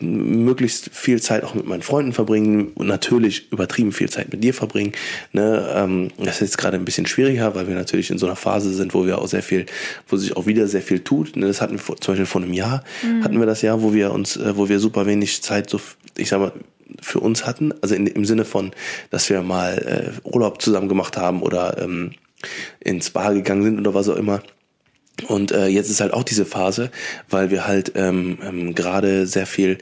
möglichst 0.00 0.90
viel 0.92 1.22
Zeit 1.22 1.44
auch 1.44 1.54
mit 1.54 1.66
meinen 1.66 1.82
Freunden 1.82 2.12
verbringen 2.12 2.72
und 2.74 2.88
natürlich 2.88 3.52
übertrieben 3.52 3.92
viel 3.92 4.10
Zeit 4.10 4.32
mit 4.32 4.42
dir 4.42 4.52
verbringen, 4.52 4.92
ne, 5.32 5.72
ähm, 5.74 6.10
das 6.18 6.36
ist 6.36 6.40
jetzt 6.40 6.58
gerade 6.58 6.76
ein 6.76 6.84
bisschen 6.84 7.06
schwieriger, 7.06 7.54
weil 7.54 7.68
wir 7.68 7.76
natürlich 7.76 8.10
in 8.10 8.18
so 8.18 8.26
einer 8.26 8.36
Phase 8.36 8.74
sind, 8.74 8.92
wo 8.92 9.06
wir 9.06 9.18
auch 9.18 9.28
sehr 9.28 9.42
viel, 9.42 9.66
wo 10.08 10.16
sich 10.16 10.36
auch 10.36 10.46
wieder 10.46 10.66
sehr 10.66 10.82
viel 10.82 11.00
tut, 11.00 11.36
ne, 11.36 11.46
das 11.46 11.60
hatten 11.60 11.74
wir 11.74 11.78
vor, 11.80 11.96
zum 12.00 12.12
Beispiel 12.12 12.26
vor 12.26 12.42
einem 12.42 12.52
Jahr, 12.52 12.82
mhm. 13.02 13.22
hatten 13.22 13.38
wir 13.38 13.46
das 13.46 13.62
Jahr, 13.62 13.80
wo 13.80 13.94
wir 13.94 14.12
uns, 14.12 14.36
äh, 14.36 14.56
wo 14.56 14.68
wir 14.68 14.80
super 14.80 15.06
wenig 15.06 15.42
Zeit 15.42 15.70
so, 15.70 15.80
ich 16.16 16.28
sag 16.28 16.40
mal, 16.40 16.52
für 17.00 17.20
uns 17.20 17.46
hatten. 17.46 17.72
Also 17.82 17.94
in, 17.94 18.06
im 18.06 18.24
Sinne 18.24 18.44
von, 18.44 18.72
dass 19.10 19.28
wir 19.30 19.42
mal 19.42 19.78
äh, 20.24 20.28
Urlaub 20.28 20.60
zusammen 20.60 20.88
gemacht 20.88 21.16
haben 21.16 21.42
oder 21.42 21.78
ähm, 21.78 22.12
ins 22.80 23.10
Bar 23.10 23.34
gegangen 23.34 23.62
sind 23.62 23.78
oder 23.78 23.94
was 23.94 24.08
auch 24.08 24.16
immer. 24.16 24.42
Und 25.28 25.52
äh, 25.52 25.66
jetzt 25.66 25.90
ist 25.90 26.00
halt 26.00 26.12
auch 26.12 26.24
diese 26.24 26.44
Phase, 26.44 26.90
weil 27.30 27.50
wir 27.50 27.66
halt 27.66 27.92
ähm, 27.94 28.38
ähm, 28.42 28.74
gerade 28.74 29.26
sehr 29.26 29.46
viel 29.46 29.78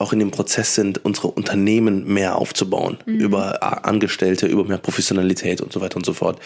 auch 0.00 0.14
in 0.14 0.18
dem 0.18 0.30
Prozess 0.30 0.74
sind, 0.74 1.04
unsere 1.04 1.28
Unternehmen 1.28 2.06
mehr 2.06 2.36
aufzubauen, 2.36 2.96
mhm. 3.04 3.16
über 3.16 3.84
Angestellte, 3.84 4.46
über 4.46 4.64
mehr 4.64 4.78
Professionalität 4.78 5.60
und 5.60 5.72
so 5.72 5.82
weiter 5.82 5.96
und 5.96 6.06
so 6.06 6.14
fort. 6.14 6.40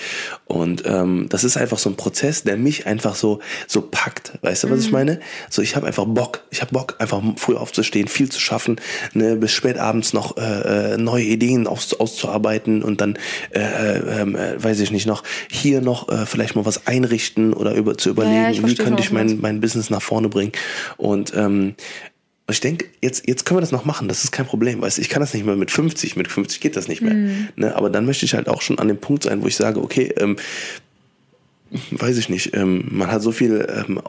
Und 0.44 0.82
ähm, 0.86 1.26
das 1.28 1.44
ist 1.44 1.56
einfach 1.56 1.78
so 1.78 1.88
ein 1.88 1.96
Prozess, 1.96 2.42
der 2.42 2.56
mich 2.56 2.86
einfach 2.86 3.14
so 3.14 3.38
so 3.68 3.80
packt. 3.82 4.32
Weißt 4.42 4.64
du, 4.64 4.70
was 4.70 4.80
mhm. 4.80 4.84
ich 4.84 4.92
meine? 4.92 5.20
So, 5.50 5.62
ich 5.62 5.76
habe 5.76 5.86
einfach 5.86 6.04
Bock. 6.04 6.42
Ich 6.50 6.62
habe 6.62 6.72
Bock, 6.72 6.96
einfach 6.98 7.22
früh 7.36 7.54
aufzustehen, 7.54 8.08
viel 8.08 8.28
zu 8.28 8.40
schaffen, 8.40 8.80
ne, 9.12 9.36
bis 9.36 9.52
spät 9.52 9.78
abends 9.78 10.12
noch 10.12 10.36
äh, 10.36 10.94
äh 10.94 10.96
neue 10.96 11.24
Ideen 11.24 11.68
aus, 11.68 11.94
auszuarbeiten 11.94 12.82
und 12.82 13.00
dann, 13.00 13.16
äh, 13.50 13.60
äh, 13.60 14.22
äh, 14.22 14.62
weiß 14.62 14.80
ich 14.80 14.90
nicht, 14.90 15.06
noch 15.06 15.22
hier 15.48 15.80
noch 15.80 16.08
äh, 16.08 16.26
vielleicht 16.26 16.56
mal 16.56 16.66
was 16.66 16.88
einrichten 16.88 17.52
oder 17.52 17.74
über 17.74 17.96
zu 17.96 18.10
überlegen, 18.10 18.54
ja, 18.54 18.68
wie 18.68 18.74
könnte 18.74 19.02
ich 19.02 19.12
mein, 19.12 19.40
mein 19.40 19.60
Business 19.60 19.90
nach 19.90 20.02
vorne 20.02 20.28
bringen. 20.28 20.52
Und 20.96 21.32
ähm, 21.36 21.76
ich 22.50 22.60
denke, 22.60 22.86
jetzt, 23.00 23.26
jetzt 23.26 23.46
können 23.46 23.56
wir 23.56 23.62
das 23.62 23.72
noch 23.72 23.86
machen, 23.86 24.06
das 24.06 24.22
ist 24.22 24.30
kein 24.30 24.46
Problem. 24.46 24.82
Weißt, 24.82 24.98
ich 24.98 25.08
kann 25.08 25.20
das 25.20 25.32
nicht 25.32 25.46
mehr 25.46 25.56
mit 25.56 25.70
50, 25.70 26.16
mit 26.16 26.28
50 26.28 26.60
geht 26.60 26.76
das 26.76 26.88
nicht 26.88 27.00
mehr. 27.00 27.14
Mhm. 27.14 27.48
Ne? 27.56 27.74
Aber 27.74 27.88
dann 27.88 28.04
möchte 28.04 28.26
ich 28.26 28.34
halt 28.34 28.48
auch 28.48 28.60
schon 28.60 28.78
an 28.78 28.88
dem 28.88 28.98
Punkt 28.98 29.22
sein, 29.22 29.42
wo 29.42 29.46
ich 29.46 29.56
sage, 29.56 29.80
okay, 29.80 30.12
ähm, 30.18 30.36
weiß 31.90 32.18
ich 32.18 32.28
nicht, 32.28 32.54
ähm, 32.54 32.84
man 32.90 33.10
hat 33.10 33.22
so 33.22 33.32
viel 33.32 33.66
ähm, 33.74 34.00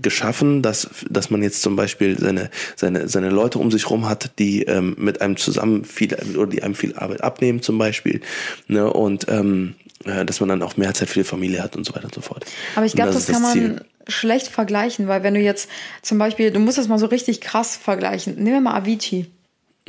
geschaffen, 0.00 0.62
dass, 0.62 0.88
dass 1.08 1.30
man 1.30 1.42
jetzt 1.42 1.62
zum 1.62 1.76
Beispiel 1.76 2.18
seine, 2.18 2.50
seine, 2.74 3.08
seine 3.08 3.28
Leute 3.28 3.58
um 3.58 3.70
sich 3.70 3.88
rum 3.90 4.08
hat, 4.08 4.38
die 4.38 4.62
ähm, 4.62 4.96
mit 4.98 5.20
einem 5.20 5.36
zusammen 5.36 5.84
viel 5.84 6.16
oder 6.36 6.50
die 6.50 6.62
einem 6.62 6.74
viel 6.74 6.94
Arbeit 6.96 7.22
abnehmen 7.22 7.60
zum 7.60 7.76
Beispiel. 7.76 8.20
Ne? 8.66 8.90
Und 8.90 9.26
ähm, 9.28 9.74
äh, 10.04 10.24
dass 10.24 10.40
man 10.40 10.48
dann 10.48 10.62
auch 10.62 10.78
mehr 10.78 10.94
Zeit 10.94 11.10
für 11.10 11.20
die 11.20 11.24
Familie 11.24 11.62
hat 11.62 11.76
und 11.76 11.84
so 11.84 11.94
weiter 11.94 12.06
und 12.06 12.14
so 12.14 12.22
fort. 12.22 12.46
Aber 12.74 12.86
ich 12.86 12.94
glaube, 12.94 13.10
Und 13.10 13.16
das, 13.16 13.26
kann 13.26 13.42
man 13.42 13.82
schlecht 14.10 14.48
vergleichen, 14.48 15.08
weil 15.08 15.22
wenn 15.22 15.34
du 15.34 15.40
jetzt 15.40 15.68
zum 16.02 16.18
Beispiel, 16.18 16.50
du 16.50 16.60
musst 16.60 16.78
das 16.78 16.88
mal 16.88 16.98
so 16.98 17.06
richtig 17.06 17.40
krass 17.40 17.76
vergleichen. 17.76 18.34
Nehmen 18.36 18.54
wir 18.56 18.60
mal 18.60 18.74
Avicii. 18.76 19.26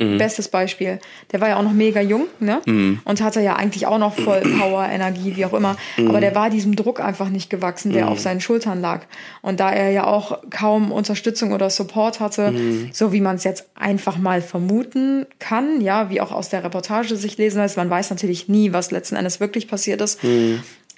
Mhm. 0.00 0.16
Bestes 0.16 0.48
Beispiel. 0.48 0.98
Der 1.32 1.42
war 1.42 1.48
ja 1.50 1.58
auch 1.58 1.62
noch 1.62 1.74
mega 1.74 2.00
jung, 2.00 2.26
ne? 2.40 2.62
Und 3.04 3.20
hatte 3.20 3.42
ja 3.42 3.56
eigentlich 3.56 3.86
auch 3.86 3.98
noch 3.98 4.14
voll 4.14 4.40
Power, 4.58 4.88
Energie, 4.88 5.36
wie 5.36 5.44
auch 5.44 5.52
immer. 5.52 5.76
Mhm. 5.98 6.08
Aber 6.08 6.20
der 6.20 6.34
war 6.34 6.48
diesem 6.48 6.74
Druck 6.76 6.98
einfach 6.98 7.28
nicht 7.28 7.50
gewachsen, 7.50 7.92
der 7.92 8.08
auf 8.08 8.18
seinen 8.18 8.40
Schultern 8.40 8.80
lag. 8.80 9.02
Und 9.42 9.60
da 9.60 9.70
er 9.70 9.90
ja 9.90 10.06
auch 10.06 10.38
kaum 10.48 10.92
Unterstützung 10.92 11.52
oder 11.52 11.68
Support 11.68 12.20
hatte, 12.20 12.52
Mhm. 12.52 12.88
so 12.92 13.12
wie 13.12 13.20
man 13.20 13.36
es 13.36 13.44
jetzt 13.44 13.66
einfach 13.74 14.16
mal 14.16 14.40
vermuten 14.40 15.26
kann, 15.38 15.82
ja, 15.82 16.08
wie 16.08 16.22
auch 16.22 16.32
aus 16.32 16.48
der 16.48 16.64
Reportage 16.64 17.14
sich 17.16 17.36
lesen 17.36 17.60
lässt, 17.60 17.76
man 17.76 17.90
weiß 17.90 18.08
natürlich 18.08 18.48
nie, 18.48 18.72
was 18.72 18.92
letzten 18.92 19.16
Endes 19.16 19.40
wirklich 19.40 19.68
passiert 19.68 20.00
ist. 20.00 20.18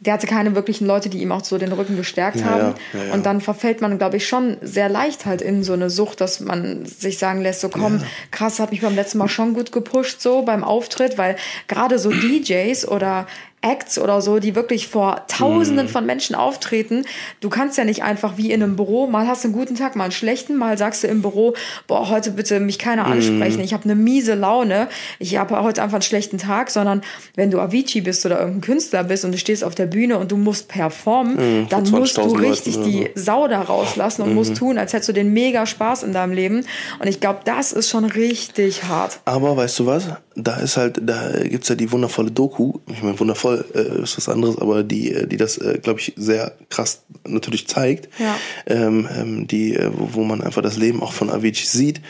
Der 0.05 0.13
hatte 0.15 0.27
keine 0.27 0.55
wirklichen 0.55 0.87
Leute, 0.87 1.09
die 1.09 1.21
ihm 1.23 1.33
auch 1.33 1.45
so 1.45 1.59
den 1.59 1.73
Rücken 1.73 1.97
gestärkt 1.97 2.41
Ja, 2.41 2.45
haben. 2.47 2.75
ja, 2.93 3.05
ja. 3.07 3.13
Und 3.15 3.27
dann 3.27 3.41
verfällt 3.41 3.81
man, 3.81 3.99
glaube 3.99 4.17
ich, 4.17 4.27
schon 4.29 4.57
sehr 4.63 4.89
leicht 4.89 5.27
halt 5.27 5.43
in 5.43 5.63
so 5.65 5.73
eine 5.73 5.91
Sucht, 5.91 6.21
dass 6.21 6.41
man 6.41 6.85
sich 6.87 7.19
sagen 7.19 7.41
lässt, 7.43 7.61
so 7.61 7.69
komm, 7.69 8.03
krass, 8.31 8.61
hat 8.61 8.71
mich 8.71 8.81
beim 8.83 8.95
letzten 8.95 9.19
Mal 9.19 9.29
schon 9.29 9.55
gut 9.55 9.73
gepusht, 9.73 10.21
so 10.21 10.43
beim 10.43 10.63
Auftritt, 10.65 11.17
weil 11.19 11.37
gerade 11.69 11.99
so 11.99 12.11
DJs 12.11 12.87
oder 12.89 13.27
Acts 13.65 13.99
oder 13.99 14.21
so, 14.21 14.39
die 14.39 14.55
wirklich 14.55 14.89
vor 14.89 15.15
Mhm. 15.15 15.21
Tausenden 15.29 15.89
von 15.89 16.07
Menschen 16.07 16.37
auftreten. 16.37 17.05
Du 17.41 17.49
kannst 17.49 17.79
ja 17.79 17.85
nicht 17.85 18.03
einfach 18.03 18.37
wie 18.37 18.53
in 18.53 18.63
einem 18.63 18.77
Büro, 18.77 19.07
mal 19.07 19.27
hast 19.27 19.45
du 19.45 19.49
einen 19.49 19.57
guten 19.57 19.75
Tag, 19.75 19.97
mal 19.97 20.05
einen 20.05 20.13
schlechten, 20.13 20.57
mal 20.57 20.79
sagst 20.79 21.03
du 21.03 21.09
im 21.09 21.23
Büro, 21.23 21.55
boah, 21.87 22.09
heute 22.09 22.31
bitte 22.31 22.61
mich 22.61 22.79
keiner 22.79 23.07
ansprechen, 23.07 23.61
ich 23.61 23.73
habe 23.73 23.85
eine 23.85 23.95
miese 23.95 24.35
Laune, 24.35 24.89
ich 25.19 25.37
habe 25.37 25.63
heute 25.63 25.83
einfach 25.83 25.97
einen 25.97 26.03
schlechten 26.03 26.39
Tag, 26.39 26.71
sondern 26.71 27.03
wenn 27.35 27.51
du 27.51 27.61
Avicii 27.61 28.03
bist 28.03 28.25
oder 28.27 28.39
irgendein 28.39 28.61
Künstler 28.61 29.05
bist 29.05 29.25
und 29.25 29.33
du 29.33 29.39
stehst 29.39 29.65
auf 29.65 29.75
der 29.75 29.87
Bühne 29.87 30.19
und 30.19 30.31
du 30.31 30.37
musst 30.37 30.69
performen, 30.69 31.67
dann 31.69 31.87
vor 31.87 32.01
musst 32.01 32.17
du 32.17 32.23
20.000 32.23 32.41
richtig 32.41 32.77
Leuten 32.77 32.91
die 32.91 33.11
Sau 33.15 33.49
da 33.49 33.63
rauslassen 33.63 34.23
und 34.23 34.35
musst 34.35 34.57
tun, 34.57 34.79
als 34.79 34.93
hättest 34.93 35.09
du 35.09 35.13
den 35.13 35.33
mega 35.33 35.67
Spaß 35.67 36.03
in 36.03 36.13
deinem 36.13 36.33
Leben. 36.33 36.67
Und 36.99 37.09
ich 37.09 37.21
glaube, 37.21 37.41
das 37.45 37.73
ist 37.73 37.89
schon 37.89 38.05
richtig 38.05 38.85
hart. 38.85 39.21
Aber 39.25 39.57
weißt 39.57 39.79
du 39.81 39.87
was? 39.87 40.05
Da 40.37 40.57
ist 40.57 40.77
halt, 40.77 41.01
da 41.03 41.31
gibt's 41.43 41.69
ja 41.69 41.75
die 41.75 41.93
wundervolle 41.93 42.31
Doku. 42.31 42.81
Ich 42.89 43.03
meine, 43.03 43.19
wundervoll 43.19 43.65
äh, 43.75 44.03
ist 44.03 44.17
was 44.17 44.29
anderes, 44.29 44.59
aber 44.59 44.83
die, 44.83 45.13
äh, 45.13 45.27
die 45.27 45.37
das, 45.37 45.59
äh, 45.59 45.79
glaube 45.83 46.01
ich, 46.01 46.13
sehr 46.17 46.53
krass 46.71 47.03
natürlich 47.27 47.69
zeigt. 47.69 48.09
Ja. 48.19 48.37
Ähm, 48.67 49.09
ähm, 49.17 49.47
die, 49.47 49.77
äh, 49.77 49.91
wo, 49.95 50.15
wo 50.15 50.25
man 50.25 50.41
einfach 50.41 50.63
das 50.63 50.77
Leben 50.77 51.03
auch 51.03 51.13
von 51.13 51.31
Avicii 51.31 51.67
sieht. 51.67 52.01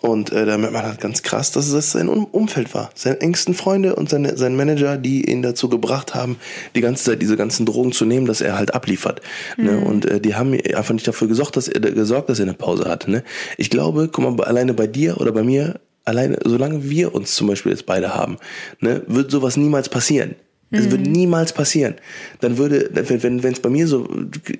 Und 0.00 0.32
äh, 0.32 0.46
da 0.46 0.56
merkt 0.58 0.74
man 0.74 0.84
halt 0.84 1.00
ganz 1.00 1.22
krass, 1.22 1.52
dass 1.52 1.68
es 1.68 1.92
sein 1.92 2.08
um 2.08 2.24
Umfeld 2.24 2.74
war. 2.74 2.90
Seine 2.94 3.20
engsten 3.20 3.54
Freunde 3.54 3.96
und 3.96 4.08
seine, 4.08 4.36
sein 4.36 4.56
Manager, 4.56 4.96
die 4.96 5.28
ihn 5.28 5.42
dazu 5.42 5.68
gebracht 5.68 6.14
haben, 6.14 6.36
die 6.74 6.80
ganze 6.80 7.04
Zeit 7.04 7.22
diese 7.22 7.36
ganzen 7.36 7.66
Drogen 7.66 7.92
zu 7.92 8.04
nehmen, 8.04 8.26
dass 8.26 8.40
er 8.40 8.56
halt 8.56 8.74
abliefert. 8.74 9.20
Ne? 9.56 9.78
Und 9.78 10.06
äh, 10.06 10.20
die 10.20 10.34
haben 10.34 10.52
einfach 10.52 10.94
nicht 10.94 11.08
dafür 11.08 11.28
gesorgt, 11.28 11.56
dass 11.56 11.68
er 11.68 11.80
gesorgt, 11.80 12.28
dass 12.28 12.38
er 12.38 12.44
eine 12.44 12.54
Pause 12.54 12.84
hatte. 12.88 13.10
Ne? 13.10 13.24
Ich 13.56 13.70
glaube, 13.70 14.08
guck 14.10 14.24
mal, 14.24 14.44
alleine 14.44 14.74
bei 14.74 14.86
dir 14.86 15.20
oder 15.20 15.32
bei 15.32 15.42
mir, 15.42 15.80
alleine, 16.08 16.38
solange 16.44 16.88
wir 16.88 17.14
uns 17.14 17.34
zum 17.34 17.46
Beispiel 17.46 17.72
jetzt 17.72 17.86
beide 17.86 18.14
haben, 18.14 18.38
ne, 18.80 19.02
wird 19.06 19.30
sowas 19.30 19.56
niemals 19.56 19.88
passieren. 19.88 20.34
Es 20.70 20.90
wird 20.90 21.00
niemals 21.00 21.54
passieren. 21.54 21.94
Dann 22.40 22.58
würde, 22.58 22.90
wenn 22.92 23.42
wenn 23.42 23.52
es 23.52 23.60
bei 23.60 23.70
mir 23.70 23.88
so, 23.88 24.06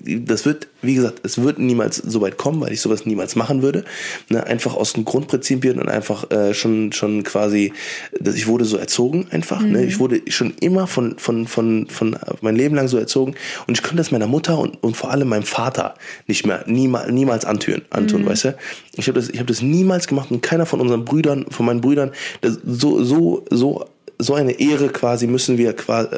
das 0.05 0.43
wird, 0.43 0.67
wie 0.81 0.95
gesagt, 0.95 1.19
es 1.23 1.39
wird 1.39 1.59
niemals 1.59 1.97
so 1.97 2.21
weit 2.21 2.37
kommen, 2.37 2.61
weil 2.61 2.73
ich 2.73 2.81
sowas 2.81 3.05
niemals 3.05 3.35
machen 3.35 3.61
würde. 3.61 3.85
Ne, 4.29 4.43
einfach 4.45 4.75
aus 4.75 4.93
den 4.93 5.05
Grundprinzipien 5.05 5.79
und 5.79 5.87
einfach 5.87 6.31
äh, 6.31 6.55
schon 6.55 6.93
schon 6.93 7.21
quasi, 7.23 7.73
dass 8.19 8.33
ich 8.33 8.47
wurde 8.47 8.65
so 8.65 8.77
erzogen 8.77 9.27
einfach. 9.29 9.61
Ne, 9.61 9.85
ich 9.85 9.99
wurde 9.99 10.21
schon 10.29 10.55
immer 10.61 10.87
von 10.87 11.19
von 11.19 11.45
von 11.45 11.85
von 11.87 12.17
mein 12.41 12.55
Leben 12.55 12.73
lang 12.73 12.87
so 12.87 12.97
erzogen 12.97 13.35
und 13.67 13.77
ich 13.77 13.83
könnte 13.83 13.97
das 13.97 14.09
meiner 14.09 14.27
Mutter 14.27 14.57
und 14.57 14.81
und 14.83 14.97
vor 14.97 15.11
allem 15.11 15.29
meinem 15.29 15.43
Vater 15.43 15.93
nicht 16.25 16.43
mehr 16.43 16.63
niemals 16.65 17.11
niemals 17.11 17.45
antun, 17.45 17.83
antun, 17.91 18.25
weißt 18.25 18.45
du? 18.45 18.57
Ich 18.95 19.07
habe 19.07 19.19
das 19.19 19.29
ich 19.29 19.37
habe 19.37 19.47
das 19.47 19.61
niemals 19.61 20.07
gemacht 20.07 20.31
und 20.31 20.41
keiner 20.41 20.65
von 20.65 20.81
unseren 20.81 21.05
Brüdern, 21.05 21.45
von 21.51 21.67
meinen 21.67 21.81
Brüdern, 21.81 22.11
das 22.41 22.57
so 22.65 23.03
so 23.03 23.45
so 23.51 23.85
so 24.19 24.33
eine 24.33 24.59
Ehre 24.59 24.89
quasi 24.89 25.27
müssen 25.27 25.57
wir 25.57 25.73
quasi, 25.73 26.09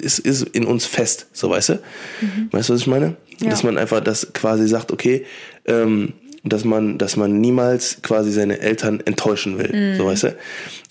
ist, 0.00 0.20
ist 0.20 0.42
in 0.42 0.64
uns 0.64 0.86
fest, 0.86 1.26
so 1.32 1.50
weißt 1.50 1.70
du? 1.70 1.80
Weißt 2.52 2.68
du, 2.68 2.74
was 2.74 2.80
ich 2.80 2.86
meine? 2.86 3.16
Ja. 3.40 3.50
Dass 3.50 3.64
man 3.64 3.76
einfach 3.76 4.00
das 4.00 4.32
quasi 4.32 4.66
sagt, 4.68 4.92
okay, 4.92 5.26
ähm, 5.66 6.14
dass 6.44 6.64
man, 6.64 6.98
dass 6.98 7.16
man 7.16 7.40
niemals 7.40 7.98
quasi 8.02 8.30
seine 8.32 8.60
Eltern 8.60 9.00
enttäuschen 9.04 9.58
will, 9.58 9.94
so 9.96 10.06
weißt 10.06 10.22
du? 10.24 10.36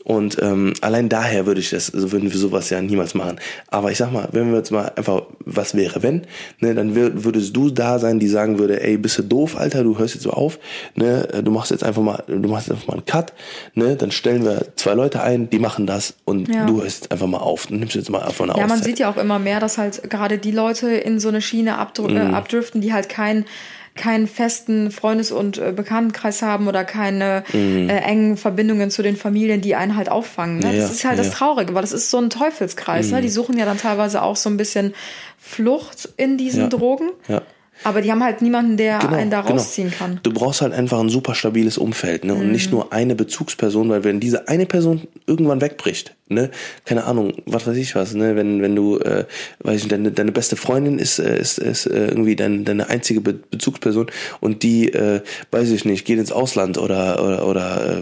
Und 0.03 0.37
ähm, 0.41 0.71
allein 0.79 1.09
daher 1.09 1.45
würde 1.47 1.59
ich 1.59 1.69
das, 1.71 1.93
also 1.93 2.13
würden 2.13 2.31
wir 2.31 2.39
sowas 2.39 2.69
ja 2.69 2.81
niemals 2.81 3.13
machen. 3.13 3.39
Aber 3.67 3.91
ich 3.91 3.97
sag 3.97 4.13
mal, 4.13 4.29
wenn 4.31 4.51
wir 4.51 4.57
jetzt 4.57 4.71
mal 4.71 4.89
einfach, 4.95 5.23
was 5.39 5.75
wäre 5.75 6.01
wenn, 6.01 6.21
ne, 6.61 6.73
dann 6.73 6.95
wür- 6.95 7.25
würdest 7.25 7.53
du 7.57 7.69
da 7.69 7.99
sein, 7.99 8.17
die 8.17 8.29
sagen 8.29 8.57
würde, 8.57 8.81
ey, 8.81 8.97
bist 8.97 9.17
du 9.17 9.23
doof, 9.23 9.57
Alter, 9.57 9.83
du 9.83 9.97
hörst 9.99 10.13
jetzt 10.13 10.23
so 10.23 10.29
auf, 10.31 10.59
ne, 10.95 11.27
du 11.43 11.51
machst 11.51 11.71
jetzt 11.71 11.83
einfach 11.83 12.01
mal, 12.01 12.23
du 12.27 12.47
machst 12.47 12.67
jetzt 12.67 12.75
einfach 12.75 12.87
mal 12.87 12.93
einen 12.93 13.05
Cut, 13.05 13.33
ne, 13.73 13.97
dann 13.97 14.11
stellen 14.11 14.45
wir 14.45 14.67
zwei 14.77 14.93
Leute 14.93 15.21
ein, 15.21 15.49
die 15.49 15.59
machen 15.59 15.85
das 15.85 16.13
und 16.23 16.47
Ja. 16.53 16.65
du 16.65 16.81
hörst 16.81 17.11
einfach 17.11 17.27
mal 17.27 17.39
auf, 17.39 17.69
nimmst 17.69 17.95
jetzt 17.95 18.09
mal 18.09 18.21
einfach 18.21 18.45
eine 18.45 18.53
Ja, 18.53 18.61
man 18.61 18.71
Auszeit. 18.71 18.85
sieht 18.85 18.99
ja 18.99 19.09
auch 19.11 19.17
immer 19.17 19.39
mehr, 19.39 19.59
dass 19.59 19.77
halt 19.77 20.09
gerade 20.09 20.37
die 20.37 20.51
Leute 20.51 20.87
in 20.89 21.19
so 21.19 21.27
eine 21.27 21.41
Schiene 21.41 21.77
abdr 21.79 22.09
äh, 22.09 22.19
abdriften, 22.19 22.79
die 22.79 22.93
halt 22.93 23.09
keinen 23.09 23.43
keinen 23.97 24.27
festen 24.27 24.91
Freundes- 24.91 25.31
und 25.31 25.57
äh, 25.57 25.73
Bekanntenkreis 25.75 26.41
haben 26.41 26.67
oder 26.67 26.85
keine 26.85 27.43
äh, 27.53 27.87
engen 27.87 28.37
Verbindungen 28.37 28.89
zu 28.89 29.03
den 29.03 29.17
Familien, 29.17 29.59
die 29.59 29.75
einen 29.75 29.97
halt 29.97 30.09
auffangen. 30.09 30.59
Ne? 30.59 30.67
Mhm. 30.67 30.73
Ja, 30.75 30.81
das 30.81 30.91
ist 30.91 31.03
halt 31.03 31.17
ja. 31.17 31.23
Mhm. 31.23 31.27
das 31.27 31.37
Traurige, 31.37 31.73
weil 31.73 31.81
das 31.81 31.91
ist 31.91 32.09
so 32.09 32.17
ein 32.19 32.29
Teufelskreis. 32.29 33.11
Ne? 33.11 33.21
Die 33.21 33.29
suchen 33.29 33.57
ja 33.57 33.65
dann 33.65 33.77
teilweise 33.77 34.21
auch 34.21 34.37
so 34.37 34.49
ein 34.49 34.55
bisschen 34.57 34.93
Flucht 35.37 36.09
in 36.17 36.37
diesen 36.37 36.61
Ja. 36.63 36.67
Drogen. 36.69 37.09
Ja. 37.27 37.41
Aber 37.83 38.01
die 38.01 38.11
haben 38.11 38.23
halt 38.23 38.41
niemanden, 38.41 38.77
der 38.77 38.99
Genau, 38.99 39.15
einen 39.15 39.29
da 39.31 39.41
genau. 39.41 39.55
rausziehen 39.55 39.91
kann. 39.91 40.19
Du 40.23 40.31
brauchst 40.33 40.61
halt 40.61 40.73
einfach 40.73 40.99
ein 40.99 41.09
super 41.09 41.35
stabiles 41.35 41.77
Umfeld, 41.77 42.23
ne? 42.25 42.33
Und 42.33 42.47
Mhm. 42.47 42.51
nicht 42.51 42.71
nur 42.71 42.91
eine 42.93 43.15
Bezugsperson, 43.15 43.89
weil 43.89 44.03
wenn 44.03 44.19
diese 44.19 44.47
eine 44.47 44.65
Person 44.65 45.07
irgendwann 45.25 45.61
wegbricht, 45.61 46.15
ne, 46.29 46.49
keine 46.85 47.05
Ahnung, 47.05 47.33
was 47.45 47.65
weiß 47.67 47.77
ich 47.77 47.95
was, 47.95 48.13
ne, 48.13 48.35
wenn, 48.35 48.61
wenn 48.61 48.75
du, 48.75 48.99
äh, 48.99 49.25
weiß 49.59 49.81
ich, 49.83 49.87
deine, 49.87 50.11
deine 50.11 50.31
beste 50.31 50.55
Freundin 50.57 50.99
ist, 50.99 51.19
äh, 51.19 51.39
ist, 51.39 51.57
ist 51.59 51.85
äh, 51.85 52.07
irgendwie 52.07 52.35
dein, 52.35 52.65
deine 52.65 52.89
einzige 52.89 53.21
Be 53.21 53.33
Bezugsperson 53.33 54.07
und 54.41 54.63
die, 54.63 54.91
äh, 54.91 55.21
weiß 55.51 55.69
ich 55.71 55.85
nicht, 55.85 56.05
geht 56.05 56.19
ins 56.19 56.31
Ausland 56.31 56.77
oder, 56.77 57.23
oder, 57.23 57.47
oder 57.47 57.99
äh, 57.99 58.01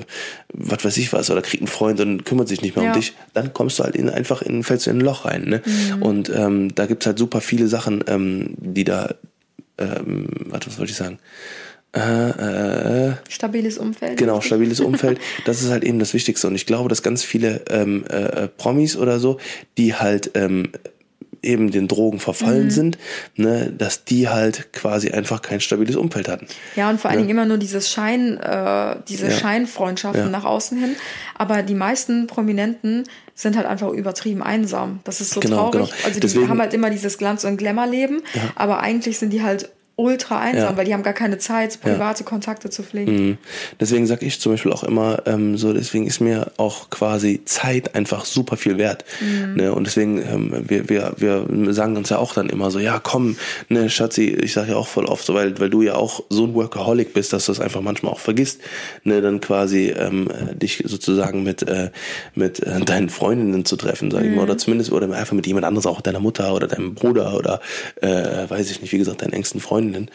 was 0.54 0.84
weiß 0.86 0.98
ich 0.98 1.12
was, 1.14 1.30
oder 1.30 1.42
kriegt 1.42 1.62
einen 1.62 1.68
Freund 1.68 2.00
und 2.00 2.26
kümmert 2.26 2.48
sich 2.48 2.62
nicht 2.62 2.76
mehr 2.76 2.86
Ja. 2.86 2.92
um 2.94 2.98
dich, 2.98 3.14
dann 3.34 3.54
kommst 3.54 3.78
du 3.80 3.84
halt 3.84 3.96
in, 3.96 4.10
einfach 4.10 4.42
in, 4.42 4.64
fällst 4.64 4.88
du 4.88 4.92
in 4.92 4.98
ein 4.98 5.02
Loch 5.02 5.26
rein, 5.26 5.44
ne? 5.44 5.62
Mhm. 5.66 6.02
Und 6.02 6.30
ähm, 6.36 6.74
da 6.74 6.86
gibt's 6.86 7.06
halt 7.06 7.20
super 7.20 7.42
viele 7.42 7.68
Sachen, 7.68 8.04
ähm, 8.08 8.56
die 8.58 8.86
da 8.86 9.14
ähm, 9.78 10.28
warte, 10.50 10.68
was 10.68 10.78
wollte 10.80 10.92
ich 10.92 10.98
sagen? 10.98 11.20
Äh, 11.94 12.00
äh, 13.10 13.14
Stabiles 13.30 13.78
Umfeld. 13.78 14.18
genau, 14.18 14.42
stabiles 14.42 14.82
Umfeld, 14.82 15.18
das 15.46 15.62
ist 15.62 15.70
halt 15.70 15.84
eben 15.86 15.98
das 16.00 16.14
Wichtigste. 16.14 16.48
Und 16.48 16.56
ich 16.56 16.66
glaube, 16.66 16.90
dass 16.90 17.04
ganz 17.04 17.24
viele 17.24 17.64
ähm, 17.70 18.04
äh, 18.10 18.44
äh, 18.44 18.48
Promis 18.50 18.98
oder 18.98 19.20
so, 19.20 19.40
die 19.78 19.94
halt 19.96 20.32
ähm, 20.34 20.72
eben 21.42 21.72
den 21.72 21.88
Drogen 21.88 22.20
verfallen 22.20 22.70
sind, 22.72 22.98
ne, 23.36 23.72
dass 23.78 24.04
die 24.04 24.28
halt 24.28 24.74
quasi 24.74 25.12
einfach 25.12 25.42
kein 25.42 25.62
stabiles 25.62 25.96
Umfeld 25.96 26.28
hatten. 26.28 26.48
Ja, 26.76 26.90
und 26.90 27.00
vor 27.00 27.12
allen 27.12 27.20
Dingen 27.20 27.30
immer 27.30 27.46
nur 27.46 27.58
dieses 27.60 27.90
Schein, 27.90 28.38
äh, 28.40 28.96
diese 29.08 29.28
Ja. 29.28 29.32
Scheinfreundschaften 29.32 30.24
Ja. 30.24 30.30
nach 30.30 30.44
außen 30.44 30.78
hin. 30.78 30.96
Aber 31.36 31.62
die 31.62 31.76
meisten 31.76 32.28
Prominenten 32.28 33.04
sind 33.38 33.58
halt 33.58 33.68
einfach 33.68 33.90
übertrieben 33.90 34.42
einsam. 34.42 35.02
Das 35.04 35.20
ist 35.22 35.32
so 35.32 35.42
Genau, 35.42 35.70
traurig. 35.70 35.90
genau. 35.92 36.06
Also 36.06 36.14
die 36.16 36.20
Deswegen- 36.22 36.48
haben 36.50 36.60
halt 36.62 36.74
immer 36.74 36.90
dieses 36.90 37.18
Glanz- 37.18 37.44
und 37.44 37.58
Glamour-Leben, 37.58 38.22
aber 38.56 38.80
eigentlich 38.80 39.20
sind 39.20 39.32
die 39.34 39.44
halt 39.44 39.70
ultra 39.98 40.40
einsam, 40.40 40.72
Ja. 40.72 40.78
weil 40.78 40.86
die 40.86 40.94
haben 40.94 41.04
gar 41.04 41.14
keine 41.14 41.38
Zeit, 41.38 41.80
private 41.82 42.24
Kontakte 42.26 42.70
zu 42.70 42.84
pflegen. 42.84 43.12
Mhm. 43.28 43.38
Deswegen 43.80 44.06
sage 44.08 44.26
ich 44.26 44.40
zum 44.42 44.52
Beispiel 44.52 44.74
auch 44.74 44.84
immer, 44.84 45.24
ähm, 45.26 45.58
so 45.58 45.72
deswegen 45.74 46.06
ist 46.06 46.20
mir 46.20 46.52
auch 46.58 46.90
quasi 46.90 47.42
Zeit 47.46 47.96
einfach 47.96 48.26
super 48.26 48.58
viel 48.58 48.78
wert. 48.78 49.06
Ne? 49.56 49.72
Und 49.74 49.88
deswegen, 49.88 50.18
ähm, 50.22 50.66
wir, 50.68 50.90
wir, 50.90 51.14
wir 51.18 51.74
sagen 51.74 51.96
uns 51.96 52.10
ja 52.10 52.18
auch 52.18 52.34
dann 52.34 52.50
immer 52.50 52.72
so, 52.72 52.80
ja 52.80 53.00
komm, 53.00 53.38
ne, 53.70 53.90
Schatzi, 53.90 54.30
ich 54.30 54.52
sage 54.54 54.72
ja 54.72 54.78
auch 54.78 54.88
voll 54.88 55.06
oft 55.06 55.26
so, 55.26 55.34
weil, 55.34 55.58
weil 55.60 55.70
du 55.70 55.82
ja 55.82 55.96
auch 55.96 56.24
so 56.30 56.44
ein 56.46 56.54
Workaholic 56.54 57.14
bist, 57.14 57.32
dass 57.32 57.46
du 57.46 57.54
es 57.54 57.60
einfach 57.62 57.82
manchmal 57.82 58.12
auch 58.12 58.20
vergisst, 58.20 58.60
ne, 59.04 59.22
dann 59.22 59.40
quasi 59.40 59.92
ähm, 59.98 60.30
äh, 60.30 60.56
dich 60.56 60.84
sozusagen 60.86 61.44
mit, 61.44 61.68
äh, 61.68 61.92
mit 62.34 62.60
äh, 62.62 62.82
deinen 62.82 63.10
Freundinnen 63.10 63.64
zu 63.64 63.78
treffen, 63.78 64.12
sag 64.12 64.26
ich 64.26 64.36
mal, 64.36 64.44
oder 64.44 64.58
zumindest 64.58 64.92
oder 64.92 65.10
einfach 65.14 65.34
mit 65.34 65.48
jemand 65.48 65.66
anderes, 65.66 65.86
auch 65.86 66.02
deiner 66.02 66.20
Mutter 66.20 66.54
oder 66.54 66.68
deinem 66.68 66.96
Bruder 66.96 67.36
oder 67.36 67.62
äh, 68.02 68.50
weiß 68.50 68.70
ich 68.72 68.82
nicht, 68.82 68.92
wie 68.92 68.98
gesagt, 68.98 69.22
deinen 69.22 69.34
engsten 69.34 69.62
Freundinnen 69.94 70.10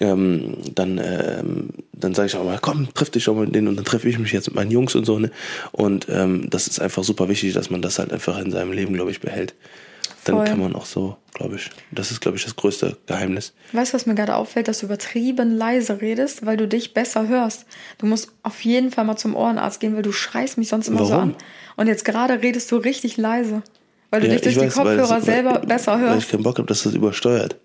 ähm, 0.00 0.54
dann, 0.74 0.98
ähm, 0.98 1.68
dann 1.92 2.14
sage 2.14 2.26
ich 2.26 2.34
auch 2.36 2.44
mal, 2.44 2.58
komm, 2.60 2.88
triff 2.94 3.10
dich 3.10 3.22
schon 3.22 3.36
mal 3.36 3.44
mit 3.44 3.54
denen 3.54 3.68
und 3.68 3.76
dann 3.76 3.84
treffe 3.84 4.08
ich 4.08 4.18
mich 4.18 4.32
jetzt 4.32 4.46
mit 4.48 4.56
meinen 4.56 4.70
Jungs 4.72 4.94
und 4.96 5.04
so, 5.04 5.18
ne? 5.20 5.30
Und 5.70 6.06
ähm, 6.08 6.48
das 6.50 6.66
ist 6.66 6.80
einfach 6.80 7.04
super 7.04 7.28
wichtig, 7.28 7.52
dass 7.52 7.70
man 7.70 7.82
das 7.82 7.98
halt 8.00 8.12
einfach 8.12 8.38
in 8.38 8.50
seinem 8.50 8.72
Leben, 8.72 8.94
glaube 8.94 9.10
ich, 9.12 9.20
behält. 9.20 9.54
Dann 10.24 10.36
Voll. 10.36 10.46
kann 10.46 10.58
man 10.60 10.74
auch 10.74 10.86
so, 10.86 11.18
glaube 11.34 11.56
ich, 11.56 11.70
das 11.92 12.10
ist, 12.10 12.20
glaube 12.20 12.36
ich, 12.36 12.42
das 12.44 12.56
größte 12.56 12.96
Geheimnis. 13.06 13.52
Weißt 13.72 13.92
du, 13.92 13.94
was 13.96 14.06
mir 14.06 14.14
gerade 14.14 14.34
auffällt, 14.34 14.66
dass 14.66 14.80
du 14.80 14.86
übertrieben 14.86 15.56
leise 15.56 16.00
redest, 16.00 16.46
weil 16.46 16.56
du 16.56 16.66
dich 16.66 16.94
besser 16.94 17.28
hörst. 17.28 17.66
Du 17.98 18.06
musst 18.06 18.32
auf 18.42 18.60
jeden 18.64 18.90
Fall 18.90 19.04
mal 19.04 19.16
zum 19.16 19.36
Ohrenarzt 19.36 19.78
gehen, 19.78 19.94
weil 19.94 20.02
du 20.02 20.12
schreist 20.12 20.58
mich 20.58 20.68
sonst 20.68 20.88
immer 20.88 21.04
so 21.04 21.12
Warum? 21.12 21.22
an. 21.30 21.34
Und 21.76 21.86
jetzt 21.86 22.04
gerade 22.04 22.42
redest 22.42 22.72
du 22.72 22.76
richtig 22.76 23.18
leise, 23.18 23.62
weil 24.10 24.20
du 24.22 24.26
Ja, 24.26 24.32
dich 24.32 24.42
durch 24.42 24.54
die 24.54 24.60
weiß, 24.62 24.74
Kopfhörer 24.74 25.16
das- 25.16 25.24
selber 25.24 25.54
weil, 25.56 25.66
besser 25.66 25.92
Weil 25.92 26.00
ich 26.02 26.10
hörst. 26.14 26.30
keinen 26.30 26.42
Bock 26.42 26.58
habe, 26.58 26.66
dass 26.66 26.82
das 26.82 26.94
übersteuert. 26.94 27.56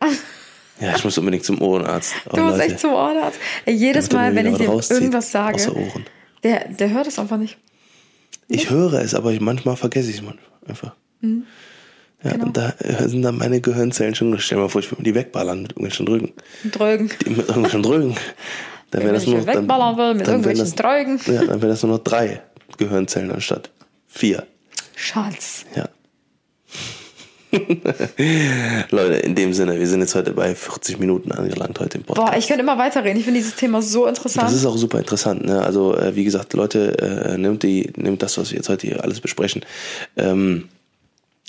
ja, 0.80 0.94
ich 0.96 1.04
muss 1.04 1.16
unbedingt 1.18 1.44
zum 1.44 1.60
Ohrenarzt. 1.60 2.14
Oh, 2.30 2.36
Du 2.36 2.42
musst 2.42 2.58
Leute, 2.58 2.70
echt 2.70 2.80
zum 2.80 2.92
Ohrenarzt. 2.92 3.38
Ey, 3.66 3.74
jedes 3.74 4.10
Mal, 4.12 4.34
wenn 4.34 4.46
ich 4.54 4.68
rauszieht 4.68 4.96
irgendwas 4.98 5.30
sage, 5.30 5.72
Ohren. 5.72 6.06
der, 6.42 6.68
der 6.68 6.90
hört 6.90 7.06
es 7.06 7.18
einfach 7.18 7.36
nicht. 7.36 7.58
Ich 8.48 8.70
höre 8.70 8.94
es, 8.94 9.14
aber 9.14 9.32
ich, 9.32 9.40
manchmal 9.40 9.76
vergesse 9.76 10.10
ich 10.10 10.16
es 10.16 10.22
manchmal 10.22 10.44
einfach. 10.66 10.94
Ja, 12.22 12.32
Genau. 12.32 12.46
und 12.46 12.56
da 12.56 12.74
äh, 12.80 13.08
sind 13.08 13.22
dann 13.22 13.38
meine 13.38 13.60
Gehirnzellen 13.60 14.14
schon, 14.14 14.38
stell 14.40 14.58
mal 14.58 14.68
vor, 14.68 14.80
ich 14.82 14.90
würde 14.90 15.02
die 15.02 15.14
wegballern 15.14 15.62
mit 15.62 15.72
irgendwelchen. 15.72 16.04
Drögen. 16.70 17.10
Die 17.24 17.30
mit 17.30 17.38
irgendwelchen 17.48 17.82
Drücken. 17.82 18.16
Dann 18.90 19.02
wäre 19.02 19.08
Wenn 19.10 19.14
das 19.14 19.26
nur 19.26 19.38
noch, 19.38 19.44
dann, 19.46 19.62
wegballern 19.62 19.96
will 19.96 20.14
mit 20.14 20.26
wären 20.26 20.42
irgendwelchen 20.42 20.64
das, 20.64 20.74
Drögen. 20.74 21.20
Ja, 21.26 21.44
dann 21.44 21.62
wäre 21.62 21.68
das 21.70 21.82
nur 21.84 21.92
noch 21.92 22.02
drei 22.02 22.42
Gehirnzellen 22.76 23.30
anstatt 23.30 23.70
vier. 24.08 24.46
Schatz. 24.96 25.64
Ja. 25.76 25.88
Leute, 28.90 29.14
in 29.16 29.34
dem 29.34 29.52
Sinne, 29.52 29.78
wir 29.78 29.86
sind 29.86 30.00
jetzt 30.00 30.14
heute 30.14 30.32
bei 30.32 30.54
40 30.54 30.98
Minuten 30.98 31.32
angelangt 31.32 31.80
heute 31.80 31.98
im 31.98 32.04
Podcast. 32.04 32.30
Boah, 32.30 32.38
ich 32.38 32.46
könnte 32.46 32.62
immer 32.62 32.78
weiterreden. 32.78 33.18
Ich 33.18 33.24
finde 33.24 33.40
dieses 33.40 33.56
Thema 33.56 33.82
so 33.82 34.06
interessant. 34.06 34.46
Das 34.46 34.54
ist 34.54 34.66
auch 34.66 34.76
super 34.76 34.98
interessant. 34.98 35.44
Ne? 35.44 35.60
Also 35.62 35.96
äh, 35.96 36.14
wie 36.14 36.24
gesagt, 36.24 36.52
Leute, 36.54 36.98
äh, 36.98 37.38
nimmt 37.38 37.62
die, 37.62 37.92
nimmt 37.96 38.22
das, 38.22 38.38
was 38.38 38.50
wir 38.50 38.56
jetzt 38.56 38.68
heute 38.68 38.86
hier 38.86 39.02
alles 39.02 39.20
besprechen. 39.20 39.64
Ähm, 40.16 40.68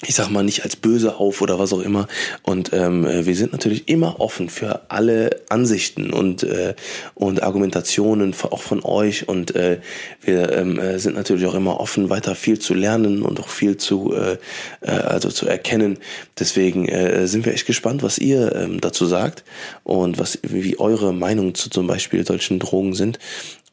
ich 0.04 0.16
sag 0.16 0.30
mal 0.30 0.44
nicht 0.44 0.64
als 0.64 0.76
böse 0.76 1.16
auf 1.16 1.42
oder 1.42 1.60
was 1.60 1.74
auch 1.74 1.80
immer. 1.80 2.08
Und 2.42 2.74
ähm, 2.74 3.06
äh, 3.06 3.26
wir 3.26 3.36
sind 3.36 3.52
natürlich 3.52 3.88
immer 3.88 4.20
offen 4.20 4.50
für 4.50 4.82
alle 4.90 5.42
Ansichten 5.50 6.12
und 6.12 6.44
äh, 6.44 6.74
und 7.14 7.44
Argumentationen 7.44 8.34
auch 8.50 8.62
von 8.62 8.84
euch. 8.84 9.28
Und 9.28 9.56
äh, 9.56 9.80
wir 10.22 10.52
ähm, 10.54 10.80
äh, 10.80 10.98
sind 10.98 11.16
natürlich 11.16 11.46
auch 11.46 11.54
immer 11.54 11.80
offen, 11.80 12.10
weiter 12.10 12.34
viel 12.34 12.58
zu 12.58 12.74
lernen 12.74 13.22
und 13.22 13.40
auch 13.40 13.50
viel 13.50 13.78
zu 13.78 14.14
äh, 14.14 14.38
äh, 14.82 14.92
also 14.92 15.30
zu 15.30 15.48
erkennen. 15.48 16.00
Deswegen 16.40 16.88
äh, 16.88 17.28
sind 17.28 17.46
wir 17.46 17.54
echt 17.54 17.68
gespannt, 17.68 18.02
was 18.02 18.18
ihr 18.18 18.56
ähm, 18.56 18.82
dazu 18.82 19.06
sagt 19.06 19.44
und 19.84 20.18
was 20.18 20.40
wie 20.42 20.80
eure 20.80 21.14
Meinungen 21.14 21.54
zu 21.54 21.70
zum 21.70 21.86
Beispiel 21.86 22.26
solchen 22.26 22.58
Drogen 22.58 22.96
sind 22.96 23.20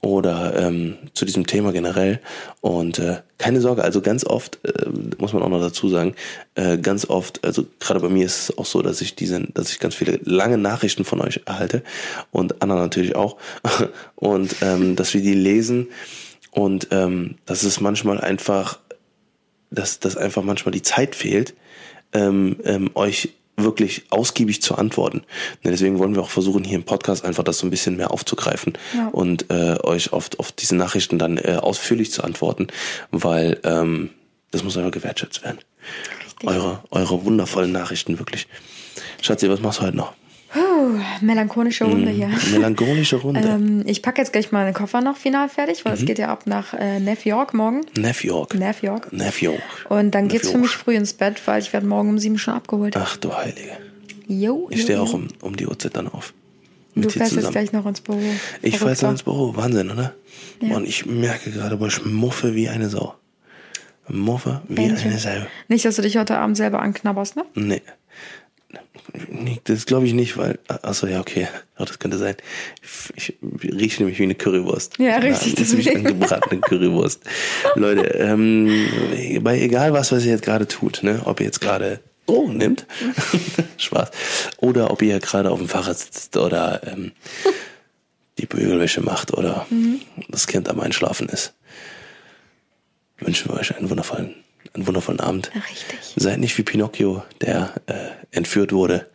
oder 0.00 0.56
ähm, 0.56 0.96
zu 1.12 1.24
diesem 1.24 1.46
Thema 1.46 1.72
generell. 1.72 2.20
Und 2.60 2.98
äh, 2.98 3.18
keine 3.38 3.60
Sorge, 3.60 3.82
also 3.82 4.00
ganz 4.00 4.24
oft, 4.24 4.58
äh, 4.64 4.88
muss 5.18 5.32
man 5.32 5.42
auch 5.42 5.48
noch 5.48 5.60
dazu 5.60 5.88
sagen, 5.88 6.14
äh, 6.54 6.78
ganz 6.78 7.08
oft, 7.08 7.44
also 7.44 7.66
gerade 7.80 8.00
bei 8.00 8.08
mir 8.08 8.24
ist 8.24 8.50
es 8.50 8.58
auch 8.58 8.66
so, 8.66 8.82
dass 8.82 9.00
ich 9.00 9.16
diese, 9.16 9.40
dass 9.52 9.70
ich 9.70 9.80
ganz 9.80 9.94
viele 9.94 10.20
lange 10.22 10.58
Nachrichten 10.58 11.04
von 11.04 11.20
euch 11.20 11.42
erhalte 11.46 11.82
und 12.30 12.62
Anna 12.62 12.76
natürlich 12.76 13.16
auch. 13.16 13.36
Und 14.14 14.56
ähm, 14.62 14.96
dass 14.96 15.14
wir 15.14 15.20
die 15.20 15.34
lesen 15.34 15.88
und 16.50 16.88
ähm, 16.90 17.36
dass 17.46 17.62
es 17.62 17.80
manchmal 17.80 18.20
einfach, 18.20 18.80
dass, 19.70 20.00
dass 20.00 20.16
einfach 20.16 20.42
manchmal 20.42 20.72
die 20.72 20.82
Zeit 20.82 21.14
fehlt, 21.14 21.54
ähm, 22.12 22.56
ähm, 22.64 22.90
euch 22.94 23.34
wirklich 23.58 24.04
ausgiebig 24.10 24.62
zu 24.62 24.76
antworten. 24.76 25.18
Ne, 25.62 25.70
Deswegen 25.70 25.98
wollen 25.98 26.14
wir 26.14 26.22
auch 26.22 26.30
versuchen, 26.30 26.64
hier 26.64 26.76
im 26.76 26.84
Podcast 26.84 27.24
einfach 27.24 27.44
das 27.44 27.58
so 27.58 27.66
ein 27.66 27.70
bisschen 27.70 27.96
mehr 27.96 28.10
aufzugreifen 28.10 28.74
Ja. 28.94 29.08
und 29.08 29.50
äh, 29.50 29.76
euch 29.82 30.12
auf, 30.12 30.30
auf 30.38 30.52
diese 30.52 30.76
Nachrichten 30.76 31.18
dann 31.18 31.36
äh, 31.38 31.58
ausführlich 31.60 32.12
zu 32.12 32.22
antworten, 32.22 32.68
weil 33.10 33.60
ähm, 33.64 34.10
das 34.50 34.62
muss 34.64 34.76
einfach 34.76 34.92
gewertschätzt 34.92 35.42
werden. 35.44 35.58
Richtig. 36.26 36.48
Eure, 36.48 36.82
eure 36.90 37.24
wundervollen 37.24 37.72
Nachrichten, 37.72 38.18
wirklich. 38.18 38.46
Schatzi, 39.20 39.48
was 39.50 39.60
machst 39.60 39.80
du 39.80 39.84
heute 39.84 39.96
noch? 39.96 40.12
Puh, 40.52 40.98
melancholische 41.20 41.84
Runde 41.84 42.10
hier. 42.10 42.28
Melancholische 42.52 43.16
Runde. 43.16 43.40
Ähm, 43.40 43.82
ich 43.86 44.00
packe 44.02 44.20
jetzt 44.22 44.32
gleich 44.32 44.50
mal 44.50 44.64
den 44.64 44.74
Koffer 44.74 45.00
noch 45.02 45.16
final 45.16 45.48
fertig, 45.48 45.80
Mhm. 45.80 45.88
weil 45.88 45.94
es 45.94 46.04
geht 46.06 46.18
ja 46.18 46.28
ab 46.28 46.46
nach 46.46 46.72
äh, 46.74 46.98
New 47.00 47.14
York 47.24 47.52
morgen. 47.54 47.82
Neff 47.98 48.24
York. 48.24 48.54
New 48.54 48.64
York. 48.82 49.12
Neff 49.12 49.42
York. 49.42 49.60
Und 49.90 50.12
dann 50.12 50.28
geht's 50.28 50.44
Neff 50.44 50.52
für 50.52 50.58
mich 50.58 50.70
früh 50.70 50.94
ins 50.96 51.12
Bett, 51.12 51.40
weil 51.46 51.60
ich 51.60 51.72
werde 51.72 51.86
morgen 51.86 52.08
um 52.10 52.18
sieben 52.18 52.38
schon 52.38 52.54
abgeholt. 52.54 52.96
Ach 52.96 53.16
du 53.18 53.36
Heilige. 53.36 53.72
Jo, 54.26 54.68
Ich 54.70 54.82
stehe 54.82 55.00
auch 55.00 55.12
um, 55.12 55.28
um 55.42 55.56
die 55.56 55.66
Uhrzeit 55.66 55.96
dann 55.96 56.08
auf. 56.08 56.32
Du 56.94 57.08
fährst 57.10 57.36
jetzt 57.36 57.52
gleich 57.52 57.72
noch 57.72 57.86
ins 57.86 58.00
Büro. 58.00 58.20
Ich 58.62 58.78
fahre 58.78 58.90
jetzt 58.90 59.02
noch 59.02 59.10
ins 59.10 59.22
Büro. 59.22 59.54
Wahnsinn, 59.54 59.90
oder? 59.90 60.14
Ja. 60.60 60.76
Und 60.76 60.88
ich 60.88 61.06
merke 61.06 61.50
gerade, 61.50 61.76
boah, 61.76 61.86
ich 61.86 62.04
muffe 62.04 62.54
wie 62.54 62.68
eine 62.68 62.88
Sau. 62.88 63.14
Muffe 64.08 64.62
wie 64.68 64.74
Bähnchen. 64.74 65.10
eine 65.10 65.18
Sau. 65.18 65.30
Nicht, 65.68 65.84
dass 65.84 65.96
du 65.96 66.02
dich 66.02 66.16
heute 66.16 66.36
Abend 66.38 66.56
selber 66.56 66.80
anknabberst, 66.80 67.36
ne? 67.36 67.44
Nee. 67.54 67.82
Nee, 69.30 69.60
Das 69.64 69.86
glaube 69.86 70.06
ich 70.06 70.12
nicht, 70.12 70.36
weil. 70.36 70.58
Achso, 70.68 71.06
ja, 71.06 71.20
okay. 71.20 71.48
Ja, 71.78 71.84
das 71.84 71.98
könnte 71.98 72.18
sein. 72.18 72.36
Ich, 73.16 73.32
ich 73.32 73.72
rieche 73.72 74.02
nämlich 74.02 74.18
wie 74.18 74.24
eine 74.24 74.34
Currywurst. 74.34 74.98
Ja, 74.98 75.16
richtig, 75.16 75.54
Das 75.54 75.68
ist 75.68 75.78
wie 75.78 75.82
deswegen. 75.82 76.06
angebratene 76.06 76.60
Currywurst. 76.60 77.22
Leute, 77.74 78.02
ähm, 78.18 79.40
bei 79.42 79.58
egal 79.60 79.92
was, 79.94 80.12
was 80.12 80.24
ihr 80.24 80.32
jetzt 80.32 80.44
gerade 80.44 80.68
tut, 80.68 81.02
ne, 81.02 81.22
ob 81.24 81.40
ihr 81.40 81.46
jetzt 81.46 81.60
gerade 81.60 82.00
Drogen 82.26 82.58
nimmt, 82.58 82.86
Spaß, 83.78 84.10
oder 84.58 84.90
ob 84.90 85.00
ihr 85.00 85.18
gerade 85.20 85.50
auf 85.50 85.58
dem 85.58 85.68
Fahrrad 85.68 85.98
sitzt 85.98 86.36
oder 86.36 86.82
ähm, 86.86 87.12
die 88.36 88.44
Bügelwäsche 88.46 89.00
macht 89.00 89.32
oder 89.32 89.66
Mhm. 89.70 90.00
das 90.28 90.46
Kind 90.46 90.68
am 90.68 90.78
Einschlafen 90.80 91.28
ist, 91.30 91.54
wünschen 93.18 93.50
wir 93.50 93.58
euch 93.58 93.74
einen 93.76 93.88
wundervollen, 93.88 94.34
einen 94.74 94.86
wundervollen 94.86 95.20
Abend. 95.20 95.50
Richtig. 95.54 96.14
Seid 96.16 96.38
nicht 96.38 96.56
wie 96.58 96.62
Pinocchio, 96.62 97.22
der 97.40 97.74
äh, 97.86 97.94
entführt 98.30 98.72
wurde 98.72 99.06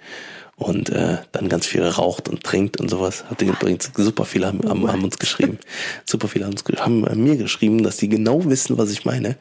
und 0.55 0.89
äh, 0.89 1.17
dann 1.31 1.49
ganz 1.49 1.65
viel 1.65 1.83
raucht 1.83 2.29
und 2.29 2.43
trinkt 2.43 2.79
und 2.79 2.89
sowas. 2.89 3.25
Hat 3.25 3.41
übrigens 3.41 3.91
super 3.95 4.23
viele 4.23 4.47
haben, 4.47 4.61
haben, 4.67 4.87
haben 4.87 5.03
uns 5.03 5.17
geschrieben. 5.17 5.57
Super 6.05 6.27
viele 6.27 6.45
haben, 6.45 6.53
uns, 6.53 6.63
haben 6.79 7.07
äh, 7.07 7.15
mir 7.15 7.37
geschrieben, 7.37 7.81
dass 7.81 7.97
die 7.97 8.07
genau 8.07 8.45
wissen, 8.45 8.77
was 8.77 8.91
ich 8.91 9.03
meine, 9.03 9.35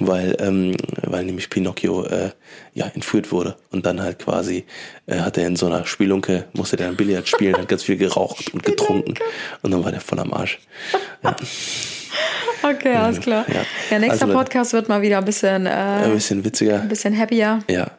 weil 0.00 0.36
ähm, 0.40 0.76
weil 1.02 1.24
nämlich 1.24 1.48
Pinocchio 1.48 2.04
äh, 2.04 2.30
ja 2.74 2.86
entführt 2.86 3.30
wurde 3.30 3.56
und 3.70 3.86
dann 3.86 4.02
halt 4.02 4.18
quasi 4.18 4.64
äh, 5.06 5.20
hat 5.20 5.38
er 5.38 5.46
in 5.46 5.56
so 5.56 5.66
einer 5.66 5.86
Spielunke 5.86 6.46
musste 6.54 6.76
der 6.76 6.88
ein 6.88 6.96
Billard 6.96 7.28
spielen, 7.28 7.56
hat 7.56 7.68
ganz 7.68 7.84
viel 7.84 7.96
geraucht 7.96 8.52
und 8.52 8.62
getrunken 8.64 9.14
und 9.62 9.70
dann 9.70 9.84
war 9.84 9.92
der 9.92 10.00
voll 10.00 10.18
am 10.18 10.32
Arsch. 10.32 10.58
Okay, 12.62 12.94
alles 12.94 13.20
klar. 13.20 13.44
Ja. 13.48 13.62
Ja, 13.90 13.98
nächster 13.98 14.26
Also. 14.26 14.36
Podcast 14.38 14.72
wird 14.72 14.88
mal 14.88 15.02
wieder 15.02 15.18
ein 15.18 15.24
bisschen, 15.24 15.66
äh, 15.66 15.70
Ein 15.70 16.12
bisschen 16.14 16.44
witziger. 16.44 16.80
ein 16.82 16.88
bisschen 16.88 17.16
happier. 17.18 17.60
Ja. 17.70 17.90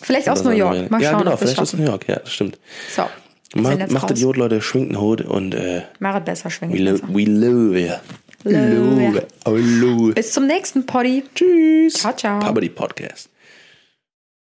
Vielleicht 0.00 0.28
aus 0.28 0.42
New 0.44 0.50
York. 0.50 0.90
Mal 0.90 1.02
ja, 1.02 1.10
schauen, 1.10 1.18
genau, 1.20 1.30
wir 1.32 1.34
es 1.34 1.40
vielleicht 1.40 1.58
aus. 1.60 1.72
New 1.74 1.84
York, 1.84 2.08
ja, 2.08 2.16
das 2.16 2.32
stimmt. 2.32 2.58
So, 2.94 3.04
wir 3.52 3.62
Macht, 3.62 3.90
macht 3.92 4.10
das 4.10 4.20
Jod, 4.20 4.36
Leute, 4.36 4.62
schwingt 4.62 4.90
den 4.90 5.00
Hut 5.00 5.20
und 5.22 5.54
äh, 5.54 5.82
Mach 5.98 6.16
es 6.16 6.24
besser, 6.24 6.50
schwingen. 6.50 6.78
we, 6.78 6.92
besser. 6.92 7.08
we 7.12 7.24
love. 7.24 8.02
Love. 8.44 9.26
Oh. 9.44 10.12
Bis 10.14 10.32
zum 10.32 10.46
nächsten 10.46 10.86
Poddy. 10.86 11.24
Tschüss. 11.34 11.94
Ciao, 11.94 12.14
ciao. 12.16 12.38
Puberty 12.38 12.70
Podcast. 12.70 13.28